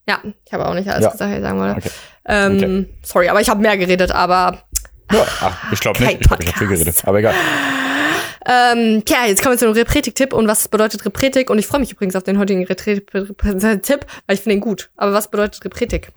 Ja, 0.08 0.18
ich 0.44 0.52
habe 0.52 0.66
auch 0.66 0.74
nicht 0.74 0.88
alles 0.90 1.04
Ja. 1.04 1.10
gesagt, 1.12 1.42
sagen 1.42 1.58
wir. 1.60 1.76
Okay. 1.76 1.90
Ähm, 2.26 2.56
Okay. 2.56 2.98
Sorry, 3.04 3.28
aber 3.28 3.40
ich 3.40 3.48
habe 3.48 3.60
mehr 3.62 3.76
geredet, 3.76 4.10
aber 4.10 4.64
Ja, 5.12 5.24
ach, 5.40 5.72
ich 5.72 5.78
glaube 5.78 6.02
nicht. 6.02 6.20
Ich 6.22 6.26
glaube, 6.26 6.42
ich 6.42 6.48
habe 6.48 6.58
viel 6.58 6.66
geredet. 6.66 7.04
Aber 7.06 7.20
egal. 7.20 7.34
Ähm, 8.46 9.02
tja, 9.04 9.18
jetzt 9.26 9.42
kommen 9.42 9.54
wir 9.54 9.58
zu 9.58 9.66
einem 9.66 9.74
Repretik-Tipp 9.74 10.32
und 10.32 10.48
was 10.48 10.68
bedeutet 10.68 11.04
Repretik? 11.04 11.50
Und 11.50 11.58
ich 11.58 11.66
freue 11.66 11.80
mich 11.80 11.92
übrigens 11.92 12.16
auf 12.16 12.22
den 12.22 12.38
heutigen 12.38 12.64
Repretik-Tipp, 12.64 14.06
weil 14.26 14.34
ich 14.34 14.40
finde 14.40 14.54
ihn 14.56 14.60
gut. 14.60 14.90
Aber 14.96 15.12
was 15.12 15.30
bedeutet 15.30 15.64
Repretik? 15.64 16.12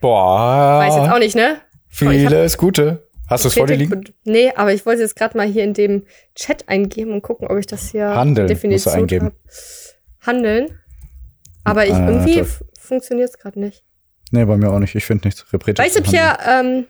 Boah. 0.00 0.78
Weiß 0.80 0.94
jetzt 0.96 1.10
auch 1.10 1.18
nicht, 1.18 1.34
ne? 1.36 1.56
ich 1.90 2.00
hab- 2.02 2.08
Vieles 2.12 2.56
Gute. 2.56 3.04
Hast 3.28 3.44
du 3.44 3.48
es 3.48 3.54
vor 3.54 3.66
dir 3.66 3.76
liegen? 3.76 4.04
Nee, 4.24 4.52
aber 4.56 4.72
ich 4.72 4.86
wollte 4.86 5.02
jetzt 5.02 5.14
gerade 5.16 5.36
mal 5.36 5.46
hier 5.46 5.62
in 5.64 5.74
dem 5.74 6.04
Chat 6.34 6.66
eingeben 6.68 7.12
und 7.12 7.20
gucken, 7.20 7.46
ob 7.48 7.58
ich 7.58 7.66
das 7.66 7.90
hier 7.90 8.06
Handeln 8.08 8.46
musst 8.46 8.62
du 8.64 8.68
Definition 8.68 8.94
eingeben. 8.94 9.26
hab. 9.26 10.26
Handeln. 10.26 10.78
Aber 11.64 11.84
ich, 11.84 11.92
Ah, 11.92 12.08
irgendwie 12.08 12.42
funktioniert 12.80 13.28
es 13.28 13.36
gerade 13.36 13.60
nicht. 13.60 13.82
Nee, 14.30 14.46
bei 14.46 14.56
mir 14.56 14.70
auch 14.70 14.78
nicht. 14.78 14.94
Ich 14.94 15.04
finde 15.04 15.28
nichts. 15.28 15.44
Repretik. 15.52 15.84
Weißt 15.84 15.98
du, 15.98 16.02
Pierre, 16.02 16.38
ähm, 16.48 16.86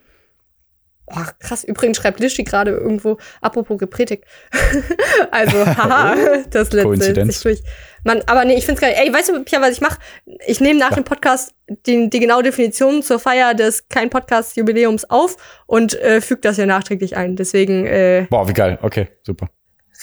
oh, 1.11 1.25
krass, 1.41 1.65
übrigens 1.65 1.97
schreibt 1.97 2.21
Lischi 2.21 2.45
gerade 2.45 2.73
irgendwo, 2.73 3.19
apropos 3.41 3.79
gepredigt. 3.79 4.25
also, 5.31 5.67
haha, 5.67 6.17
das 6.51 6.73
letzte 6.73 7.25
sich 7.27 7.41
durch. 7.41 7.63
Man, 8.05 8.23
aber 8.27 8.45
nee, 8.45 8.55
ich 8.55 8.65
find's 8.65 8.81
geil. 8.81 8.95
Ey, 8.97 9.13
weißt 9.13 9.31
du, 9.31 9.45
Pierre, 9.45 9.63
was 9.63 9.73
ich 9.73 9.81
mache? 9.81 9.99
Ich 10.47 10.61
nehme 10.61 10.79
nach 10.79 10.95
dem 10.95 11.05
Podcast 11.05 11.55
die, 11.87 12.09
die 12.09 12.21
genaue 12.21 12.43
Definition 12.43 13.03
zur 13.03 13.19
Feier 13.19 13.55
des 13.55 13.89
kein 13.89 14.11
Podcast 14.11 14.57
Jubiläums 14.57 15.09
auf 15.11 15.37
und 15.67 16.01
äh, 16.01 16.21
füge 16.21 16.41
das 16.43 16.57
ja 16.57 16.67
nachträglich 16.67 17.17
ein. 17.17 17.37
Deswegen 17.37 17.87
äh, 17.87 18.27
Boah, 18.31 18.49
wie 18.49 18.53
geil. 18.53 18.79
Okay, 18.83 19.09
super. 19.23 19.51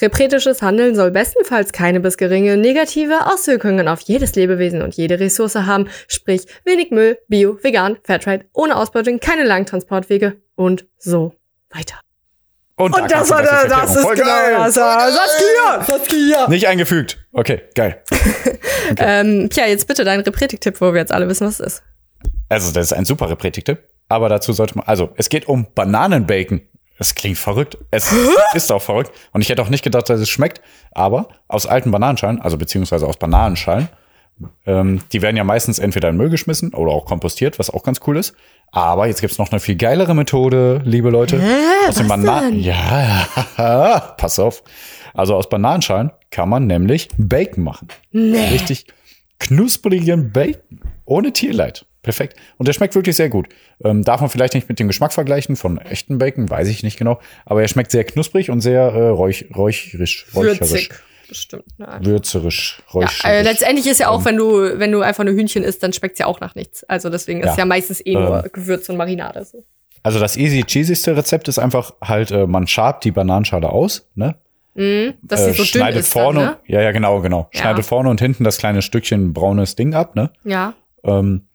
Repretisches 0.00 0.60
Handeln 0.60 0.94
soll 0.94 1.10
bestenfalls 1.10 1.72
keine 1.72 2.00
bis 2.00 2.18
geringe 2.18 2.58
negative 2.58 3.32
Auswirkungen 3.32 3.88
auf 3.88 4.02
jedes 4.02 4.34
Lebewesen 4.34 4.82
und 4.82 4.94
jede 4.94 5.18
Ressource 5.18 5.54
haben, 5.54 5.88
sprich 6.06 6.46
wenig 6.64 6.90
Müll, 6.90 7.18
Bio, 7.28 7.58
vegan, 7.62 7.96
Fairtrade, 8.02 8.44
ohne 8.52 8.76
Ausbeutung, 8.76 9.20
keine 9.20 9.44
langen 9.44 9.64
Transportwege 9.64 10.36
und 10.56 10.86
so 10.98 11.34
weiter. 11.70 11.94
Und, 12.78 12.94
da 12.94 13.02
Und 13.02 13.10
das 13.10 13.12
kannst 13.12 13.30
du 13.30 13.34
war 13.34 13.42
der, 13.42 13.50
das 13.50 13.62
Erklärung. 13.70 13.96
ist 13.96 14.02
Voll 14.02 14.14
genau 14.16 14.26
geil. 14.26 14.54
das. 14.58 14.76
war 14.76 15.10
Saskia, 15.10 15.84
Saskia. 15.84 16.48
Nicht 16.48 16.68
eingefügt. 16.68 17.18
Okay, 17.32 17.62
geil. 17.74 18.02
Ähm, 18.98 19.48
Pia, 19.48 19.66
jetzt 19.66 19.88
bitte 19.88 20.04
dein 20.04 20.20
Repretik-Tipp, 20.20 20.80
wo 20.80 20.92
wir 20.92 21.00
jetzt 21.00 21.10
alle 21.12 21.28
wissen, 21.28 21.44
was 21.44 21.58
es 21.58 21.66
ist. 21.74 21.82
Also, 22.48 22.72
das 22.72 22.86
ist 22.86 22.92
ein 22.92 23.04
super 23.04 23.28
Repretik-Tipp. 23.28 23.80
Aber 24.08 24.28
dazu 24.28 24.52
sollte 24.52 24.78
man, 24.78 24.86
also, 24.86 25.10
es 25.16 25.28
geht 25.28 25.48
um 25.48 25.66
Bananenbacon. 25.74 26.60
Es 26.98 27.16
klingt 27.16 27.36
verrückt. 27.36 27.76
Es 27.90 28.14
ist 28.54 28.70
auch 28.70 28.80
verrückt. 28.80 29.10
Und 29.32 29.42
ich 29.42 29.48
hätte 29.48 29.60
auch 29.60 29.68
nicht 29.70 29.82
gedacht, 29.82 30.08
dass 30.08 30.20
es 30.20 30.28
schmeckt. 30.28 30.60
Aber 30.92 31.28
aus 31.48 31.66
alten 31.66 31.90
Bananenschalen, 31.90 32.40
also 32.40 32.56
beziehungsweise 32.56 33.06
aus 33.08 33.16
Bananenschalen, 33.16 33.88
ähm, 34.66 35.00
die 35.12 35.22
werden 35.22 35.36
ja 35.36 35.44
meistens 35.44 35.78
entweder 35.78 36.08
in 36.10 36.16
Müll 36.16 36.30
geschmissen 36.30 36.74
oder 36.74 36.92
auch 36.92 37.06
kompostiert, 37.06 37.58
was 37.58 37.70
auch 37.70 37.82
ganz 37.82 38.00
cool 38.06 38.16
ist. 38.16 38.34
Aber 38.72 39.06
jetzt 39.06 39.20
gibt's 39.20 39.38
noch 39.38 39.50
eine 39.50 39.60
viel 39.60 39.76
geilere 39.76 40.14
Methode, 40.14 40.82
liebe 40.84 41.10
Leute. 41.10 41.40
Hä, 41.40 41.88
aus 41.88 41.94
den 41.94 42.08
Bananen. 42.08 42.60
Ja, 42.60 43.26
ja, 43.56 43.98
pass 44.18 44.38
auf. 44.38 44.62
Also 45.14 45.34
aus 45.34 45.48
Bananenschalen 45.48 46.10
kann 46.30 46.48
man 46.48 46.66
nämlich 46.66 47.08
Bacon 47.16 47.64
machen. 47.64 47.88
Nee. 48.12 48.48
Richtig 48.48 48.86
knusprigen 49.38 50.32
Bacon. 50.32 50.80
Ohne 51.04 51.32
Tierleid. 51.32 51.86
Perfekt. 52.02 52.36
Und 52.56 52.68
der 52.68 52.72
schmeckt 52.72 52.94
wirklich 52.94 53.16
sehr 53.16 53.28
gut. 53.28 53.48
Ähm, 53.82 54.04
darf 54.04 54.20
man 54.20 54.30
vielleicht 54.30 54.54
nicht 54.54 54.68
mit 54.68 54.78
dem 54.78 54.86
Geschmack 54.86 55.12
vergleichen 55.12 55.56
von 55.56 55.78
echten 55.78 56.18
Bacon, 56.18 56.48
weiß 56.48 56.68
ich 56.68 56.82
nicht 56.84 56.98
genau. 56.98 57.18
Aber 57.44 57.62
er 57.62 57.68
schmeckt 57.68 57.90
sehr 57.90 58.04
knusprig 58.04 58.50
und 58.50 58.60
sehr 58.60 58.82
äh, 58.82 59.08
räuch, 59.08 59.46
räucherisch, 59.56 60.26
räucherisch, 60.34 60.60
Würzig. 60.60 60.90
Bestimmt. 61.28 61.64
Ne? 61.78 61.88
würzerisch, 62.02 62.78
Ja, 62.86 62.92
räucherisch. 62.94 63.24
äh, 63.24 63.42
letztendlich 63.42 63.86
ist 63.86 64.00
ja 64.00 64.08
auch, 64.08 64.24
wenn 64.24 64.36
du, 64.36 64.78
wenn 64.78 64.92
du 64.92 65.00
einfach 65.02 65.24
nur 65.24 65.34
Hühnchen 65.34 65.62
isst, 65.64 65.82
dann 65.82 65.92
schmeckt's 65.92 66.18
ja 66.18 66.26
auch 66.26 66.40
nach 66.40 66.54
nichts. 66.54 66.84
Also 66.84 67.10
deswegen 67.10 67.40
ist 67.40 67.46
Ja. 67.52 67.58
ja 67.58 67.64
meistens 67.64 68.04
eh 68.04 68.14
nur 68.14 68.44
Ähm. 68.44 68.50
Gewürz 68.52 68.88
und 68.88 68.96
Marinade. 68.96 69.44
So. 69.44 69.64
Also 70.02 70.20
das 70.20 70.36
easy 70.36 70.62
cheesigste 70.64 71.16
Rezept 71.16 71.48
ist 71.48 71.58
einfach 71.58 71.94
halt, 72.00 72.30
äh, 72.30 72.46
man 72.46 72.66
schabt 72.66 73.04
die 73.04 73.10
Bananenschale 73.10 73.68
aus, 73.70 74.08
ne? 74.14 74.36
Dass 75.22 75.40
Äh, 75.40 75.44
sie 75.44 75.50
so 75.52 75.56
dünn 75.62 75.66
schneidet 75.66 76.00
ist 76.00 76.12
vorne, 76.12 76.38
dann, 76.40 76.48
ne? 76.50 76.58
ja, 76.66 76.82
ja, 76.82 76.92
genau, 76.92 77.20
genau. 77.22 77.48
Ja. 77.54 77.60
Schneidet 77.62 77.86
vorne 77.86 78.10
und 78.10 78.20
hinten 78.20 78.44
das 78.44 78.58
kleine 78.58 78.82
Stückchen 78.82 79.32
braunes 79.32 79.74
Ding 79.74 79.94
ab, 79.94 80.14
ne? 80.14 80.30
Ja. 80.44 80.74
Ähm, 81.02 81.46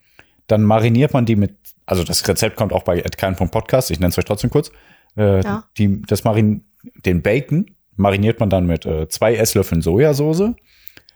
dann 0.48 0.64
mariniert 0.64 1.14
man 1.14 1.26
die 1.28 1.36
mit, 1.36 1.54
also 1.86 2.04
das 2.04 2.28
Rezept 2.28 2.56
kommt 2.58 2.74
auch 2.74 2.82
bei 2.84 3.00
kein.podcast, 3.02 3.92
ich 3.92 4.00
nenne 4.00 4.10
es 4.10 4.18
euch 4.18 4.26
trotzdem 4.26 4.50
kurz. 4.50 4.72
Äh, 5.16 5.44
Ja. 5.44 5.66
die, 5.78 6.02
das 6.02 6.24
Marin, 6.24 6.66
den 7.06 7.22
Bacon 7.22 7.68
mariniert 7.96 8.40
man 8.40 8.50
dann 8.50 8.66
mit 8.66 8.86
äh, 8.86 9.08
zwei 9.10 9.36
Esslöffeln 9.36 9.82
Sojasauce, 9.82 10.52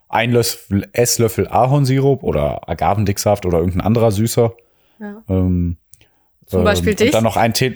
ein 0.09 0.31
Löffel, 0.31 0.87
Esslöffel 0.93 1.47
Ahornsirup 1.47 2.23
oder 2.23 2.67
Agavendicksaft 2.69 3.45
oder 3.45 3.59
irgendein 3.59 3.81
anderer 3.81 4.11
Süßer. 4.11 4.53
Ja. 4.99 5.23
Ähm, 5.29 5.77
Zum 6.45 6.63
Beispiel 6.63 6.91
und 6.91 6.99
dich? 6.99 7.11
dann 7.11 7.23
noch 7.23 7.37
ein 7.37 7.53
Tee. 7.53 7.75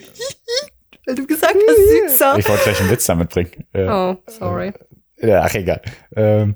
Weil 1.06 1.16
du 1.16 1.26
gesagt 1.26 1.56
hast, 1.56 2.12
süßer. 2.14 2.38
Ich 2.38 2.48
wollte 2.48 2.64
gleich 2.64 2.80
einen 2.82 2.90
Witz 2.92 3.06
damit 3.06 3.30
bringen. 3.30 3.66
Äh, 3.74 3.88
Oh, 3.90 4.16
sorry. 4.28 4.74
Ja, 5.18 5.42
ach 5.42 5.54
egal. 5.56 5.82
Ähm, 6.16 6.56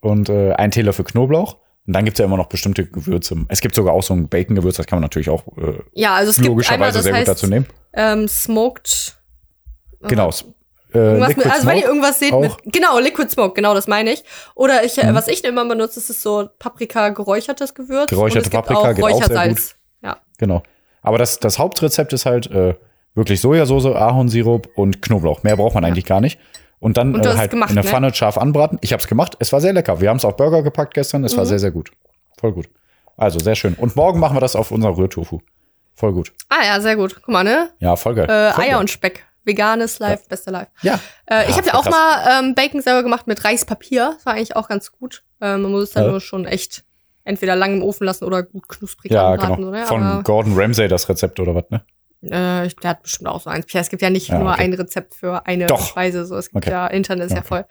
und 0.00 0.28
äh, 0.30 0.52
ein 0.52 0.70
Teelöffel 0.70 1.04
Knoblauch. 1.04 1.58
Und 1.86 1.92
dann 1.94 2.04
gibt's 2.04 2.18
ja 2.18 2.24
immer 2.24 2.36
noch 2.36 2.46
bestimmte 2.46 2.86
Gewürze. 2.86 3.36
Es 3.48 3.60
gibt 3.60 3.74
sogar 3.74 3.94
auch 3.94 4.02
so 4.02 4.14
ein 4.14 4.28
Bacon-Gewürz, 4.28 4.76
das 4.76 4.86
kann 4.86 4.96
man 4.98 5.02
natürlich 5.02 5.28
auch 5.28 5.46
äh, 5.58 5.78
Ja, 5.92 6.14
also 6.14 6.30
es 6.30 6.36
gibt 6.36 6.46
einmal, 6.46 6.54
logischerweise 6.54 6.98
das 6.98 7.02
sehr 7.04 7.12
gut 7.12 7.18
heißt, 7.20 7.28
dazu 7.28 7.46
nehmen. 7.46 7.66
ähm, 7.92 8.26
smoked. 8.28 9.20
Genau. 10.02 10.30
Äh, 10.94 11.14
mit, 11.14 11.46
also 11.46 11.66
wenn 11.66 11.76
ihr 11.78 11.84
irgendwas 11.86 12.18
seht 12.18 12.32
auch. 12.32 12.40
mit, 12.40 12.52
genau, 12.64 12.98
Liquid 12.98 13.30
Smoke, 13.30 13.54
genau, 13.54 13.74
das 13.74 13.86
meine 13.88 14.12
ich. 14.12 14.24
Oder 14.54 14.84
ich, 14.84 14.96
Mhm. 14.96 15.10
äh, 15.10 15.14
was 15.14 15.28
ich 15.28 15.44
immer 15.44 15.64
benutze, 15.66 16.00
ist 16.00 16.22
so 16.22 16.48
Paprika 16.58 17.10
geräuchertes 17.10 17.74
Gewürz. 17.74 18.10
Geräucherte 18.10 18.38
und 18.38 18.44
es 18.46 18.50
gibt 18.50 18.66
Paprika 18.66 18.80
auch 18.90 18.94
geht 18.94 19.04
auch 19.04 19.08
sehr 19.08 19.16
Räuchersalz. 19.28 19.76
Ja. 20.02 20.16
Genau. 20.38 20.62
Aber 21.02 21.18
das, 21.18 21.38
das 21.38 21.58
Hauptrezept 21.58 22.12
ist 22.12 22.26
halt 22.26 22.50
äh, 22.50 22.74
wirklich 23.14 23.40
Sojasauce, 23.40 23.86
Ahornsirup 23.86 24.68
und 24.76 25.02
Knoblauch. 25.02 25.42
Mehr 25.42 25.56
braucht 25.56 25.74
man 25.74 25.84
eigentlich 25.84 26.04
gar 26.06 26.20
nicht. 26.20 26.38
Und 26.78 26.96
dann 26.96 27.14
Und 27.14 27.26
äh, 27.26 27.28
halt 27.36 27.50
gemacht, 27.50 27.70
in 27.70 27.76
der 27.76 27.84
ne? 27.84 27.90
Pfanne 27.90 28.14
scharf 28.14 28.38
anbraten. 28.38 28.78
Ich 28.80 28.92
habe 28.92 29.02
es 29.02 29.08
gemacht. 29.08 29.36
Es 29.38 29.52
war 29.52 29.60
sehr 29.60 29.72
lecker. 29.74 30.00
Wir 30.00 30.08
haben 30.08 30.16
es 30.16 30.24
auf 30.24 30.36
Burger 30.36 30.62
gepackt 30.62 30.94
gestern. 30.94 31.24
Es 31.24 31.36
war 31.36 31.44
Mhm. 31.44 31.48
sehr, 31.48 31.58
sehr 31.58 31.70
gut. 31.70 31.90
Voll 32.38 32.52
gut. 32.52 32.68
Also 33.16 33.38
sehr 33.38 33.54
schön. 33.54 33.74
Und 33.74 33.96
morgen 33.96 34.18
machen 34.18 34.34
wir 34.36 34.40
das 34.40 34.56
auf 34.56 34.70
unser 34.70 34.96
Rührtofu. 34.96 35.40
Voll 35.94 36.14
gut. 36.14 36.32
Ah 36.48 36.64
ja, 36.64 36.80
sehr 36.80 36.96
gut. 36.96 37.14
Guck 37.16 37.28
mal, 37.28 37.44
ne? 37.44 37.68
Ja, 37.80 37.96
voll 37.96 38.14
geil. 38.14 38.24
Äh, 38.30 38.52
voll 38.52 38.64
Eier 38.64 38.70
geil. 38.70 38.80
und 38.80 38.88
Speck. 38.90 39.26
Veganes 39.50 39.98
Life, 39.98 40.24
bester 40.28 40.50
Life. 40.52 40.70
Ja. 40.82 40.98
Äh, 41.26 41.44
ich 41.44 41.50
Ja, 41.50 41.56
habe 41.56 41.66
ja 41.68 41.74
auch 41.74 41.82
krass. 41.84 41.94
mal 41.94 42.40
ähm, 42.40 42.54
Bacon 42.54 42.80
selber 42.82 43.02
gemacht 43.02 43.26
mit 43.26 43.44
Reispapier. 43.44 44.12
Das 44.16 44.26
war 44.26 44.34
eigentlich 44.34 44.56
auch 44.56 44.68
ganz 44.68 44.92
gut. 44.92 45.22
Äh, 45.40 45.56
man 45.56 45.70
muss 45.70 45.84
es 45.84 45.90
dann 45.90 46.04
Ja. 46.04 46.10
nur 46.10 46.20
schon 46.20 46.44
echt 46.46 46.84
entweder 47.24 47.54
lang 47.56 47.74
im 47.74 47.82
Ofen 47.82 48.04
lassen 48.04 48.24
oder 48.24 48.42
gut 48.42 48.68
knusprig 48.68 49.12
Ja, 49.12 49.30
anbraten. 49.32 49.56
genau. 49.56 49.68
Oder? 49.68 49.86
Von 49.86 50.02
Aber, 50.02 50.22
Gordon 50.22 50.54
Ramsay 50.58 50.88
das 50.88 51.08
Rezept 51.08 51.38
oder 51.40 51.54
was, 51.54 51.64
ne? 51.70 51.82
äh, 52.22 52.68
der 52.82 52.90
hat 52.90 53.02
bestimmt 53.02 53.28
auch 53.28 53.40
so 53.40 53.48
eins. 53.50 53.66
Ja, 53.72 53.80
es 53.80 53.88
gibt 53.88 54.02
ja 54.02 54.10
nicht 54.10 54.28
Ja, 54.28 54.38
nur 54.38 54.50
okay. 54.52 54.62
ein 54.62 54.72
Rezept 54.74 55.14
für 55.14 55.46
eine 55.46 55.66
Doch. 55.66 55.86
Speise. 55.86 56.24
So, 56.26 56.36
es 56.36 56.50
gibt 56.50 56.64
Okay. 56.66 56.70
ja 56.70 56.86
Internet 56.86 57.26
ist 57.26 57.32
ja 57.32 57.38
Okay. 57.38 57.48
voll. 57.48 57.64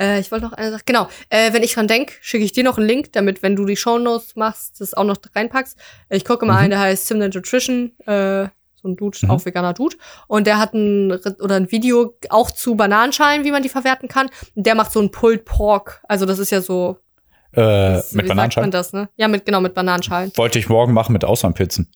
Äh, 0.00 0.20
ich 0.20 0.30
wollte 0.32 0.46
noch 0.46 0.52
eine 0.54 0.70
Sache. 0.70 0.82
Genau. 0.86 1.08
Äh, 1.28 1.52
wenn 1.52 1.62
ich 1.62 1.74
dran 1.74 1.86
denk, 1.88 2.12
schicke 2.22 2.44
ich 2.44 2.52
dir 2.52 2.64
noch 2.64 2.78
einen 2.78 2.86
Link, 2.86 3.12
damit, 3.12 3.42
wenn 3.42 3.56
du 3.56 3.66
die 3.66 3.76
Shownotes 3.76 4.36
machst, 4.36 4.80
das 4.80 4.94
auch 4.94 5.04
noch 5.04 5.18
reinpackst. 5.34 5.76
Ich 6.08 6.24
gucke 6.24 6.46
mal 6.46 6.54
Mhm. 6.54 6.58
einen, 6.60 6.70
der 6.70 6.80
heißt 6.80 7.06
Simple 7.08 7.28
Nutrition. 7.28 7.92
Äh, 8.06 8.48
so 8.82 8.88
ein 8.88 8.96
Dude, 8.96 9.18
Mhm. 9.22 9.30
auch 9.30 9.44
veganer 9.44 9.74
Dude. 9.74 9.96
Und 10.26 10.46
der 10.46 10.58
hat 10.58 10.72
ein 10.74 11.12
oder 11.40 11.56
ein 11.56 11.70
Video 11.70 12.14
auch 12.30 12.50
zu 12.50 12.74
Bananenschalen, 12.74 13.44
wie 13.44 13.50
man 13.50 13.62
die 13.62 13.68
verwerten 13.68 14.08
kann. 14.08 14.28
Und 14.54 14.66
der 14.66 14.74
macht 14.74 14.92
so 14.92 15.00
ein 15.00 15.10
Pulled 15.10 15.44
Pork. 15.44 16.02
Also 16.08 16.26
das 16.26 16.38
ist 16.38 16.50
ja 16.50 16.60
so. 16.60 16.98
Äh, 17.52 17.56
Das, 17.60 18.12
mit 18.12 18.24
wie 18.24 18.28
sagt 18.28 18.28
man 18.28 18.36
Bananenschalen. 18.36 18.70
das, 18.70 18.92
ne? 18.92 19.08
Ja, 19.16 19.26
mit 19.28 19.44
genau 19.44 19.60
mit 19.60 19.74
Bananenschalen. 19.74 20.30
Wollte 20.36 20.58
ich 20.58 20.68
morgen 20.68 20.92
machen 20.92 21.12
mit 21.12 21.24
Auslandpizzen. 21.24 21.90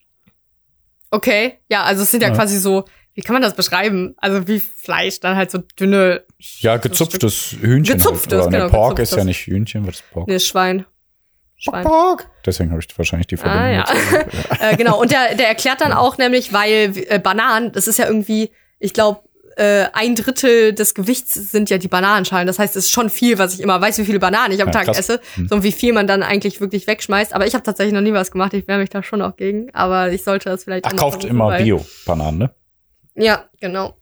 Okay. 1.10 1.58
Ja, 1.70 1.84
also 1.84 2.02
es 2.02 2.10
sind 2.10 2.22
ja, 2.22 2.28
Ja. 2.28 2.34
quasi 2.34 2.58
so. 2.58 2.84
Wie 3.14 3.20
kann 3.20 3.34
man 3.34 3.42
das 3.42 3.54
beschreiben? 3.54 4.14
Also 4.16 4.48
wie 4.48 4.58
Fleisch, 4.58 5.20
dann 5.20 5.36
halt 5.36 5.52
so 5.52 5.58
dünne. 5.78 6.24
Ja, 6.58 6.74
so 6.74 6.80
gezupftes 6.88 7.52
Hühnchen. 7.60 7.98
Gezupftes, 7.98 8.32
halt. 8.32 8.48
Oder, 8.48 8.50
ne, 8.50 8.56
genau, 8.64 8.70
Pork 8.70 8.98
ist 8.98 9.10
gezupftes. 9.10 9.16
ja 9.18 9.24
nicht 9.24 9.46
Hühnchen, 9.46 9.86
was 9.86 9.96
ist 10.00 10.10
Pork? 10.10 10.26
Nee, 10.26 10.40
Schwein. 10.40 10.84
Schwein. 11.56 11.86
Deswegen 12.44 12.70
habe 12.70 12.80
ich 12.86 12.98
wahrscheinlich 12.98 13.26
die 13.28 13.36
Verbindung. 13.36 13.62
Ah, 13.62 13.72
ja. 13.72 13.84
äh, 14.70 14.76
genau, 14.76 15.00
und 15.00 15.10
der, 15.10 15.34
der 15.34 15.48
erklärt 15.48 15.80
dann 15.80 15.92
auch 15.92 16.18
nämlich, 16.18 16.52
weil 16.52 16.92
äh, 17.08 17.18
Bananen, 17.18 17.72
das 17.72 17.86
ist 17.88 17.98
ja 17.98 18.06
irgendwie, 18.06 18.50
ich 18.78 18.92
glaube, 18.92 19.20
äh, 19.56 19.86
ein 19.92 20.16
Drittel 20.16 20.72
des 20.74 20.94
Gewichts 20.94 21.32
sind 21.32 21.70
ja 21.70 21.78
die 21.78 21.86
Bananenschalen. 21.88 22.46
Das 22.48 22.58
heißt, 22.58 22.74
es 22.74 22.86
ist 22.86 22.90
schon 22.90 23.08
viel, 23.08 23.38
was 23.38 23.54
ich 23.54 23.60
immer 23.60 23.80
weiß, 23.80 23.98
wie 23.98 24.04
viele 24.04 24.18
Bananen 24.18 24.52
ich 24.52 24.60
am 24.60 24.68
Ja, 24.68 24.72
Tag 24.72 24.86
krass. 24.86 24.98
esse. 24.98 25.20
Hm. 25.36 25.48
So 25.48 25.54
und 25.54 25.62
wie 25.62 25.70
viel 25.72 25.92
man 25.92 26.08
dann 26.08 26.24
eigentlich 26.24 26.60
wirklich 26.60 26.86
wegschmeißt. 26.88 27.32
Aber 27.32 27.46
ich 27.46 27.54
habe 27.54 27.62
tatsächlich 27.62 27.94
noch 27.94 28.00
nie 28.00 28.12
was 28.12 28.32
gemacht. 28.32 28.52
Ich 28.52 28.66
wehre 28.66 28.78
mich 28.80 28.90
da 28.90 29.02
schon 29.04 29.22
auch 29.22 29.36
gegen. 29.36 29.72
Aber 29.72 30.10
ich 30.10 30.24
sollte 30.24 30.48
das 30.48 30.64
vielleicht 30.64 30.84
Ach, 30.86 30.90
auch 30.90 30.94
mal 30.96 31.00
kauft 31.02 31.24
immer 31.24 31.56
Bio-Bananen, 31.56 32.38
ne? 32.38 32.50
Ja, 33.14 33.44
genau. 33.60 33.96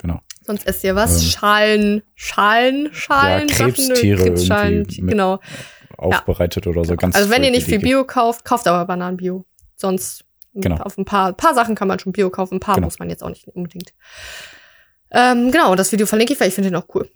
Genau. 0.00 0.20
Sonst 0.44 0.66
esst 0.68 0.84
ihr 0.84 0.94
was? 0.94 1.20
Ähm. 1.20 1.28
Schalen, 1.30 2.02
Schalen, 2.14 2.88
Schalen, 2.92 3.48
Ja, 3.48 3.54
Sachen, 3.56 3.74
Krebstiere 3.74 4.22
Krebsschalen, 4.24 4.72
irgendwie 4.82 5.02
mit- 5.02 5.10
genau. 5.12 5.40
Aufbereitet 6.02 6.66
oder 6.66 6.84
so. 6.84 6.96
Ganz 6.96 7.14
Also 7.16 7.30
wenn 7.30 7.42
ihr 7.44 7.50
nicht 7.50 7.66
viel. 7.66 7.78
Bio 7.78 8.04
kauft, 8.04 8.44
kauft 8.44 8.66
aber 8.66 8.84
Bananen 8.86 9.16
Bio. 9.16 9.44
Sonst 9.76 10.24
Genau. 10.54 10.76
auf 10.82 10.98
ein 10.98 11.06
paar, 11.06 11.32
paar 11.32 11.54
Sachen 11.54 11.74
kann 11.74 11.88
man 11.88 11.98
schon 11.98 12.12
Bio 12.12 12.28
kaufen, 12.28 12.56
ein 12.56 12.60
paar 12.60 12.74
Genau. 12.74 12.86
muss 12.86 12.98
man 12.98 13.08
jetzt 13.08 13.22
auch 13.24 13.30
nicht 13.30 13.48
unbedingt. 13.48 13.94
Ähm, 15.10 15.50
genau, 15.50 15.74
das 15.74 15.92
Video 15.92 16.06
verlinke 16.06 16.32
ich, 16.32 16.40
weil 16.40 16.48
ich 16.48 16.54
finde 16.54 16.70
den 16.70 16.76
auch 16.76 16.86
cool. 16.94 17.08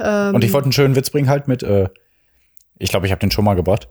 Ähm, 0.00 0.34
Und 0.34 0.44
ich 0.44 0.52
wollte 0.52 0.66
einen 0.66 0.72
schönen 0.72 0.96
Witz 0.96 1.10
bringen 1.10 1.28
halt 1.28 1.48
mit, 1.48 1.62
äh, 1.62 1.88
ich 2.78 2.90
glaube, 2.90 3.06
ich 3.06 3.12
habe 3.12 3.20
den 3.20 3.30
schon 3.30 3.44
mal 3.44 3.54
gebracht. 3.54 3.88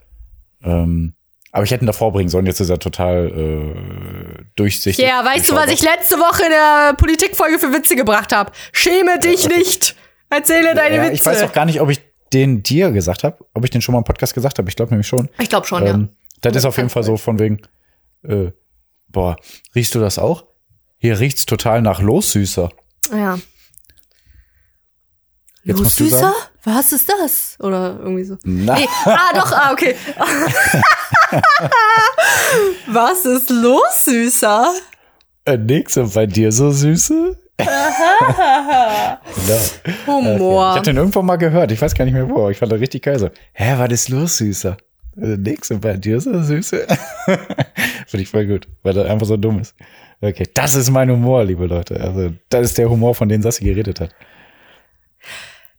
Ähm, 0.63 1.13
aber 1.51 1.63
ich 1.63 1.71
hätte 1.71 1.83
ihn 1.85 1.87
davor 1.87 2.11
bringen 2.11 2.29
sollen, 2.29 2.45
jetzt 2.45 2.59
ist 2.59 2.69
er 2.69 2.77
total 2.79 3.27
äh, 3.31 4.43
durchsichtig. 4.55 5.03
Ja, 5.05 5.23
weißt 5.23 5.49
du, 5.49 5.55
was 5.55 5.71
ich 5.71 5.81
letzte 5.81 6.15
Woche 6.17 6.43
in 6.43 6.49
der 6.51 6.93
Politikfolge 6.95 7.57
für 7.59 7.73
Witze 7.73 7.95
gebracht 7.95 8.33
habe? 8.33 8.51
Schäme 8.73 9.19
dich 9.19 9.47
nicht! 9.57 9.95
Erzähle 10.29 10.75
deine 10.75 10.97
ja, 10.97 11.03
Witze. 11.03 11.13
Ich 11.13 11.25
weiß 11.25 11.43
auch 11.43 11.53
gar 11.53 11.65
nicht, 11.65 11.79
ob 11.79 11.89
ich 11.89 12.01
den 12.33 12.63
dir 12.63 12.91
gesagt 12.91 13.23
habe, 13.23 13.37
ob 13.53 13.63
ich 13.63 13.69
den 13.69 13.81
schon 13.81 13.93
mal 13.93 13.99
im 13.99 14.05
Podcast 14.05 14.33
gesagt 14.33 14.57
habe. 14.57 14.69
Ich 14.69 14.75
glaube 14.75 14.91
nämlich 14.91 15.07
schon. 15.07 15.29
Ich 15.39 15.49
glaube 15.49 15.67
schon, 15.67 15.85
ja. 15.85 15.93
Ähm, 15.93 16.09
das 16.41 16.55
ist 16.55 16.65
auf 16.65 16.77
jeden 16.77 16.89
Fall 16.89 17.03
so 17.03 17.17
von 17.17 17.39
wegen, 17.39 17.61
äh, 18.23 18.51
boah, 19.07 19.37
riechst 19.75 19.95
du 19.95 19.99
das 19.99 20.19
auch? 20.19 20.45
Hier 20.97 21.19
riecht's 21.19 21.45
total 21.45 21.81
nach 21.81 22.01
Lossüßer. 22.01 22.69
Ja. 23.11 23.37
Jetzt 25.63 25.79
musst 25.79 25.99
du 25.99 26.05
Süßer? 26.05 26.19
sagen. 26.19 26.35
Was 26.63 26.91
ist 26.91 27.09
das? 27.09 27.57
Oder 27.59 27.97
irgendwie 27.99 28.23
so. 28.23 28.37
Na, 28.43 28.75
Nee, 28.75 28.87
ah, 29.05 29.31
doch, 29.33 29.51
ah, 29.51 29.71
okay. 29.71 29.95
Was 32.87 33.25
ist 33.25 33.49
los, 33.49 34.05
Süßer? 34.05 34.73
äh, 35.45 35.57
nix 35.57 35.97
und 35.97 36.13
bei 36.13 36.25
dir 36.25 36.51
so 36.51 36.71
süße? 36.71 37.37
Ja. 37.59 39.19
Humor. 40.07 40.71
Ich 40.71 40.77
hab 40.77 40.83
den 40.83 40.97
irgendwann 40.97 41.25
mal 41.25 41.37
gehört. 41.37 41.71
Ich 41.71 41.81
weiß 41.81 41.95
gar 41.95 42.05
nicht 42.05 42.13
mehr 42.13 42.29
wo. 42.29 42.49
Ich 42.49 42.57
fand 42.57 42.71
das 42.71 42.79
richtig 42.79 43.03
geil 43.03 43.19
so. 43.19 43.29
Hä, 43.53 43.73
was 43.77 43.91
ist 43.91 44.09
los, 44.09 44.37
Süßer? 44.37 44.77
Äh, 45.19 45.37
nix 45.37 45.71
und 45.71 45.81
bei 45.81 45.93
dir 45.97 46.19
so 46.19 46.41
Süße? 46.41 46.85
Finde 48.07 48.23
ich 48.23 48.29
voll 48.29 48.45
gut, 48.45 48.67
weil 48.83 48.93
das 48.93 49.07
einfach 49.07 49.25
so 49.25 49.37
dumm 49.37 49.59
ist. 49.59 49.75
Okay, 50.21 50.47
das 50.53 50.75
ist 50.75 50.89
mein 50.89 51.09
Humor, 51.11 51.43
liebe 51.43 51.65
Leute. 51.67 51.99
Also, 51.99 52.31
das 52.49 52.65
ist 52.67 52.77
der 52.77 52.89
Humor, 52.89 53.13
von 53.15 53.29
dem 53.29 53.41
Sassi 53.41 53.63
geredet 53.63 53.99
hat. 53.99 54.11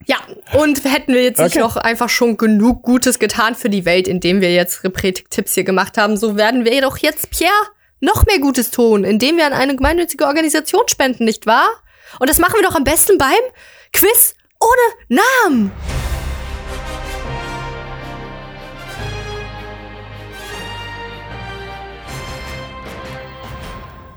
Ja, 0.07 0.17
und 0.59 0.85
hätten 0.85 1.13
wir 1.13 1.23
jetzt 1.23 1.39
nicht 1.41 1.57
Okay. 1.57 1.59
noch 1.61 1.77
einfach 1.77 2.09
schon 2.09 2.37
genug 2.37 2.83
Gutes 2.83 3.19
getan 3.19 3.55
für 3.55 3.69
die 3.69 3.85
Welt, 3.85 4.07
indem 4.09 4.41
wir 4.41 4.53
jetzt 4.55 4.85
Repretik-Tipps 4.85 5.55
hier 5.55 5.65
gemacht 5.65 5.99
haben, 5.99 6.17
so 6.17 6.37
werden 6.37 6.65
wir 6.65 6.81
doch 6.81 6.97
jetzt, 6.99 7.31
Pierre, 7.31 7.53
noch 8.01 8.27
mehr 8.27 8.39
Gutes 8.39 8.71
tun, 8.71 9.05
indem 9.05 9.37
wir 9.37 9.47
an 9.47 9.53
eine 9.53 9.77
gemeinnützige 9.77 10.27
Organisation 10.27 10.89
spenden, 10.89 11.25
nicht 11.25 11.47
wahr? 11.47 11.69
Und 12.19 12.31
das 12.31 12.39
machen 12.39 12.55
wir 12.57 12.63
doch 12.63 12.75
am 12.75 12.85
besten 12.85 13.19
beim 13.19 13.29
Quiz 13.93 14.35
ohne 14.61 15.21
Namen. 15.21 15.73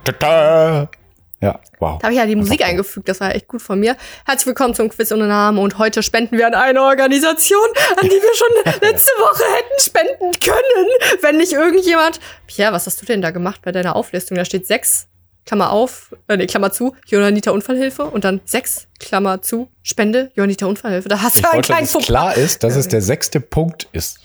Tada! 0.03 1.00
Ja, 1.41 1.59
wow. 1.79 1.97
Da 1.97 2.03
habe 2.03 2.13
ich 2.13 2.19
ja 2.19 2.27
die 2.27 2.35
Musik 2.35 2.63
eingefügt, 2.63 3.09
das 3.09 3.19
war 3.19 3.33
echt 3.33 3.47
gut 3.47 3.63
von 3.63 3.79
mir. 3.79 3.97
Herzlich 4.27 4.45
willkommen 4.45 4.75
zum 4.75 4.89
Quiz 4.89 5.11
ohne 5.11 5.25
Namen 5.25 5.57
und 5.57 5.79
heute 5.79 6.03
spenden 6.03 6.37
wir 6.37 6.45
an 6.45 6.53
eine 6.53 6.83
Organisation, 6.83 7.65
an 7.99 8.07
die 8.07 8.11
wir 8.11 8.35
schon 8.35 8.81
letzte 8.87 9.11
Woche 9.13 9.43
hätten 9.55 9.79
spenden 9.79 10.31
können, 10.39 10.87
wenn 11.21 11.37
nicht 11.37 11.53
irgendjemand. 11.53 12.19
Pierre, 12.45 12.73
was 12.73 12.85
hast 12.85 13.01
du 13.01 13.07
denn 13.07 13.23
da 13.23 13.31
gemacht 13.31 13.61
bei 13.63 13.71
deiner 13.71 13.95
Auflistung? 13.95 14.37
Da 14.37 14.45
steht 14.45 14.67
sechs, 14.67 15.07
Klammer 15.47 15.71
auf, 15.71 16.15
äh, 16.27 16.37
nee, 16.37 16.45
Klammer 16.45 16.71
zu, 16.71 16.95
Johanniter 17.07 17.53
Unfallhilfe 17.53 18.03
und 18.03 18.23
dann 18.23 18.41
sechs, 18.45 18.87
Klammer 18.99 19.41
zu, 19.41 19.67
Spende, 19.81 20.29
Johanniter 20.35 20.67
Unfallhilfe. 20.67 21.09
Da 21.09 21.23
hast 21.23 21.37
Ich 21.37 21.41
du 21.41 21.47
einen 21.47 21.55
wollte, 21.55 21.73
kleinen 21.73 21.87
dass 21.87 21.95
es 21.95 22.05
klar 22.05 22.37
ist, 22.37 22.63
dass 22.63 22.75
es 22.75 22.87
der 22.87 23.01
sechste 23.01 23.39
Punkt 23.39 23.87
ist. 23.93 24.19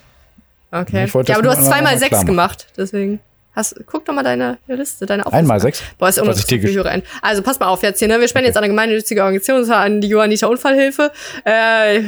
Okay. 0.71 1.09
Wollte 1.15 1.33
Ja, 1.33 1.39
aber 1.39 1.45
du 1.45 1.51
hast 1.51 1.65
zweimal 1.65 1.99
sechs 1.99 2.27
gemacht, 2.27 2.67
deswegen. 2.77 3.21
Hast, 3.57 3.75
guck 3.87 4.05
doch 4.05 4.13
mal 4.15 4.23
deine 4.23 4.59
Liste, 4.69 5.07
deine 5.07 5.23
Auflistung. 5.25 5.39
Einmal 5.41 5.61
sechs? 5.61 5.83
Boah, 5.99 6.11
ist 6.11 6.25
Was 6.25 6.39
ich 6.39 6.45
dir 6.45 6.57
uninteressant 6.57 6.61
für 6.63 6.69
die 6.69 6.77
Hörer 6.77 6.91
ein. 6.91 7.03
Also 7.23 7.43
pass 7.43 7.59
mal 7.59 7.69
auf 7.69 7.83
jetzt 7.83 7.99
hier, 7.99 8.09
ne? 8.09 8.21
Wir 8.21 8.29
spenden 8.29 8.47
jetzt 8.49 8.57
an 8.57 8.63
eine 8.65 8.71
gemeinnützige 8.73 9.23
Organisation, 9.23 9.59
und 9.61 9.65
zwar 9.65 9.79
an 9.79 10.01
die 10.03 10.09
Johanniter 10.09 10.51
Unfallhilfe. 10.51 11.11
Äh, 11.45 12.01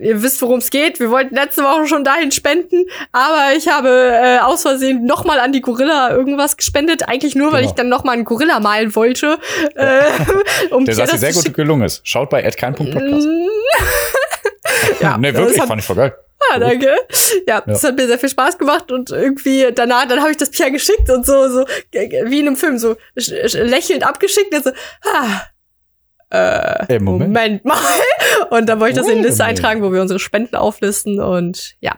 ihr 0.00 0.22
wisst, 0.22 0.40
worum 0.42 0.58
es 0.60 0.70
geht. 0.70 0.98
Wir 0.98 1.10
wollten 1.10 1.34
letzte 1.34 1.62
Woche 1.62 1.86
schon 1.86 2.04
dahin 2.04 2.32
spenden, 2.32 2.86
aber 3.12 3.56
ich 3.56 3.68
habe 3.68 3.88
äh, 3.90 4.38
aus 4.38 4.62
Versehen 4.62 5.04
nochmal 5.04 5.38
an 5.40 5.52
die 5.52 5.60
Gorilla 5.60 6.10
irgendwas 6.10 6.56
gespendet. 6.56 7.06
Eigentlich 7.08 7.34
nur, 7.34 7.52
weil 7.52 7.60
Genau. 7.60 7.70
ich 7.70 7.74
dann 7.76 7.88
nochmal 7.88 8.14
einen 8.14 8.24
Gorilla 8.24 8.58
malen 8.58 8.96
wollte. 8.96 9.38
Äh, 9.74 10.00
um 10.70 10.84
Der 10.86 10.94
dir 10.94 11.06
das 11.06 11.20
sehr 11.20 11.32
zu 11.32 11.44
gut 11.44 11.54
gelungen 11.54 11.82
ist. 11.82 12.00
Schaut 12.04 12.30
bei 12.30 12.44
adkein.podcast. 12.46 13.26
Ja, 15.00 15.18
das 15.22 15.34
wirklich, 15.34 15.62
fand 15.62 15.80
ich 15.80 15.86
voll 15.86 15.96
geil. 15.96 16.14
Ah, 16.52 16.58
danke. 16.58 16.96
Ja, 17.46 17.62
das 17.66 17.82
hat 17.84 17.96
mir 17.96 18.06
sehr 18.06 18.18
viel 18.18 18.28
Spaß 18.28 18.58
gemacht 18.58 18.92
und 18.92 19.10
irgendwie 19.10 19.68
danach, 19.74 20.06
dann 20.06 20.20
habe 20.20 20.30
ich 20.30 20.36
das 20.36 20.50
Pierre 20.50 20.70
geschickt 20.70 21.10
und 21.10 21.26
so, 21.26 21.48
so 21.48 21.64
wie 21.92 22.40
in 22.40 22.46
einem 22.46 22.56
Film, 22.56 22.78
so 22.78 22.96
lächelnd 23.14 24.06
abgeschickt 24.06 24.54
und 24.54 24.64
so, 24.64 24.70
ah, 25.12 25.42
äh, 26.30 26.92
Ey, 26.94 27.00
Moment. 27.00 27.32
Moment 27.32 27.64
mal. 27.64 27.78
Und 28.50 28.68
dann 28.68 28.80
wollte 28.80 28.92
ich 28.92 28.98
das 28.98 29.08
in 29.10 29.22
die 29.22 29.28
Liste 29.28 29.44
eintragen, 29.44 29.82
wo 29.82 29.92
wir 29.92 30.02
unsere 30.02 30.20
Spenden 30.20 30.56
auflisten 30.56 31.20
und 31.20 31.74
ja. 31.80 31.92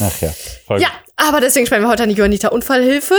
Ach 0.00 0.20
ja, 0.20 0.32
voll 0.64 0.80
Ja, 0.80 0.88
aber 1.16 1.40
deswegen 1.40 1.66
spenden 1.66 1.84
wir 1.84 1.90
heute 1.90 2.04
an 2.04 2.08
die 2.08 2.14
Johanniter 2.14 2.52
Unfallhilfe. 2.52 3.16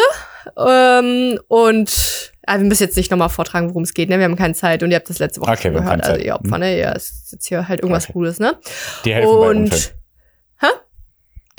Ähm, 0.58 1.40
und 1.50 2.32
ah, 2.46 2.58
wir 2.58 2.66
müssen 2.66 2.84
jetzt 2.84 2.96
nicht 2.96 3.12
nochmal 3.12 3.28
vortragen, 3.30 3.70
worum 3.70 3.84
es 3.84 3.94
geht, 3.94 4.08
ne? 4.08 4.18
Wir 4.18 4.24
haben 4.24 4.38
keine 4.38 4.54
Zeit 4.54 4.82
und 4.82 4.92
ihr 4.92 4.96
habt 4.98 5.10
das 5.10 5.20
letzte 5.20 5.42
Woche 5.42 5.52
Okay, 5.52 5.64
schon 5.64 5.74
wir 5.74 5.80
haben 5.80 6.00
gehört. 6.00 6.02
keine 6.04 6.14
Also 6.14 6.26
ihr 6.26 6.36
Opfer, 6.36 6.58
ne? 6.58 6.80
Ja, 6.80 6.94
es 6.94 7.12
ist 7.12 7.32
jetzt 7.34 7.48
hier 7.48 7.68
halt 7.68 7.82
irgendwas 7.82 8.06
Okay. 8.06 8.14
Cooles, 8.14 8.40
ne? 8.40 8.58
Die 9.04 9.14
helfen 9.14 9.28
bei 9.30 9.48
Und 9.50 9.58
Unfällen. 9.58 9.84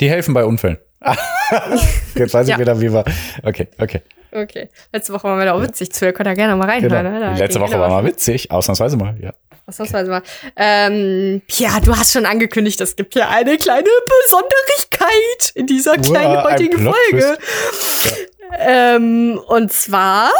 Die 0.01 0.09
helfen 0.09 0.33
bei 0.33 0.45
Unfällen. 0.45 0.77
Jetzt 2.15 2.33
weiß 2.33 2.47
ich 2.47 2.51
Ja. 2.53 2.59
wieder, 2.59 2.79
wie 2.81 2.91
wir. 2.91 3.03
Okay, 3.43 3.67
okay. 3.79 4.01
Okay. 4.31 4.69
Letzte 4.91 5.13
Woche 5.13 5.23
waren 5.25 5.37
wir 5.39 5.45
da 5.45 5.53
auch 5.53 5.61
witzig 5.61 5.93
zu. 5.93 6.05
Ihr 6.05 6.11
könnt 6.13 6.27
da 6.27 6.33
gerne 6.33 6.55
mal 6.57 6.65
Genau. 6.79 6.93
reinhören. 6.95 7.13
Ne? 7.13 7.19
Da 7.21 7.33
Die 7.33 7.39
letzte 7.39 7.59
Woche 7.61 7.71
genau 7.71 7.83
war 7.83 7.89
mal 7.89 8.03
witzig, 8.05 8.51
ausnahmsweise 8.51 8.97
mal. 8.97 9.15
Ja. 9.21 9.31
Ausnahmsweise 9.67 10.09
mal. 10.11 10.21
Ähm, 10.57 11.41
ja, 11.49 11.79
du 11.79 11.95
hast 11.95 12.11
schon 12.11 12.25
angekündigt, 12.25 12.81
es 12.81 12.95
gibt 12.97 13.13
hier 13.13 13.29
eine 13.29 13.57
kleine 13.57 13.87
Besonderigkeit 14.23 15.51
in 15.55 15.67
dieser 15.67 15.97
kleinen 15.97 16.35
Uah, 16.35 16.43
heutigen. 16.51 16.83
Folge. 16.83 17.37
Ähm, 18.59 19.39
und 19.47 19.71
zwar 19.71 20.31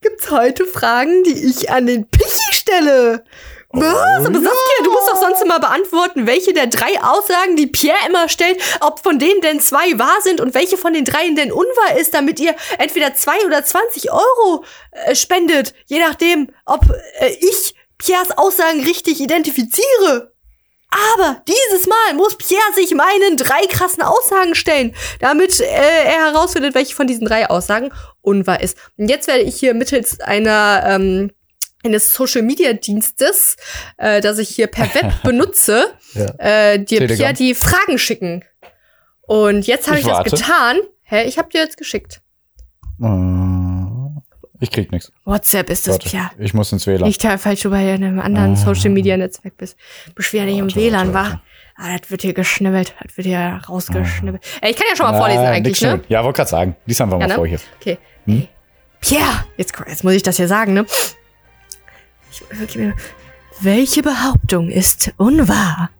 gibt's 0.00 0.30
heute 0.30 0.64
Fragen, 0.64 1.22
die 1.24 1.46
ich 1.48 1.70
an 1.70 1.86
den 1.86 2.08
Pichi 2.08 2.52
stelle. 2.52 3.24
Was? 3.70 4.26
Aber 4.26 4.38
ja. 4.38 4.40
Saskia, 4.40 4.84
du 4.84 4.90
musst 4.90 5.08
doch 5.08 5.20
sonst 5.20 5.42
immer 5.42 5.60
beantworten, 5.60 6.26
welche 6.26 6.54
der 6.54 6.68
drei 6.68 7.02
Aussagen, 7.02 7.56
die 7.56 7.66
Pierre 7.66 7.98
immer 8.08 8.28
stellt, 8.28 8.58
ob 8.80 9.00
von 9.00 9.18
denen 9.18 9.42
denn 9.42 9.60
zwei 9.60 9.98
wahr 9.98 10.20
sind 10.22 10.40
und 10.40 10.54
welche 10.54 10.78
von 10.78 10.94
den 10.94 11.04
dreien 11.04 11.36
denn 11.36 11.52
unwahr 11.52 11.98
ist, 11.98 12.14
damit 12.14 12.40
ihr 12.40 12.54
entweder 12.78 13.14
zwei 13.14 13.44
oder 13.44 13.62
20 13.62 14.10
Euro 14.10 14.64
äh, 14.92 15.14
spendet, 15.14 15.74
je 15.86 15.98
nachdem, 15.98 16.50
ob 16.64 16.82
äh, 17.20 17.28
ich 17.40 17.74
Pierres 17.98 18.36
Aussagen 18.38 18.84
richtig 18.84 19.20
identifiziere. 19.20 20.32
Aber 20.90 21.42
dieses 21.46 21.86
Mal 21.86 22.14
muss 22.14 22.38
Pierre 22.38 22.72
sich 22.74 22.94
meinen 22.94 23.36
drei 23.36 23.66
krassen 23.66 24.02
Aussagen 24.02 24.54
stellen, 24.54 24.94
damit 25.20 25.60
äh, 25.60 25.64
er 25.66 26.32
herausfindet, 26.32 26.74
welche 26.74 26.94
von 26.94 27.06
diesen 27.06 27.26
drei 27.26 27.50
Aussagen 27.50 27.92
unwahr 28.22 28.62
ist. 28.62 28.78
Und 28.96 29.08
jetzt 29.08 29.28
werde 29.28 29.42
ich 29.42 29.56
hier 29.56 29.74
mittels 29.74 30.20
einer 30.20 30.84
ähm, 30.86 31.30
eines 31.84 32.12
Social 32.12 32.42
Media 32.42 32.72
Dienstes, 32.72 33.56
äh, 33.96 34.20
das 34.20 34.38
ich 34.38 34.48
hier 34.48 34.66
per 34.66 34.92
Web 34.94 35.12
benutze, 35.22 35.86
Ja. 36.14 36.26
äh, 36.38 36.78
dir 36.78 36.98
Telegram. 37.00 37.16
Pierre 37.16 37.32
die 37.34 37.54
Fragen 37.54 37.98
schicken. 37.98 38.44
Und 39.22 39.66
jetzt 39.66 39.86
habe 39.88 39.98
Ich 39.98 40.06
ich, 40.06 40.12
das 40.12 40.24
getan. 40.24 40.78
Hä, 41.02 41.24
ich 41.24 41.38
habe 41.38 41.48
dir 41.50 41.60
jetzt 41.60 41.76
geschickt. 41.76 42.20
Äh, 43.02 43.06
Ich 44.60 44.70
krieg 44.72 44.90
nichts. 44.90 45.12
WhatsApp 45.24 45.70
ist 45.70 45.86
das, 45.86 45.98
Pierre. 45.98 46.30
ich 46.38 46.52
muss 46.52 46.72
ins 46.72 46.86
WLAN. 46.86 47.06
Nicht 47.06 47.22
falls 47.38 47.60
du 47.60 47.70
bei 47.70 47.92
einem 47.94 48.18
anderen 48.18 48.54
Ah. 48.54 48.56
Social 48.56 48.90
Media 48.90 49.16
Netzwerk 49.16 49.56
bist. 49.56 49.76
Beschwer 50.16 50.46
dich 50.46 50.58
im 50.58 50.74
WLAN, 50.74 51.14
war. 51.14 51.42
Ah, 51.76 51.96
das 51.96 52.10
wird 52.10 52.22
hier 52.22 52.32
geschnibbelt. 52.34 52.92
Das 53.06 53.16
wird 53.16 53.28
hier 53.28 53.60
rausgeschnibbelt. 53.68 54.42
Ey, 54.60 54.72
ich 54.72 54.76
kann 54.76 54.86
ja 54.90 54.96
schon 54.96 55.06
mal 55.06 55.14
Ah, 55.14 55.18
vorlesen 55.18 55.44
eigentlich, 55.44 55.80
ne? 55.80 56.00
Ja, 56.08 56.24
wollte 56.24 56.38
gerade 56.38 56.50
sagen. 56.50 56.76
Lies 56.86 57.00
einfach 57.00 57.18
mal 57.18 57.22
Ja, 57.24 57.28
ne? 57.28 57.34
vor 57.36 57.46
hier. 57.46 57.60
Okay. 57.80 57.98
Hm? 58.24 58.48
Pierre, 59.00 59.44
jetzt, 59.56 59.72
jetzt 59.86 60.02
muss 60.02 60.14
ich 60.14 60.24
das 60.24 60.38
hier 60.38 60.48
sagen, 60.48 60.72
ne? 60.72 60.84
Welche 63.60 64.02
Behauptung 64.02 64.70
ist 64.70 65.12
unwahr? 65.16 65.90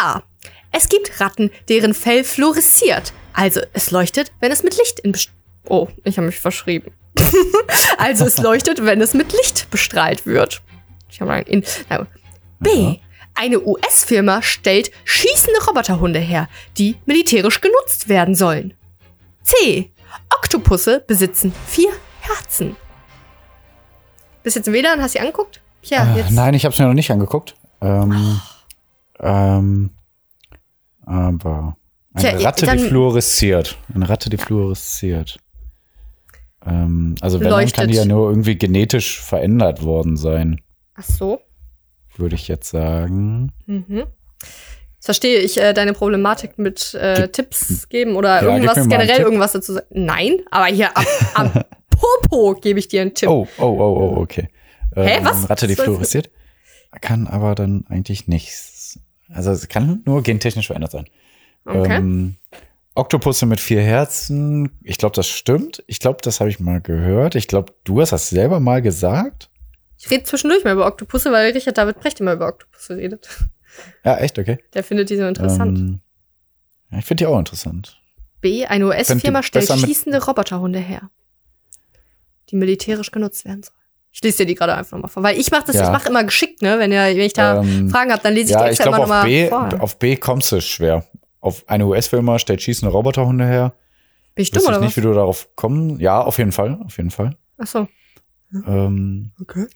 A. 0.00 0.22
Es 0.70 0.88
gibt 0.88 1.20
Ratten, 1.20 1.50
deren 1.68 1.94
Fell 1.94 2.24
fluoresziert. 2.24 3.12
Also 3.32 3.60
es 3.72 3.90
leuchtet, 3.90 4.32
wenn 4.40 4.52
es 4.52 4.62
mit 4.62 4.76
Licht 4.76 5.00
in 5.00 5.12
best 5.12 5.30
Oh, 5.68 5.88
ich 6.04 6.16
habe 6.16 6.26
mich 6.26 6.38
verschrieben. 6.38 6.92
also 7.98 8.24
es 8.24 8.38
leuchtet, 8.38 8.84
wenn 8.84 9.00
es 9.02 9.12
mit 9.12 9.32
Licht 9.32 9.68
bestrahlt 9.70 10.24
wird. 10.24 10.62
Ich 11.10 11.20
habe 11.20 11.40
in 11.42 11.64
na, 11.90 12.06
B. 12.58 12.96
Eine 13.34 13.60
US-Firma 13.60 14.42
stellt 14.42 14.90
schießende 15.04 15.64
Roboterhunde 15.64 16.18
her, 16.18 16.48
die 16.76 16.96
militärisch 17.06 17.60
genutzt 17.60 18.08
werden 18.08 18.34
sollen. 18.34 18.74
C. 19.42 19.92
Oktopusse 20.34 21.04
besitzen 21.06 21.52
vier 21.66 21.92
Herzen. 22.20 22.76
Bist 24.42 24.56
jetzt 24.56 24.68
im 24.68 24.74
WLAN, 24.74 25.00
hast 25.02 25.14
du 25.14 25.18
sie 25.18 25.20
angeguckt? 25.20 25.60
Ja, 25.82 26.16
Äh, 26.16 26.24
nein, 26.30 26.54
ich 26.54 26.64
habe 26.64 26.72
es 26.72 26.78
mir 26.78 26.86
noch 26.86 26.94
nicht 26.94 27.10
angeguckt. 27.10 27.54
Ähm, 27.80 28.40
ähm, 29.20 29.90
aber 31.06 31.76
eine 32.14 32.28
Tja, 32.38 32.38
Ratte, 32.40 32.66
dann- 32.66 32.78
die 32.78 32.84
fluoresziert. 32.88 33.76
Eine 33.94 34.08
Ratte, 34.08 34.30
die 34.30 34.36
fluoresziert. 34.36 35.38
Ähm, 36.66 37.14
also 37.20 37.40
wenn, 37.40 37.48
dann 37.50 37.68
kann 37.72 37.88
die 37.88 37.94
ja 37.94 38.04
nur 38.04 38.30
irgendwie 38.30 38.56
genetisch 38.58 39.20
verändert 39.20 39.82
worden 39.84 40.16
sein, 40.16 40.60
Ach 40.96 41.04
so. 41.04 41.40
würde 42.16 42.34
ich 42.34 42.48
jetzt 42.48 42.70
sagen. 42.70 43.52
Mhm. 43.66 44.04
Jetzt 44.94 45.04
verstehe 45.04 45.38
ich 45.38 45.60
äh, 45.60 45.72
deine 45.72 45.92
Problematik 45.92 46.58
mit 46.58 46.94
äh, 46.94 47.28
Tipps 47.28 47.88
geben 47.88 48.16
oder 48.16 48.42
Ja, 48.42 48.48
irgendwas, 48.54 48.74
generell 48.88 49.06
Tipp. 49.16 49.24
irgendwas 49.24 49.52
dazu 49.52 49.74
sagen. 49.74 49.86
Nein, 49.90 50.38
aber 50.50 50.66
hier 50.66 50.90
am, 50.96 51.04
am 51.34 51.52
Popo 51.98 52.54
gebe 52.60 52.78
ich 52.78 52.88
dir 52.88 53.02
einen 53.02 53.14
Tipp. 53.14 53.28
Oh, 53.28 53.46
oh, 53.58 53.62
oh, 53.64 54.14
oh, 54.16 54.20
okay. 54.20 54.48
Hä, 54.94 55.18
Ähm, 55.18 55.24
was? 55.24 55.48
Ratte, 55.50 55.66
die 55.66 55.76
fluoresziert. 55.76 56.30
Kann 57.00 57.26
aber 57.26 57.54
dann 57.54 57.84
eigentlich 57.88 58.28
nichts. 58.28 58.98
Also 59.30 59.50
es 59.50 59.68
kann 59.68 60.02
nur 60.06 60.22
gentechnisch 60.22 60.68
verändert 60.68 60.92
sein. 60.92 61.04
Okay. 61.64 61.96
Ähm, 61.96 62.36
Oktopusse 62.94 63.46
mit 63.46 63.60
vier 63.60 63.82
Herzen. 63.82 64.70
Ich 64.82 64.98
glaube, 64.98 65.14
das 65.14 65.28
stimmt. 65.28 65.84
Ich 65.86 66.00
glaube, 66.00 66.18
das 66.22 66.40
habe 66.40 66.50
ich 66.50 66.58
mal 66.60 66.80
gehört. 66.80 67.34
Ich 67.34 67.46
glaube, 67.46 67.74
du 67.84 68.00
hast 68.00 68.10
das 68.12 68.30
selber 68.30 68.58
mal 68.58 68.82
gesagt. 68.82 69.50
Ich 69.98 70.10
rede 70.10 70.24
zwischendurch 70.24 70.64
mal 70.64 70.72
über 70.72 70.86
Oktopusse, 70.86 71.30
weil 71.30 71.52
Richard 71.52 71.76
David 71.76 72.00
Precht 72.00 72.20
immer 72.20 72.32
über 72.32 72.48
Oktopusse 72.48 72.96
redet. 72.96 73.28
Ja, 74.04 74.16
echt, 74.16 74.38
okay. 74.38 74.58
Der 74.74 74.82
findet 74.82 75.10
die 75.10 75.16
so 75.16 75.26
interessant. 75.26 75.78
Ähm, 75.78 76.00
ich 76.98 77.04
finde 77.04 77.22
die 77.22 77.26
auch 77.26 77.38
interessant. 77.38 78.00
B. 78.40 78.64
Eine 78.66 78.86
US-Firma 78.86 79.42
stellt 79.42 79.70
schießende 79.70 80.24
Roboterhunde 80.24 80.78
her, 80.78 81.10
die 82.50 82.56
militärisch 82.56 83.10
genutzt 83.10 83.44
werden 83.44 83.62
sollen. 83.62 83.74
Ich 84.10 84.22
lese 84.22 84.38
dir 84.38 84.46
die 84.46 84.54
gerade 84.54 84.74
einfach 84.74 84.98
mal 84.98 85.08
vor, 85.08 85.22
weil 85.22 85.38
ich 85.38 85.50
mache 85.50 85.64
das, 85.66 85.76
Ja. 85.76 85.84
ich 85.84 85.90
mache 85.90 86.08
immer 86.08 86.24
geschickt, 86.24 86.62
ne? 86.62 86.78
Wenn, 86.78 86.90
ihr, 86.90 87.00
wenn 87.02 87.18
ich 87.20 87.34
da 87.34 87.60
Ähm, 87.62 87.88
Fragen 87.90 88.10
habe, 88.10 88.22
dann 88.22 88.32
lese 88.34 88.46
ich 88.52 88.56
die 88.56 88.62
Ja, 88.62 88.64
ich 88.64 88.70
extra 88.80 88.90
glaube, 88.90 89.04
immer 89.04 89.18
auf 89.20 89.24
B, 89.26 89.44
nochmal 89.50 89.70
vor. 89.70 89.80
auf 89.82 89.98
B 89.98 90.16
kommst 90.16 90.50
du 90.52 90.60
schwer. 90.60 91.04
Auf 91.40 91.62
eine 91.68 91.86
US-Firma 91.86 92.38
stellt 92.38 92.62
schießende 92.62 92.90
Roboterhunde 92.92 93.44
her. 93.46 93.74
Bin 94.34 94.42
ich 94.42 94.50
dumm 94.50 94.58
Wüsste 94.60 94.70
ich 94.70 94.76
oder 94.76 94.80
nicht, 94.86 94.96
was? 94.96 95.02
wie 95.04 95.06
du 95.08 95.12
darauf 95.14 95.48
kommen. 95.56 96.00
Ja, 96.00 96.20
auf 96.22 96.38
jeden 96.38 96.52
Fall. 96.52 96.78
Auf 96.84 96.96
jeden 96.96 97.10
Fall. 97.10 97.36
Ach 97.58 97.66
so. 97.66 97.86
Ähm, 98.66 99.32
Okay. 99.40 99.66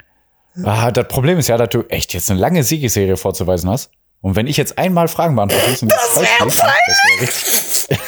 ah, 0.65 0.91
das 0.91 1.07
Problem 1.09 1.39
ist 1.39 1.49
ja, 1.49 1.57
dass 1.59 1.69
du 1.69 1.83
echt 1.89 2.15
jetzt 2.15 2.31
eine 2.31 2.41
lange 2.41 2.63
Siegesserie 2.65 3.17
vorzuweisen 3.17 3.69
hast. 3.71 3.91
Und 4.23 4.35
wenn 4.37 4.47
ich 4.47 4.57
jetzt 4.57 4.79
einmal 4.79 5.09
Fragen 5.09 5.35
beantworte, 5.37 5.67
das 5.69 5.83
wäre 5.83 6.49
wär 6.51 7.21
richtig. 7.21 7.99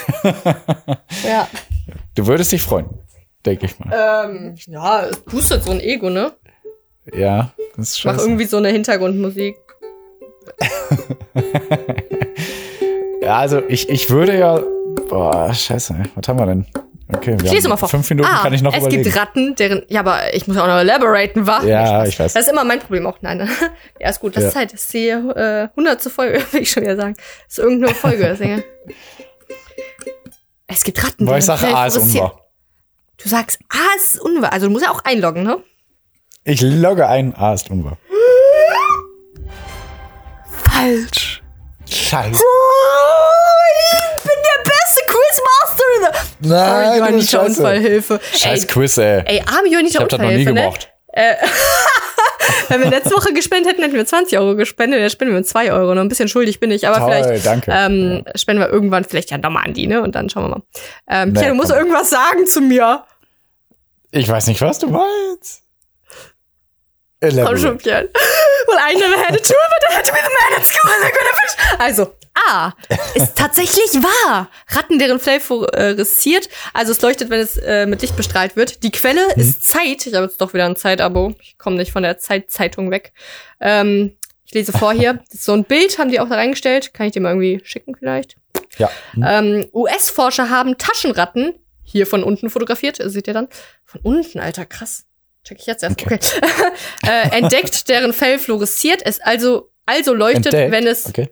Ja. 1.24 1.48
Du 2.16 2.26
würdest 2.28 2.52
dich 2.52 2.62
freuen, 2.62 2.86
denke 3.46 3.66
ich 3.66 3.78
mal. 3.78 4.26
Ähm, 4.26 4.54
ja, 4.66 5.06
es 5.06 5.18
boostet 5.20 5.64
so 5.64 5.70
ein 5.72 5.80
Ego, 5.80 6.10
ne? 6.10 6.32
Ja, 7.12 7.52
das 7.76 7.90
ist 7.90 7.98
Ich 7.98 8.04
mach 8.04 8.14
scheiße. 8.14 8.26
irgendwie 8.26 8.44
so 8.46 8.56
eine 8.56 8.68
Hintergrundmusik. 8.70 9.56
Ja, 13.22 13.38
also 13.38 13.62
ich, 13.68 13.88
ich 13.88 14.10
würde 14.10 14.36
ja. 14.38 14.60
Boah, 15.08 15.52
scheiße. 15.54 15.94
Was 16.14 16.28
haben 16.28 16.38
wir 16.38 16.44
denn? 16.46 16.66
Okay, 17.08 17.36
wir 17.40 17.50
haben 17.50 17.68
mal 17.70 17.76
vor. 17.78 17.88
Fünf 17.88 18.10
Minuten 18.10 18.28
ah, 18.30 18.42
kann 18.42 18.52
ich 18.52 18.60
noch 18.60 18.72
Es 18.74 18.80
überlegen. 18.80 19.02
gibt 19.02 19.16
Ratten, 19.16 19.54
deren. 19.54 19.82
Ja, 19.88 20.00
aber 20.00 20.34
ich 20.34 20.46
muss 20.46 20.58
auch 20.58 20.66
noch 20.66 20.78
elaboraten, 20.78 21.46
wa? 21.46 21.62
Ja, 21.64 22.04
ich 22.04 22.18
weiß. 22.20 22.34
Das 22.34 22.44
ist 22.44 22.52
immer 22.52 22.64
mein 22.64 22.80
Problem 22.80 23.06
auch. 23.06 23.16
Nein. 23.22 23.48
ja, 24.00 24.10
ist 24.10 24.20
gut. 24.20 24.36
Das 24.36 24.42
Ja. 24.42 24.48
ist 24.50 24.56
halt, 24.56 24.72
das 24.74 24.82
ist 24.84 24.92
die 24.92 25.08
äh, 25.08 25.68
hundertste 25.74 26.10
Folge, 26.10 26.42
will 26.52 26.60
ich 26.62 26.70
schon 26.70 26.82
wieder 26.82 26.96
sagen. 26.96 27.14
Das 27.16 27.56
ist 27.56 27.64
irgendeine 27.64 27.94
Folge. 27.94 28.24
Deswegen. 28.24 28.62
Es 30.66 30.84
gibt 30.84 31.02
Ratten. 31.02 31.26
Weil 31.26 31.38
ich 31.38 31.44
sage, 31.46 31.66
A 31.74 31.86
ist 31.86 31.96
unwahr. 31.96 32.43
Du 33.22 33.28
sagst, 33.28 33.58
A 33.70 33.96
ist 33.96 34.20
unwahr. 34.20 34.52
Also 34.52 34.66
du 34.66 34.72
musst 34.72 34.84
ja 34.84 34.90
auch 34.90 35.04
einloggen, 35.04 35.44
ne? 35.44 35.62
Ich 36.44 36.60
logge 36.60 37.06
ein, 37.08 37.34
A 37.34 37.54
ist 37.54 37.70
unwahr. 37.70 37.96
Falsch. 40.70 41.42
Scheiße. 41.88 42.40
Ich 44.16 44.22
bin 44.22 44.32
der 44.42 44.70
beste 44.70 45.00
Quizmaster. 45.06 46.28
Nein, 46.40 46.98
Sorry, 46.98 47.12
du 47.12 47.16
bist 47.18 47.32
Juanita 47.32 47.46
scheiße. 47.48 47.60
Unfallhilfe. 47.60 48.20
Scheiß 48.34 48.62
Ey, 48.64 48.66
Quiz, 48.70 48.96
ey. 48.98 49.22
ey 49.26 49.40
arme 49.46 49.68
Juanita 49.70 49.88
Ich 49.98 50.00
hab 50.02 50.08
das 50.08 50.20
noch 50.20 50.28
nie 50.30 50.44
ne? 50.44 50.54
gemocht. 50.54 50.90
Wenn 52.68 52.80
wir 52.82 52.90
letzte 52.90 53.10
Woche 53.14 53.32
gespendet 53.32 53.72
hätten, 53.72 53.82
hätten 53.82 53.94
wir 53.94 54.06
20 54.06 54.38
Euro 54.38 54.56
gespendet. 54.56 55.00
Jetzt 55.00 55.12
spenden 55.12 55.34
wir 55.34 55.42
2 55.42 55.72
Euro. 55.72 55.94
Noch 55.94 56.02
ein 56.02 56.08
bisschen 56.08 56.28
schuldig 56.28 56.60
bin 56.60 56.70
ich, 56.70 56.86
aber 56.88 56.98
Toll, 56.98 57.22
vielleicht 57.24 57.46
danke. 57.46 57.70
Ähm, 57.72 58.24
spenden 58.34 58.60
wir 58.62 58.68
irgendwann 58.70 59.04
vielleicht 59.04 59.30
ja 59.30 59.38
nochmal 59.38 59.64
an 59.66 59.74
die, 59.74 59.86
ne? 59.86 60.02
Und 60.02 60.14
dann 60.14 60.28
schauen 60.30 60.44
wir 60.44 60.48
mal. 60.50 60.62
Ähm, 61.08 61.32
Nee, 61.32 61.40
Pia, 61.40 61.48
du 61.50 61.54
musst 61.54 61.70
komm. 61.70 61.78
irgendwas 61.78 62.10
sagen 62.10 62.46
zu 62.46 62.60
mir. 62.60 63.04
Ich 64.10 64.28
weiß 64.28 64.46
nicht, 64.46 64.60
was 64.60 64.78
du 64.78 64.88
meinst. 64.88 65.62
Komm 67.20 67.56
schon, 67.56 67.78
Pia. 67.78 68.02
Well, 68.02 68.78
I 68.78 68.94
never 68.94 69.16
had 69.16 69.30
a 69.34 69.38
tool, 69.38 69.56
but 69.56 69.90
I 69.90 69.94
had 69.94 70.04
to 70.04 70.12
be 70.12 70.18
the 70.18 70.30
man 70.50 70.58
at 70.58 70.66
school. 70.66 70.90
Also, 71.78 72.14
A 72.50 72.72
ist 73.14 73.36
tatsächlich 73.36 73.92
wahr. 74.02 74.50
Ratten, 74.68 74.98
deren 74.98 75.20
Fell 75.20 75.40
fluoresziert. 75.40 76.48
Also 76.72 76.92
es 76.92 77.00
leuchtet, 77.00 77.30
wenn 77.30 77.40
es 77.40 77.56
äh, 77.56 77.86
mit 77.86 78.02
Licht 78.02 78.16
bestrahlt 78.16 78.56
wird. 78.56 78.82
Die 78.82 78.90
Quelle 78.90 79.24
Mhm. 79.36 79.40
ist 79.42 79.68
Zeit. 79.68 80.06
Ich 80.06 80.14
habe 80.14 80.26
jetzt 80.26 80.40
doch 80.40 80.52
wieder 80.54 80.66
ein 80.66 80.76
Zeitabo. 80.76 81.34
Ich 81.40 81.58
komme 81.58 81.76
nicht 81.76 81.92
von 81.92 82.02
der 82.02 82.18
Zeitzeitung 82.18 82.90
weg. 82.90 83.12
Ähm, 83.60 84.16
ich 84.46 84.52
lese 84.52 84.72
vor 84.72 84.92
hier. 84.92 85.14
Das 85.30 85.34
ist 85.40 85.44
so 85.44 85.52
ein 85.52 85.64
Bild 85.64 85.98
haben 85.98 86.10
die 86.10 86.20
auch 86.20 86.28
da 86.28 86.34
reingestellt. 86.34 86.92
Kann 86.92 87.06
ich 87.06 87.12
dir 87.12 87.20
mal 87.20 87.30
irgendwie 87.30 87.60
schicken 87.64 87.94
vielleicht? 87.96 88.36
Ja. 88.78 88.90
Hm. 89.12 89.24
Ähm, 89.26 89.68
US-Forscher 89.72 90.50
haben 90.50 90.76
Taschenratten 90.78 91.54
hier 91.82 92.06
von 92.06 92.24
unten 92.24 92.50
fotografiert, 92.50 92.98
seht 93.00 93.28
ihr 93.28 93.34
dann? 93.34 93.48
Von 93.84 94.00
unten, 94.02 94.40
Alter, 94.40 94.64
krass. 94.64 95.04
Check 95.44 95.58
ich 95.60 95.66
jetzt 95.66 95.82
erst. 95.82 96.00
Okay. 96.02 96.18
äh, 97.06 97.36
entdeckt, 97.38 97.88
deren 97.88 98.12
Fell 98.12 98.38
fluoresziert, 98.38 99.02
es 99.04 99.20
also 99.20 99.70
also 99.86 100.14
leuchtet, 100.14 100.46
Entdeckt? 100.46 100.72
wenn 100.72 100.86
es 100.86 101.06
Okay. 101.06 101.28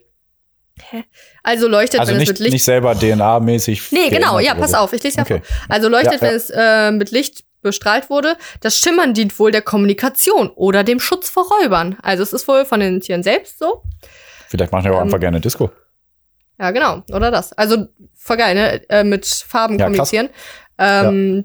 Also 1.42 1.68
leuchtet, 1.68 2.00
Also 2.00 2.12
wenn 2.12 2.16
es 2.16 2.20
nicht, 2.20 2.28
mit 2.30 2.38
Licht 2.40 2.52
nicht 2.52 2.64
selber 2.64 2.92
DNA-mäßig. 2.94 3.92
Nee, 3.92 4.08
genau, 4.10 4.36
geändert 4.36 4.44
ja, 4.44 4.54
pass 4.54 4.70
so. 4.72 4.76
auf, 4.78 4.92
ich 4.92 5.02
lese 5.02 5.18
ja 5.18 5.22
Okay. 5.22 5.42
vor. 5.44 5.56
Also 5.68 5.88
leuchtet, 5.88 6.20
Ja, 6.20 6.26
ja. 6.26 6.30
wenn 6.30 6.34
es 6.36 6.50
äh, 6.50 6.90
mit 6.92 7.10
Licht 7.10 7.44
bestrahlt 7.62 8.10
wurde. 8.10 8.36
Das 8.60 8.76
Schimmern 8.76 9.14
dient 9.14 9.38
wohl 9.38 9.52
der 9.52 9.62
Kommunikation 9.62 10.50
oder 10.50 10.82
dem 10.82 10.98
Schutz 10.98 11.30
vor 11.30 11.46
Räubern. 11.48 11.96
Also 12.02 12.22
es 12.24 12.32
ist 12.32 12.48
wohl 12.48 12.64
von 12.64 12.80
den 12.80 13.00
Tieren 13.00 13.22
selbst 13.22 13.58
so. 13.58 13.82
Vielleicht 14.48 14.72
machen 14.72 14.84
wir 14.86 14.92
auch 14.94 14.98
Ähm, 14.98 15.04
einfach 15.04 15.20
gerne 15.20 15.40
Disco. 15.40 15.70
Ja, 16.58 16.70
genau. 16.72 17.02
Oder 17.12 17.30
das. 17.30 17.52
Also 17.52 17.86
voll 18.14 18.36
geil, 18.36 18.54
ne? 18.54 18.82
Äh, 18.90 19.04
mit 19.04 19.26
Farben 19.26 19.78
Ja, 19.78 19.86
kommunizieren. 19.86 20.28
Ähm, 20.78 21.44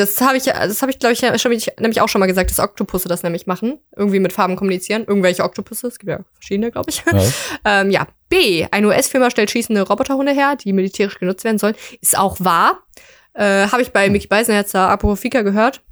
Das 0.00 0.20
habe 0.20 0.36
ich, 0.36 0.46
ja- 0.46 0.66
das 0.66 0.82
habe 0.82 0.90
ich, 0.90 0.98
glaube 0.98 1.12
ich, 1.12 1.20
ja 1.20 1.38
schon, 1.38 1.52
ich, 1.52 1.70
nämlich 1.78 2.00
auch 2.00 2.08
schon 2.08 2.20
mal 2.20 2.26
gesagt, 2.26 2.50
dass 2.50 2.58
Oktopusse 2.58 3.08
das 3.08 3.22
nämlich 3.22 3.46
machen. 3.46 3.78
Irgendwie 3.96 4.20
mit 4.20 4.32
Farben 4.32 4.56
kommunizieren. 4.56 5.04
Irgendwelche 5.06 5.44
Oktopusse. 5.44 5.86
Es 5.88 5.98
gibt 5.98 6.10
ja 6.10 6.20
verschiedene, 6.34 6.70
glaube 6.70 6.90
ich. 6.90 7.02
Ja. 7.10 7.22
ähm, 7.80 7.90
ja. 7.90 8.06
B. 8.28 8.66
Eine 8.70 8.88
US-Firma 8.88 9.30
stellt 9.30 9.50
schießende 9.50 9.82
Roboterhunde 9.82 10.32
her, 10.32 10.56
die 10.56 10.72
militärisch 10.72 11.18
genutzt 11.18 11.44
werden 11.44 11.58
sollen. 11.58 11.74
Ist 12.00 12.16
auch 12.16 12.36
wahr. 12.38 12.80
Äh, 13.34 13.66
habe 13.68 13.82
ich 13.82 13.90
bei 13.90 14.08
Mickey 14.08 14.26
Beisenherzer 14.28 14.88
Apofika 14.88 15.42
gehört. 15.42 15.82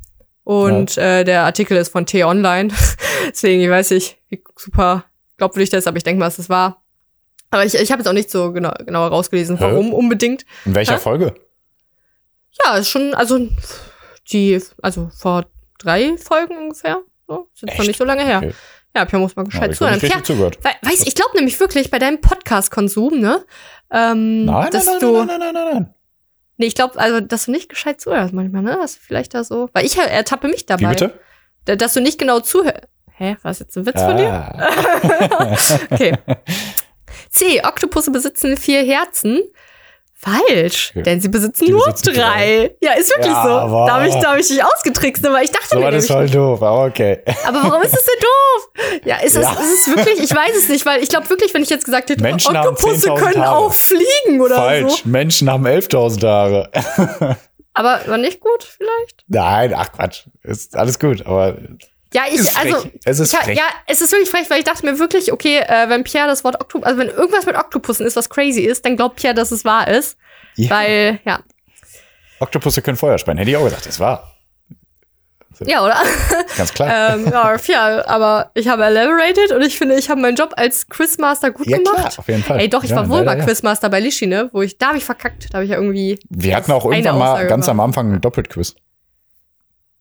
Und 0.45 0.97
äh, 0.97 1.25
der 1.25 1.43
Artikel 1.43 1.77
ist 1.77 1.91
von 1.91 2.07
T-Online. 2.07 2.73
Deswegen, 3.29 3.61
ich 3.61 3.69
weiß 3.71 3.91
nicht, 3.91 4.17
wie 4.31 4.43
super 4.57 5.05
glaubwürdig 5.37 5.71
das 5.71 5.81
ist, 5.81 5.87
aber 5.87 5.99
ich 5.99 6.05
denke 6.05 6.21
mal, 6.21 6.29
es 6.29 6.39
ist 6.39 6.49
wahr. 6.49 6.83
Aber 7.51 7.65
ich, 7.65 7.75
ich 7.75 7.91
habe 7.91 8.01
jetzt 8.01 8.09
auch 8.09 8.13
nicht 8.15 8.31
so 8.31 8.53
genau, 8.53 8.73
genauer 8.85 9.09
rausgelesen, 9.09 9.59
Hä? 9.59 9.65
warum 9.65 9.93
unbedingt. 9.93 10.45
In 10.65 10.75
welcher 10.75 10.95
Hä? 10.95 10.99
Folge? 11.01 11.35
Ja, 12.65 12.77
ist 12.77 12.91
schon, 12.91 13.15
also 13.15 13.49
die, 14.33 14.61
also 14.83 15.11
vor 15.17 15.47
drei 15.79 16.17
Folgen 16.17 16.57
ungefähr. 16.57 17.01
So, 17.27 17.49
ist 17.55 17.63
jetzt 17.63 17.73
noch 17.73 17.79
Echt? 17.81 17.89
nicht 17.89 17.99
so 17.99 18.05
lange 18.05 18.25
her. 18.25 18.39
Okay. 18.39 18.55
Ja, 18.97 19.05
Pia 19.05 19.19
muss 19.19 19.37
mal 19.37 19.43
Ja, 19.43 19.49
gescheit 19.51 19.71
ich 19.73 19.77
zuhören. 19.79 20.25
zugehört. 20.25 20.59
we- 20.65 20.89
weiß, 20.89 21.07
ich 21.07 21.15
glaube 21.15 21.37
nämlich 21.37 21.61
wirklich 21.61 21.91
bei 21.91 21.99
deinem 21.99 22.21
Podcast-Konsum, 22.21 23.21
ne? 23.21 23.45
Ähm, 23.93 24.47
Nein, 24.47 24.71
dass 24.71 24.87
nein, 24.87 24.95
nein, 24.95 25.01
du, 25.01 25.17
nein, 25.19 25.27
nein, 25.27 25.39
nein, 25.41 25.55
nein, 25.55 25.75
nein. 25.75 25.95
nee, 26.57 26.67
ich 26.67 26.75
glaube, 26.75 26.99
also, 26.99 27.21
dass 27.21 27.45
du 27.45 27.51
nicht 27.53 27.69
gescheit 27.69 28.01
zuhörst 28.01 28.33
manchmal, 28.33 28.63
ne? 28.63 28.77
Dass 28.77 28.95
du 28.95 29.01
vielleicht 29.01 29.35
da 29.35 29.45
so, 29.45 29.69
weil 29.73 29.85
ich 29.85 29.97
ertappe 29.99 30.49
mich 30.49 30.63
Wie 30.63 30.67
dabei. 30.67 30.89
bitte? 30.91 31.21
Da- 31.67 31.77
Dass 31.77 31.93
du 31.95 32.01
nicht 32.01 32.19
genau 32.19 32.41
zuhörst. 32.41 32.89
Hä, 33.13 33.37
war 33.43 33.51
das 33.51 33.59
jetzt 33.59 33.77
ein 33.77 33.85
Witz 33.85 34.01
von 34.01 34.17
dir? 34.17 34.31
Ah. 34.33 35.57
Okay. 35.91 36.13
C. 37.31 37.63
Oktopusse 37.65 38.11
besitzen 38.11 38.57
vier 38.57 38.83
Herzen. 38.85 39.41
Falsch, 40.21 40.91
Okay. 40.91 41.03
denn 41.05 41.21
sie 41.21 41.29
besitzen 41.29 41.65
Die 41.67 41.71
nur 41.71 41.85
besitzen 41.87 42.15
drei. 42.15 42.75
Ja, 42.83 42.95
ist 42.95 43.09
wirklich 43.11 43.33
Ja, 43.33 43.43
so. 43.45 43.51
aber- 43.51 43.87
Da 43.87 43.95
habe 43.95 44.09
ich, 44.09 44.15
da 44.17 44.33
hab 44.33 44.39
ich 44.39 44.49
dich 44.49 44.65
ausgetrickst, 44.65 45.25
aber 45.25 45.41
ich 45.43 45.51
dachte 45.53 45.69
So 45.71 45.79
mir 45.79 45.93
das 45.93 46.09
nämlich, 46.09 46.33
voll 46.33 46.41
doof, 46.41 46.61
aber 46.63 46.85
okay. 46.87 47.23
aber 47.47 47.63
warum 47.63 47.83
ist 47.83 47.93
das 47.95 48.05
denn 48.05 48.21
doof? 48.21 49.01
Ja, 49.05 49.17
ist 49.19 49.37
es, 49.37 49.43
Ja. 49.45 49.53
ist 49.53 49.87
es 49.87 49.97
wirklich, 49.97 50.19
ich 50.19 50.35
weiß 50.35 50.57
es 50.57 50.69
nicht, 50.69 50.85
weil 50.87 51.03
ich 51.05 51.09
glaube 51.09 51.31
wirklich, 51.31 51.55
wenn 51.55 51.63
ich 51.63 51.71
jetzt 51.71 51.85
gesagt 51.85 52.11
hätte, 52.11 52.21
Menschen 52.23 52.57
haben 52.59 52.69
Oktopusse 52.71 53.11
10.000 53.11 53.17
können 53.17 53.45
Haare. 53.45 53.57
auch 53.59 53.73
fliegen 53.73 54.41
oder 54.41 54.57
Falsch. 54.57 55.03
so. 55.05 55.09
Menschen 55.09 55.49
haben 55.51 55.65
11.000 55.67 56.25
Haare. 56.27 56.71
Aber 57.75 58.01
war 58.07 58.19
nicht 58.19 58.41
gut 58.41 58.65
vielleicht? 58.65 59.25
Nein, 59.29 59.73
ach 59.77 59.93
Quatsch. 59.93 60.25
Ist 60.43 60.77
alles 60.77 60.99
gut, 60.99 61.25
aber 61.25 61.57
Ja, 62.15 62.23
ich, 62.27 62.37
ist 62.37 62.51
frech. 62.51 62.75
also, 62.75 62.91
es 63.05 63.21
ist 63.21 63.33
ich, 63.35 63.39
frech. 63.39 63.57
ja, 63.57 63.65
es 63.87 64.01
ist 64.01 64.13
wirklich 64.13 64.31
frech, 64.31 64.49
weil 64.49 64.61
ich 64.61 64.65
dachte 64.65 64.85
mir 64.87 64.99
wirklich, 64.99 65.31
okay, 65.33 65.59
äh, 65.59 65.89
wenn 65.89 66.05
Pierre 66.05 66.27
das 66.27 66.43
Wort 66.43 66.61
Oktopus, 66.61 66.87
also 66.87 66.99
wenn 66.99 67.09
irgendwas 67.09 67.45
mit 67.45 67.57
Oktopussen 67.57 68.07
ist, 68.07 68.17
was 68.17 68.31
crazy 68.31 68.63
ist, 68.63 68.85
dann 68.85 68.97
glaubt 68.97 69.17
Pierre, 69.17 69.35
dass 69.35 69.51
es 69.51 69.65
wahr 69.65 69.89
ist. 69.89 70.17
Ja. 70.57 70.71
Weil, 70.71 71.21
ja. 71.25 71.41
Oktopusse 72.41 72.83
können 72.83 72.97
Feuer 72.97 73.19
speien. 73.19 73.37
Hätte 73.37 73.51
ich 73.51 73.57
auch 73.57 73.65
gedacht, 73.65 73.87
das 73.87 74.01
war 74.01 74.35
Ja, 75.67 75.85
oder? 75.85 75.97
ganz 76.57 76.73
klar. 76.73 76.89
ähm, 77.15 77.27
ja, 77.31 77.57
ja, 77.67 78.07
aber 78.07 78.53
ich 78.55 78.69
habe 78.69 78.85
elaborated 78.85 79.53
und 79.53 79.63
ich 79.63 79.77
finde, 79.77 79.97
ich 79.97 80.09
habe 80.09 80.21
meinen 80.21 80.37
Job 80.37 80.55
als 80.57 80.89
Quizmaster 80.89 81.51
gut 81.51 81.67
ja, 81.67 81.77
gemacht. 81.77 81.97
klar, 81.97 82.13
auf 82.17 82.29
jeden 82.29 82.43
Fall. 82.43 82.61
Ey, 82.61 82.71
doch, 82.71 82.85
ich 82.85 82.91
ja, 82.91 82.97
war 82.97 83.09
wohl 83.09 83.19
leider, 83.19 83.33
mal 83.33 83.39
ja. 83.39 83.45
Quizmaster 83.45 83.91
bei 83.91 84.01
Lishi, 84.01 84.27
ne? 84.27 84.49
Wo 84.53 84.63
ich, 84.63 84.79
da 84.79 84.89
habe 84.89 84.99
ich 84.99 85.05
verkackt. 85.05 85.49
Da 85.51 85.59
habe 85.59 85.65
ich 85.65 85.71
ja 85.71 85.77
irgendwie. 85.77 86.19
Wir 86.31 86.57
hatten 86.57 86.73
auch 86.73 86.85
irgendwann 86.87 87.19
mal 87.19 87.47
ganz 87.49 87.69
am 87.69 87.81
Anfang 87.81 88.15
ein 88.15 88.21
Doppelquiz. 88.21 88.77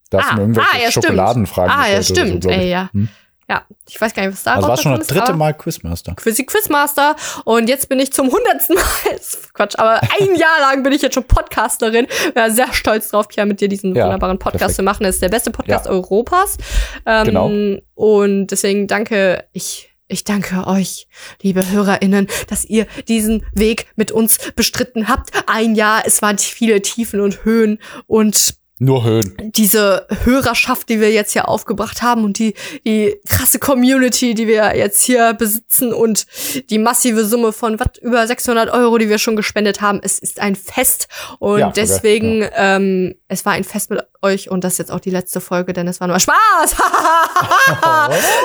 Da 0.10 0.20
hast 0.22 0.32
Ah, 0.32 0.36
du 0.36 0.42
irgendwelche 0.42 0.70
ah, 0.74 0.78
ja, 0.78 0.92
stimmt. 0.92 1.06
Schokoladenfragen 1.06 1.72
Ah, 1.72 1.88
ja, 1.90 2.02
stimmt. 2.04 2.44
so. 2.44 2.50
Ey, 2.50 2.70
ja. 2.70 2.90
Hm? 2.94 3.10
Ja, 3.50 3.64
ich 3.88 4.00
weiß 4.02 4.14
gar 4.14 4.24
nicht, 4.26 4.34
was 4.34 4.44
da 4.44 4.56
Also 4.56 4.68
warst 4.68 4.84
schon 4.84 4.92
das 4.92 5.00
rausgekommen 5.04 5.22
ist, 5.24 5.28
dritte 5.30 5.38
Mal 5.38 5.54
Quizmaster. 5.54 6.16
Quizzy 6.16 6.46
Quizmaster 6.46 7.16
und 7.46 7.70
jetzt 7.70 7.88
bin 7.88 7.98
ich 7.98 8.12
zum 8.12 8.30
hundertsten 8.30 8.76
Mal, 8.76 8.84
Quatsch, 9.54 9.76
aber 9.80 10.02
ein 10.02 10.36
Jahr 10.36 10.60
lang 10.60 10.84
bin 10.84 10.92
ich 10.92 11.02
jetzt 11.02 11.14
schon 11.14 11.24
Podcasterin. 11.24 12.08
Bin 12.34 12.54
sehr 12.54 12.74
stolz 12.74 13.08
drauf, 13.08 13.30
Pia, 13.30 13.46
mit 13.46 13.62
dir 13.62 13.70
diesen 13.70 13.96
Ja, 13.96 14.04
wunderbaren 14.04 14.38
Podcast 14.38 14.60
perfekt. 14.60 14.76
zu 14.76 14.84
machen. 14.84 15.04
Das 15.04 15.16
ist 15.16 15.22
der 15.22 15.30
beste 15.30 15.52
Podcast 15.52 15.86
Ja. 15.86 15.92
Europas. 15.92 16.58
Ähm, 17.06 17.26
Genau. 17.26 17.50
Und 17.96 18.48
deswegen 18.48 18.88
danke 18.88 19.46
ich. 19.54 19.94
Ich 20.10 20.24
danke 20.24 20.66
euch, 20.68 21.08
liebe 21.42 21.70
HörerInnen, 21.70 22.28
dass 22.50 22.64
ihr 22.64 22.86
diesen 23.10 23.46
Weg 23.54 23.88
mit 23.98 24.10
uns 24.12 24.38
bestritten 24.56 25.10
habt. 25.10 25.32
Ein 25.48 25.76
Jahr, 25.76 26.04
es 26.06 26.22
waren 26.22 26.38
viele 26.38 26.82
Tiefen 26.82 27.20
und 27.20 27.44
Höhen 27.44 27.80
und 28.08 28.56
Nur 28.80 29.04
Höhen. 29.04 29.34
diese 29.56 30.06
Hörerschaft, 30.24 30.90
die 30.90 31.00
wir 31.00 31.12
jetzt 31.12 31.34
hier 31.34 31.48
aufgebracht 31.48 32.02
haben 32.04 32.24
und 32.24 32.38
die, 32.38 32.54
die 32.86 33.16
krasse 33.28 33.58
Community, 33.58 34.36
die 34.36 34.48
wir 34.48 34.76
jetzt 34.76 35.04
hier 35.04 35.34
besitzen 35.34 35.94
und 35.94 36.28
die 36.70 36.78
massive 36.78 37.26
Summe 37.26 37.54
von 37.54 37.80
was 37.80 37.98
über 38.00 38.26
600 38.28 38.70
Euro, 38.70 38.98
die 39.00 39.10
wir 39.10 39.18
schon 39.18 39.36
gespendet 39.36 39.82
haben. 39.82 40.00
Es 40.04 40.20
ist 40.20 40.40
ein 40.40 40.56
Fest 40.56 41.08
und 41.40 41.60
Ja, 41.60 41.68
okay, 41.70 41.82
deswegen, 41.82 42.48
ähm, 42.56 43.16
es 43.28 43.46
war 43.46 43.54
ein 43.54 43.64
Fest 43.64 43.90
mit 43.90 44.02
euch 44.22 44.50
und 44.50 44.64
das 44.64 44.74
ist 44.74 44.80
jetzt 44.80 44.92
auch 44.92 45.00
die 45.00 45.10
letzte 45.10 45.42
Folge, 45.42 45.74
denn 45.74 45.88
es 45.88 46.00
war 46.00 46.08
nur 46.08 46.20
Spaß. 46.20 46.36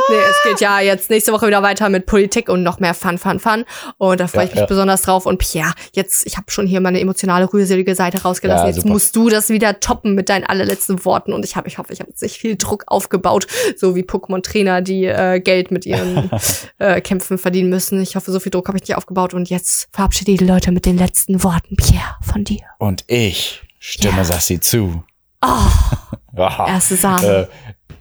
nee, 0.08 0.16
es 0.16 0.36
geht 0.44 0.60
ja 0.60 0.80
jetzt 0.80 1.10
nächste 1.10 1.32
Woche 1.32 1.46
wieder 1.46 1.62
weiter 1.62 1.88
mit 1.88 2.06
Politik 2.06 2.48
und 2.48 2.62
noch 2.62 2.80
mehr 2.80 2.94
Fun, 2.94 3.18
Fun, 3.18 3.38
Fun 3.38 3.64
und 3.98 4.20
da 4.20 4.26
freue 4.26 4.42
Ja, 4.42 4.48
ich 4.48 4.50
mich 4.52 4.60
ja. 4.60 4.66
besonders 4.66 5.02
drauf 5.02 5.26
und 5.26 5.38
Pia, 5.38 5.72
jetzt, 5.92 6.26
ich 6.26 6.36
habe 6.36 6.50
schon 6.50 6.66
hier 6.66 6.80
meine 6.80 7.00
emotionale, 7.00 7.52
rührselige 7.52 7.94
Seite 7.94 8.22
rausgelassen. 8.22 8.64
Ja, 8.64 8.68
jetzt 8.68 8.82
super. 8.82 8.92
musst 8.92 9.16
du 9.16 9.28
das 9.28 9.48
wieder 9.48 9.80
toppen 9.80 10.14
mit 10.14 10.28
deinen 10.28 10.44
allerletzten 10.44 11.04
Worten. 11.04 11.32
Und 11.32 11.44
ich 11.44 11.56
habe, 11.56 11.68
ich 11.68 11.78
hoffe, 11.78 11.92
ich 11.92 12.00
habe 12.00 12.10
jetzt 12.10 12.22
nicht 12.22 12.36
viel 12.36 12.56
Druck 12.56 12.84
aufgebaut, 12.86 13.46
so 13.76 13.94
wie 13.94 14.02
Pokémon-Trainer, 14.02 14.82
die 14.82 15.06
äh, 15.06 15.40
Geld 15.40 15.70
mit 15.70 15.86
ihren 15.86 16.30
äh, 16.78 17.00
Kämpfen 17.00 17.38
verdienen 17.38 17.70
müssen. 17.70 18.00
Ich 18.00 18.16
hoffe, 18.16 18.30
so 18.32 18.40
viel 18.40 18.50
Druck 18.50 18.68
habe 18.68 18.78
ich 18.78 18.82
nicht 18.82 18.96
aufgebaut. 18.96 19.34
Und 19.34 19.50
jetzt 19.50 19.88
verabschiede 19.92 20.36
die 20.36 20.44
Leute 20.44 20.72
mit 20.72 20.86
den 20.86 20.98
letzten 20.98 21.42
Worten, 21.42 21.76
Pierre, 21.76 22.16
von 22.22 22.44
dir. 22.44 22.62
Und 22.78 23.04
ich 23.06 23.62
stimme. 23.78 24.24
Sassi 24.24 24.60
zu. 24.60 25.02
Oh, 25.42 26.38
erste 26.66 26.96
Sahne. 26.96 27.48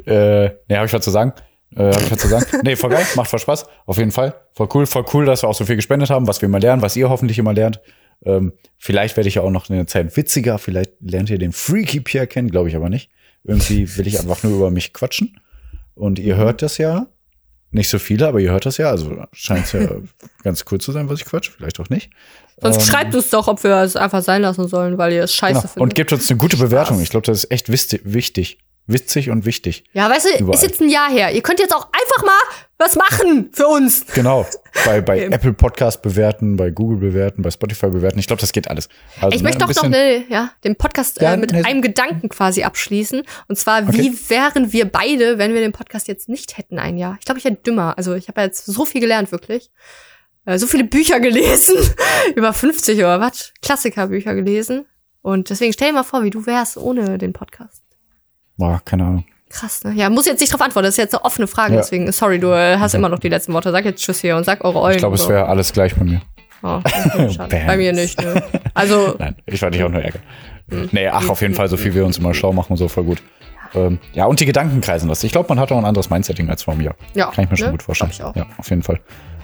Äh, 0.06 0.46
äh, 0.46 0.52
nee, 0.68 0.76
habe 0.76 0.86
ich 0.86 0.94
was 0.94 1.04
zu 1.04 1.12
sagen? 1.12 1.34
Äh, 1.76 1.92
hab 1.92 2.02
ich 2.02 2.12
was 2.12 2.20
zu 2.20 2.28
sagen? 2.28 2.46
nee, 2.64 2.76
voll 2.76 2.90
geil, 2.90 3.06
macht 3.16 3.30
voll 3.30 3.40
Spaß. 3.40 3.66
Auf 3.86 3.98
jeden 3.98 4.12
Fall. 4.12 4.36
Voll 4.54 4.70
cool, 4.74 4.86
voll 4.86 5.06
cool, 5.14 5.26
dass 5.26 5.44
wir 5.44 5.50
auch 5.50 5.56
so 5.56 5.66
viel 5.66 5.76
gespendet 5.76 6.10
haben, 6.10 6.28
was 6.28 6.42
wir 6.42 6.48
immer 6.48 6.60
lernen, 6.60 6.82
was 6.82 6.96
ihr 6.96 7.10
hoffentlich 7.10 7.40
immer 7.40 7.54
lernt. 7.54 7.82
Ähm, 8.24 8.54
vielleicht 8.78 9.18
werde 9.18 9.28
ich 9.28 9.36
ja 9.36 9.42
auch 9.42 9.50
noch 9.50 9.70
in 9.70 9.76
der 9.76 9.88
Zeit 9.88 10.16
witziger. 10.16 10.58
Vielleicht 10.60 10.94
lernt 11.02 11.30
ihr 11.30 11.40
den 11.40 11.52
Freaky 11.52 12.02
Pierre 12.02 12.28
kennen, 12.28 12.50
glaube 12.50 12.70
ich 12.70 12.76
aber 12.76 12.90
nicht. 12.90 13.10
Irgendwie 13.44 13.98
will 13.98 14.08
ich 14.08 14.20
einfach 14.20 14.44
nur 14.44 14.54
über 14.54 14.72
mich 14.72 14.94
quatschen. 14.94 15.40
Und 15.96 16.20
ihr 16.20 16.36
hört 16.36 16.62
das 16.62 16.78
ja. 16.78 17.08
Nicht 17.74 17.90
so 17.90 18.00
viele, 18.00 18.28
aber 18.28 18.40
ihr 18.40 18.52
hört 18.52 18.66
das 18.66 18.78
ja. 18.78 18.90
Also 18.90 19.26
scheint 19.32 19.66
es 19.66 19.72
ja 19.72 19.88
ganz 20.44 20.66
cool 20.72 20.80
zu 20.80 20.92
sein, 20.92 21.10
was 21.10 21.20
ich 21.20 21.26
quatsch. 21.26 21.50
Vielleicht 21.50 21.80
auch 21.80 21.90
nicht. 21.90 22.12
Sonst 22.62 22.78
Ähm, 22.78 22.82
schreibt 22.84 23.16
uns 23.16 23.30
doch, 23.30 23.48
ob 23.48 23.64
wir 23.64 23.76
es 23.78 23.96
einfach 23.96 24.22
sein 24.22 24.42
lassen 24.42 24.68
sollen, 24.68 24.98
weil 24.98 25.14
ihr 25.14 25.24
es 25.24 25.34
scheiße 25.36 25.54
Genau. 25.54 25.62
findet. 25.62 25.82
Und 25.82 25.96
gebt 25.96 26.12
uns 26.14 26.30
eine 26.30 26.38
gute 26.38 26.58
Bewertung. 26.58 27.02
Ich 27.02 27.10
glaube, 27.10 27.26
das 27.26 27.44
ist 27.46 27.52
echt 27.52 27.72
wichtig. 27.72 28.60
Witzig 28.88 29.30
und 29.30 29.46
wichtig. 29.46 29.84
ja, 29.94 30.10
weißt 30.10 30.26
du, 30.26 30.40
Überall. 30.40 30.56
ist 30.56 30.64
jetzt 30.64 30.82
ein 30.82 30.90
Jahr 30.90 31.10
her. 31.10 31.32
Ihr 31.32 31.42
könnt 31.44 31.60
jetzt 31.60 31.74
auch 31.74 31.88
einfach 31.94 32.26
mal 32.26 32.40
was 32.80 32.96
machen 32.96 33.50
für 33.54 33.68
uns. 33.68 34.06
Genau. 34.16 34.46
Bei, 34.86 35.02
bei 35.02 35.26
Okay. 35.28 35.34
Apple 35.36 35.54
Podcast 35.54 36.02
bewerten, 36.02 36.58
bei 36.58 36.72
Google 36.72 36.98
bewerten, 36.98 37.44
bei 37.44 37.52
Spotify 37.52 37.88
bewerten. 37.88 38.18
Ich 38.20 38.26
glaube, 38.26 38.42
das 38.42 38.52
geht 38.52 38.68
alles. 38.68 38.90
Also, 39.22 39.36
Ich 39.36 39.44
ne, 39.44 39.50
möchte 39.50 39.60
doch 39.66 39.84
noch 39.84 39.88
ne, 39.90 40.26
ja, 40.30 40.50
den 40.64 40.76
Podcast 40.76 41.22
Ja, 41.22 41.36
äh, 41.36 41.38
mit 41.38 41.54
ne- 41.54 41.64
einem 41.64 41.84
Gedanken 41.84 42.28
quasi 42.30 42.64
abschließen. 42.64 43.22
Und 43.48 43.56
zwar, 43.60 43.94
wie 43.94 44.12
wären 44.30 44.74
wir 44.74 44.92
beide, 44.92 45.38
wenn 45.38 45.54
wir 45.54 45.62
den 45.62 45.74
Podcast 45.74 46.08
jetzt 46.08 46.28
nicht 46.28 46.58
hätten 46.58 46.80
ein 46.80 46.98
Jahr? 46.98 47.18
Ich 47.20 47.26
glaube, 47.26 47.38
ich 47.38 47.46
wäre 47.46 47.56
dümmer. 47.56 47.94
Also 47.98 48.16
ich 48.16 48.28
habe 48.30 48.42
ja 48.42 48.48
jetzt 48.48 48.66
so 48.66 48.84
viel 48.84 49.00
gelernt, 49.00 49.32
wirklich. 49.32 49.70
Äh, 50.46 50.58
so 50.58 50.68
viele 50.68 50.84
Bücher 50.84 51.20
gelesen. 51.20 51.76
Über 52.36 52.54
50 52.54 52.98
oder 53.00 53.20
was? 53.20 53.54
Klassikerbücher 53.62 54.36
gelesen. 54.36 54.86
Und 55.22 55.50
deswegen 55.50 55.74
stell 55.74 55.90
dir 55.90 55.96
mal 55.96 56.04
vor, 56.04 56.24
wie 56.24 56.32
du 56.32 56.46
wärst 56.46 56.78
ohne 56.78 57.18
den 57.18 57.34
Podcast. 57.34 57.84
Boah, 58.58 58.82
keine 58.84 59.04
Ahnung. 59.04 59.26
Krass, 59.50 59.84
ne? 59.84 59.92
Ja, 59.94 60.10
muss 60.10 60.26
jetzt 60.26 60.40
nicht 60.40 60.52
drauf 60.52 60.62
antworten. 60.62 60.86
Das 60.86 60.94
ist 60.94 60.98
jetzt 60.98 61.14
eine 61.14 61.26
offene 61.26 61.48
Frage. 61.48 61.74
Ja. 61.74 61.82
Deswegen, 61.82 62.12
sorry, 62.12 62.40
du 62.40 62.52
äh, 62.52 62.78
hast 62.78 62.96
immer 62.96 63.10
noch 63.10 63.20
die 63.20 63.30
letzten 63.30 63.54
Worte. 63.54 63.72
Sag 63.72 63.86
jetzt 63.86 64.02
Tschüss 64.02 64.22
hier 64.22 64.38
und 64.38 64.46
sag 64.46 64.64
eure 64.64 64.80
Eulen. 64.80 64.96
Ich 64.96 65.00
glaube, 65.00 65.16
es 65.16 65.24
so. 65.24 65.30
wäre 65.30 65.48
alles 65.48 65.74
gleich 65.74 65.96
bei 65.96 66.06
mir. 66.06 66.22
Oh, 66.64 66.80
okay. 67.18 67.64
Bei 67.68 67.76
mir 67.76 67.92
nicht, 67.92 68.22
ne? 68.22 68.44
Also, 68.76 69.16
Nein, 69.20 69.36
ich 69.48 69.60
wollte 69.64 69.78
dich 69.78 69.84
auch 69.84 69.90
nur 69.90 70.04
ärgern. 70.04 70.22
Hm. 70.70 70.90
Nee, 70.92 71.08
ach, 71.08 71.28
auf 71.28 71.42
jeden 71.42 71.56
Fall, 71.56 71.68
so 71.68 71.76
viel 71.76 71.96
wir 71.96 72.06
uns 72.06 72.20
immer 72.20 72.36
schlau 72.36 72.54
machen 72.54 72.74
und 72.74 72.78
so, 72.78 72.88
voll 72.88 73.04
gut. 73.04 73.22
Ähm, 73.74 73.98
ja, 74.14 74.26
und 74.26 74.40
die 74.40 74.46
Gedanken 74.46 74.80
kreisen 74.80 75.10
lassen. 75.10 75.26
Ich 75.26 75.32
glaube, 75.32 75.50
man 75.50 75.60
hat 75.60 75.72
auch 75.72 75.78
ein 75.78 75.86
anderes 75.86 76.10
Mindsetting 76.12 76.50
als 76.50 76.64
vor 76.64 76.76
mir. 76.76 76.94
ja. 77.16 77.32
Kann 77.32 77.46
ich 77.46 77.50
mir 77.50 77.58
schon 77.58 77.68
ne? 77.68 77.72
gut 77.72 77.84
vorstellen. 77.84 78.12
Ja, 78.36 78.46
auf 78.58 78.70
jeden 78.70 78.84
Fall. 78.84 79.00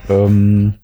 Ähm, 0.10 0.76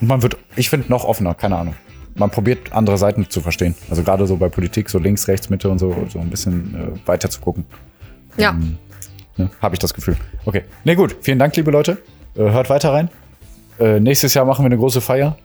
und 0.00 0.08
man 0.08 0.22
wird, 0.22 0.36
ich 0.56 0.68
finde, 0.70 0.88
noch 0.88 1.04
offener, 1.04 1.34
keine 1.34 1.56
Ahnung. 1.56 1.74
Man 2.14 2.30
probiert 2.30 2.72
andere 2.72 2.98
Seiten 2.98 3.28
zu 3.30 3.40
verstehen. 3.40 3.74
Also 3.88 4.02
gerade 4.02 4.26
so 4.26 4.36
bei 4.36 4.48
Politik, 4.48 4.90
so 4.90 4.98
links, 4.98 5.28
rechts, 5.28 5.48
Mitte 5.48 5.70
und 5.70 5.78
so, 5.78 6.06
so 6.10 6.18
ein 6.18 6.28
bisschen 6.28 6.74
äh, 7.02 7.08
weiter 7.08 7.30
zu 7.30 7.40
gucken. 7.40 7.64
Ja. 8.36 8.52
Ne? 9.36 9.50
Habe 9.62 9.74
ich 9.74 9.78
das 9.78 9.94
Gefühl. 9.94 10.16
Okay. 10.44 10.64
Nee, 10.84 10.94
gut. 10.94 11.16
Vielen 11.22 11.38
Dank, 11.38 11.56
liebe 11.56 11.70
Leute. 11.70 11.98
Äh, 12.34 12.40
hört 12.50 12.68
weiter 12.68 12.92
rein. 12.92 13.08
Äh, 13.78 14.00
nächstes 14.00 14.34
Jahr 14.34 14.44
machen 14.44 14.62
wir 14.62 14.66
eine 14.66 14.76
große 14.76 15.00
Feier. 15.00 15.38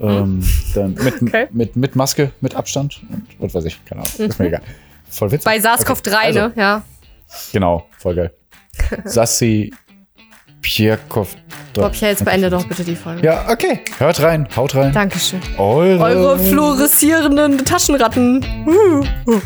Ähm, 0.00 0.42
dann 0.74 0.94
mit, 0.94 1.20
Hm. 1.20 1.28
Okay. 1.28 1.46
mit, 1.50 1.76
mit 1.76 1.96
Maske, 1.96 2.32
mit 2.40 2.54
Abstand 2.54 3.02
und 3.38 3.54
was 3.54 3.54
weiß 3.54 3.64
ich, 3.66 3.82
keine 3.84 4.02
Ahnung. 4.02 4.28
Ist 4.28 4.38
mir 4.38 4.46
egal. 4.48 4.62
Voll 5.08 5.30
witzig. 5.30 5.44
Bei 5.44 5.56
SARS-CoV-3, 5.58 6.06
Okay, 6.08 6.16
also, 6.16 6.40
ne? 6.40 6.52
Ja. 6.56 6.82
Genau, 7.52 7.86
voll 7.98 8.14
geil. 8.16 8.32
Sassi 9.04 9.72
Pierkov. 10.62 11.36
Bob, 11.74 11.94
ja, 11.96 12.08
jetzt 12.08 12.24
beende 12.24 12.48
doch 12.50 12.64
bitte 12.66 12.84
die 12.84 12.96
Folge. 12.96 13.24
Ja, 13.26 13.48
okay. 13.50 13.80
Hört 13.98 14.22
rein, 14.22 14.48
haut 14.56 14.74
rein. 14.74 14.92
Dankeschön. 14.92 15.40
Eure, 15.58 16.00
Eure 16.02 16.38
fluoreszierenden 16.38 17.64
Taschenratten. 17.64 18.44
Hu, 18.64 19.04
hu. 19.26 19.40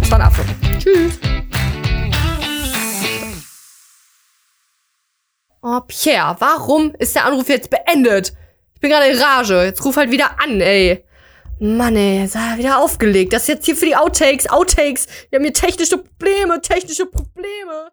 Das 0.00 0.10
war 0.10 0.18
ein 0.18 0.22
Affe. 0.22 0.42
Tschüss. 0.78 1.18
Oh, 5.62 5.80
Pierre, 5.86 6.36
warum 6.40 6.92
ist 6.98 7.14
der 7.14 7.24
Anruf 7.24 7.48
jetzt 7.48 7.70
beendet? 7.70 8.32
Ich 8.74 8.80
bin 8.80 8.90
gerade 8.90 9.06
in 9.06 9.18
Rage. 9.18 9.64
Jetzt 9.64 9.84
ruf 9.84 9.96
halt 9.96 10.10
wieder 10.10 10.38
an, 10.40 10.60
ey. 10.60 11.04
Mann, 11.60 11.96
ey, 11.96 12.26
hat 12.28 12.34
er 12.34 12.58
wieder 12.58 12.78
aufgelegt. 12.78 13.32
Das 13.32 13.42
ist 13.42 13.48
jetzt 13.48 13.66
hier 13.66 13.76
für 13.76 13.86
die 13.86 13.96
Outtakes. 13.96 14.48
Outtakes. 14.48 15.06
Wir 15.30 15.38
haben 15.38 15.44
hier 15.44 15.52
technische 15.52 15.98
Probleme, 15.98 16.60
technische 16.60 17.06
Probleme. 17.06 17.90